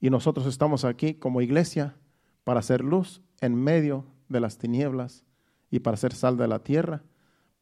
Y 0.00 0.10
nosotros 0.10 0.46
estamos 0.46 0.84
aquí 0.84 1.14
como 1.14 1.40
iglesia 1.40 1.96
para 2.44 2.60
hacer 2.60 2.84
luz 2.84 3.20
en 3.40 3.56
medio 3.56 4.06
de 4.28 4.38
las 4.38 4.58
tinieblas 4.58 5.24
y 5.72 5.80
para 5.80 5.96
ser 5.96 6.14
sal 6.14 6.36
de 6.36 6.46
la 6.46 6.60
tierra 6.60 7.02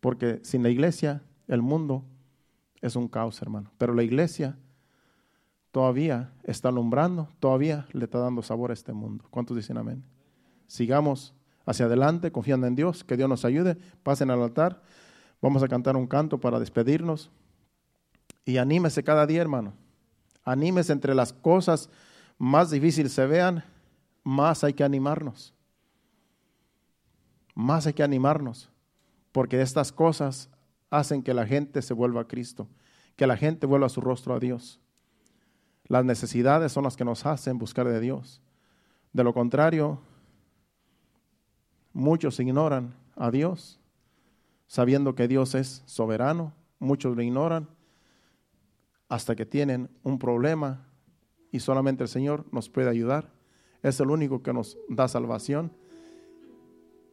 porque 0.00 0.40
sin 0.42 0.62
la 0.62 0.68
iglesia, 0.68 1.22
el 1.46 1.62
mundo 1.62 2.04
es 2.82 2.94
un 2.94 3.08
caos, 3.08 3.40
hermano. 3.40 3.72
Pero 3.78 3.94
la 3.94 4.02
iglesia 4.02 4.58
todavía 5.72 6.34
está 6.44 6.68
alumbrando, 6.68 7.28
todavía 7.40 7.86
le 7.92 8.04
está 8.04 8.18
dando 8.18 8.42
sabor 8.42 8.70
a 8.70 8.74
este 8.74 8.92
mundo. 8.92 9.24
¿Cuántos 9.30 9.56
dicen 9.56 9.78
amén? 9.78 10.04
Sigamos 10.66 11.34
hacia 11.68 11.86
adelante, 11.86 12.32
confiando 12.32 12.66
en 12.66 12.74
Dios, 12.74 13.04
que 13.04 13.16
Dios 13.16 13.28
nos 13.28 13.44
ayude. 13.44 13.76
Pasen 14.02 14.30
al 14.30 14.42
altar. 14.42 14.82
Vamos 15.40 15.62
a 15.62 15.68
cantar 15.68 15.96
un 15.96 16.06
canto 16.06 16.38
para 16.38 16.58
despedirnos. 16.58 17.30
Y 18.44 18.56
anímese 18.56 19.04
cada 19.04 19.26
día, 19.26 19.42
hermano. 19.42 19.74
Anímese 20.44 20.92
entre 20.92 21.14
las 21.14 21.32
cosas 21.32 21.90
más 22.38 22.70
difíciles 22.70 23.12
se 23.12 23.26
vean, 23.26 23.64
más 24.22 24.64
hay 24.64 24.72
que 24.72 24.84
animarnos. 24.84 25.52
Más 27.54 27.86
hay 27.86 27.92
que 27.92 28.04
animarnos 28.04 28.70
porque 29.32 29.60
estas 29.60 29.92
cosas 29.92 30.48
hacen 30.90 31.22
que 31.22 31.34
la 31.34 31.46
gente 31.46 31.82
se 31.82 31.94
vuelva 31.94 32.22
a 32.22 32.26
Cristo, 32.26 32.66
que 33.16 33.26
la 33.26 33.36
gente 33.36 33.66
vuelva 33.66 33.88
su 33.88 34.00
rostro 34.00 34.34
a 34.34 34.40
Dios. 34.40 34.80
Las 35.86 36.04
necesidades 36.04 36.72
son 36.72 36.84
las 36.84 36.96
que 36.96 37.04
nos 37.04 37.26
hacen 37.26 37.58
buscar 37.58 37.86
de 37.86 38.00
Dios. 38.00 38.40
De 39.12 39.24
lo 39.24 39.32
contrario, 39.34 40.00
muchos 41.98 42.38
ignoran 42.38 42.94
a 43.16 43.32
Dios, 43.32 43.80
sabiendo 44.68 45.16
que 45.16 45.26
Dios 45.26 45.56
es 45.56 45.82
soberano, 45.84 46.52
muchos 46.78 47.16
lo 47.16 47.22
ignoran 47.22 47.68
hasta 49.08 49.34
que 49.34 49.44
tienen 49.44 49.90
un 50.04 50.20
problema 50.20 50.86
y 51.50 51.58
solamente 51.58 52.04
el 52.04 52.08
Señor 52.08 52.44
nos 52.52 52.68
puede 52.68 52.88
ayudar. 52.88 53.32
Es 53.82 53.98
el 53.98 54.10
único 54.10 54.44
que 54.44 54.52
nos 54.52 54.78
da 54.88 55.08
salvación 55.08 55.72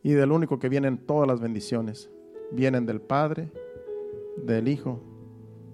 y 0.03 0.11
del 0.11 0.31
único 0.31 0.59
que 0.59 0.69
vienen 0.69 0.99
todas 0.99 1.27
las 1.27 1.39
bendiciones 1.39 2.11
vienen 2.51 2.85
del 2.85 3.01
Padre, 3.01 3.51
del 4.37 4.67
Hijo, 4.67 5.01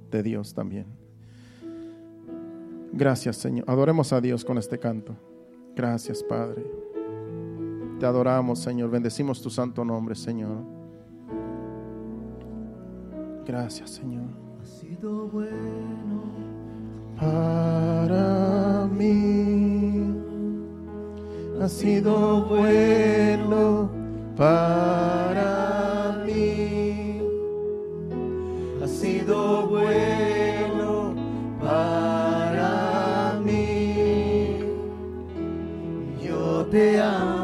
de 0.09 0.23
Dios 0.23 0.53
también. 0.53 0.85
Gracias, 2.93 3.35
Señor. 3.35 3.65
Adoremos 3.69 4.13
a 4.13 4.21
Dios 4.21 4.45
con 4.45 4.57
este 4.57 4.79
canto. 4.79 5.17
Gracias, 5.75 6.23
Padre. 6.23 6.80
Te 8.01 8.07
adoramos, 8.07 8.57
Señor. 8.57 8.89
Bendecimos 8.89 9.39
tu 9.43 9.51
santo 9.51 9.85
nombre, 9.85 10.15
Señor. 10.15 10.57
Gracias, 13.45 13.91
Señor. 13.91 14.23
Ha 14.59 14.65
sido 14.65 15.27
bueno 15.27 16.23
para 17.19 18.87
mí. 18.91 20.15
Ha 21.61 21.69
sido 21.69 22.45
bueno 22.47 23.91
para 24.35 26.23
mí 26.25 27.21
sido 28.87 29.67
bueno 29.67 31.15
para 31.61 33.39
mí. 33.45 34.57
Yo 36.23 36.65
te 36.71 36.99
amo. 36.99 37.40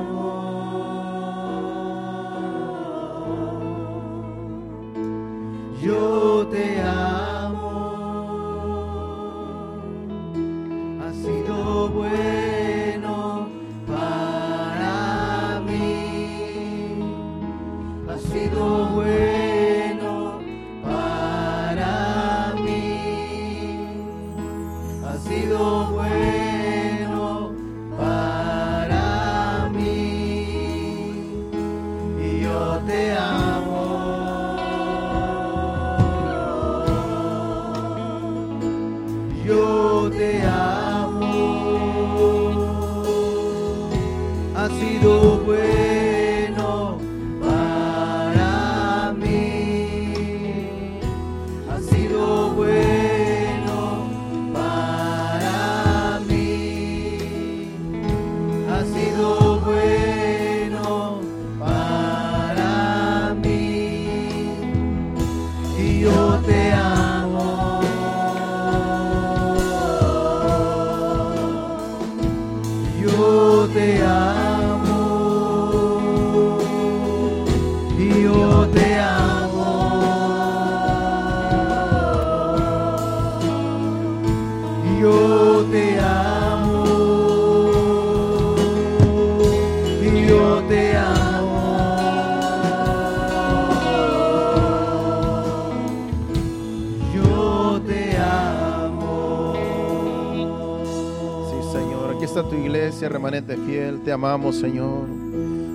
Te 104.07 104.13
amamos, 104.13 104.55
Señor. 104.55 105.05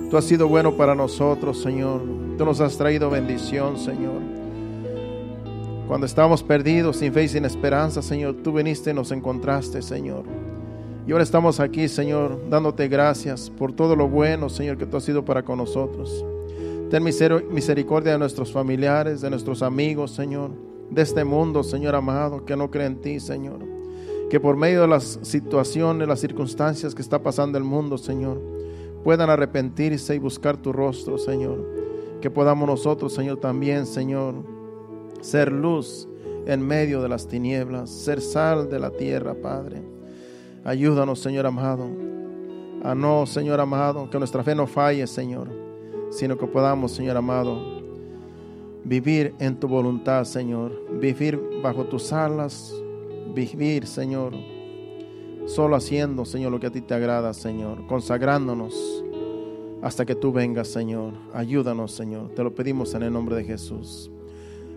Tú 0.09 0.17
has 0.17 0.25
sido 0.25 0.47
bueno 0.47 0.75
para 0.75 0.95
nosotros, 0.95 1.61
Señor. 1.61 2.01
Tú 2.35 2.43
nos 2.43 2.61
has 2.61 2.75
traído 2.75 3.11
bendición, 3.11 3.77
Señor. 3.77 4.23
Cuando 5.87 6.07
estábamos 6.07 6.41
perdidos, 6.41 6.97
sin 6.97 7.13
fe 7.13 7.25
y 7.25 7.27
sin 7.27 7.45
esperanza, 7.45 8.01
Señor, 8.01 8.37
tú 8.43 8.51
viniste 8.51 8.89
y 8.89 8.93
nos 8.95 9.11
encontraste, 9.11 9.83
Señor. 9.83 10.23
Y 11.05 11.11
ahora 11.11 11.23
estamos 11.23 11.59
aquí, 11.59 11.87
Señor, 11.87 12.49
dándote 12.49 12.87
gracias 12.87 13.51
por 13.51 13.71
todo 13.71 13.95
lo 13.95 14.07
bueno, 14.07 14.49
Señor, 14.49 14.79
que 14.79 14.87
tú 14.87 14.97
has 14.97 15.03
sido 15.03 15.23
para 15.23 15.43
con 15.43 15.59
nosotros. 15.59 16.25
Ten 16.89 17.03
misericordia 17.03 18.13
de 18.13 18.17
nuestros 18.17 18.51
familiares, 18.51 19.21
de 19.21 19.29
nuestros 19.29 19.61
amigos, 19.61 20.09
Señor, 20.09 20.49
de 20.89 21.03
este 21.03 21.23
mundo, 21.23 21.61
Señor 21.61 21.93
amado, 21.93 22.43
que 22.43 22.57
no 22.57 22.71
cree 22.71 22.87
en 22.87 22.99
ti, 22.99 23.19
Señor. 23.19 23.72
Que 24.29 24.39
por 24.39 24.57
medio 24.57 24.81
de 24.81 24.87
las 24.87 25.19
situaciones, 25.21 26.07
las 26.07 26.19
circunstancias 26.19 26.95
que 26.95 27.01
está 27.01 27.21
pasando 27.21 27.57
el 27.57 27.63
mundo, 27.63 27.97
Señor, 27.97 28.41
puedan 29.03 29.29
arrepentirse 29.29 30.15
y 30.15 30.19
buscar 30.19 30.57
tu 30.57 30.71
rostro, 30.71 31.17
Señor. 31.17 31.65
Que 32.21 32.31
podamos 32.31 32.67
nosotros, 32.67 33.13
Señor, 33.13 33.37
también, 33.37 33.85
Señor, 33.85 34.35
ser 35.21 35.51
luz 35.51 36.07
en 36.45 36.65
medio 36.65 37.01
de 37.01 37.09
las 37.09 37.27
tinieblas, 37.27 37.89
ser 37.89 38.21
sal 38.21 38.69
de 38.69 38.79
la 38.79 38.91
tierra, 38.91 39.35
Padre. 39.35 39.81
Ayúdanos, 40.63 41.19
Señor 41.19 41.45
amado, 41.45 41.89
a 42.83 42.95
no, 42.95 43.25
Señor 43.25 43.59
amado, 43.59 44.09
que 44.09 44.17
nuestra 44.17 44.43
fe 44.43 44.55
no 44.55 44.67
falle, 44.67 45.05
Señor, 45.07 45.49
sino 46.11 46.37
que 46.37 46.47
podamos, 46.47 46.91
Señor 46.91 47.17
amado, 47.17 47.81
vivir 48.83 49.33
en 49.39 49.59
tu 49.59 49.67
voluntad, 49.67 50.23
Señor, 50.25 50.71
vivir 50.99 51.39
bajo 51.61 51.85
tus 51.85 52.11
alas, 52.13 52.73
vivir, 53.33 53.87
Señor, 53.87 54.33
solo 55.45 55.75
haciendo, 55.75 56.25
Señor, 56.25 56.51
lo 56.51 56.59
que 56.59 56.67
a 56.67 56.71
ti 56.71 56.81
te 56.81 56.93
agrada, 56.93 57.33
Señor, 57.33 57.85
consagrándonos 57.87 59.03
hasta 59.81 60.05
que 60.05 60.15
tú 60.15 60.31
vengas, 60.31 60.69
Señor. 60.69 61.13
Ayúdanos, 61.33 61.91
Señor. 61.91 62.29
Te 62.29 62.43
lo 62.43 62.55
pedimos 62.55 62.93
en 62.93 63.03
el 63.03 63.11
nombre 63.11 63.35
de 63.35 63.43
Jesús. 63.43 64.09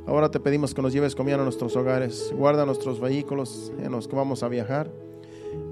Ahora 0.07 0.31
te 0.31 0.41
pedimos 0.41 0.75
que 0.75 0.83
nos 0.83 0.93
lleves 0.93 1.15
comida 1.15 1.37
a 1.37 1.45
nuestros 1.45 1.77
hogares. 1.77 2.33
Guarda 2.37 2.67
nuestros 2.67 3.01
vehículos 3.01 3.73
en 3.79 3.93
los 3.93 4.09
que 4.09 4.17
vamos 4.17 4.43
a 4.43 4.49
viajar. 4.49 4.91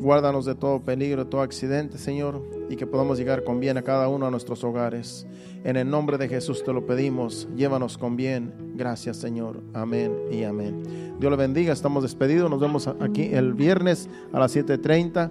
Guárdanos 0.01 0.45
de 0.45 0.55
todo 0.55 0.81
peligro, 0.81 1.25
de 1.25 1.31
todo 1.31 1.41
accidente, 1.41 1.99
Señor, 1.99 2.43
y 2.69 2.77
que 2.77 2.87
podamos 2.87 3.19
llegar 3.19 3.45
con 3.45 3.61
bien 3.61 3.79
a 3.79 3.83
cada 3.83 4.09
uno 4.09 4.27
a 4.27 4.31
nuestros 4.31 4.63
hogares. 4.65 5.27
En 5.65 5.77
el 5.77 5.89
nombre 5.89 6.19
de 6.19 6.29
Jesús 6.29 6.63
te 6.63 6.73
lo 6.73 6.85
pedimos. 6.85 7.49
Llévanos 7.57 7.97
con 7.97 8.17
bien. 8.17 8.53
Gracias, 8.75 9.17
Señor. 9.17 9.63
Amén 9.73 10.13
y 10.31 10.45
amén. 10.45 10.83
Dios 11.19 11.31
le 11.31 11.37
bendiga. 11.37 11.73
Estamos 11.73 12.03
despedidos. 12.03 12.51
Nos 12.51 12.61
vemos 12.61 12.87
aquí 12.87 13.31
el 13.33 13.55
viernes 13.55 14.09
a 14.33 14.41
las 14.41 14.55
7:30 14.55 15.31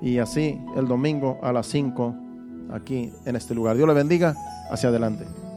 y 0.00 0.18
así 0.18 0.60
el 0.76 0.88
domingo 0.88 1.38
a 1.42 1.52
las 1.52 1.66
5 1.66 2.14
aquí 2.72 3.12
en 3.24 3.36
este 3.36 3.54
lugar. 3.54 3.76
Dios 3.76 3.86
le 3.86 3.94
bendiga. 3.94 4.34
Hacia 4.70 4.90
adelante. 4.90 5.47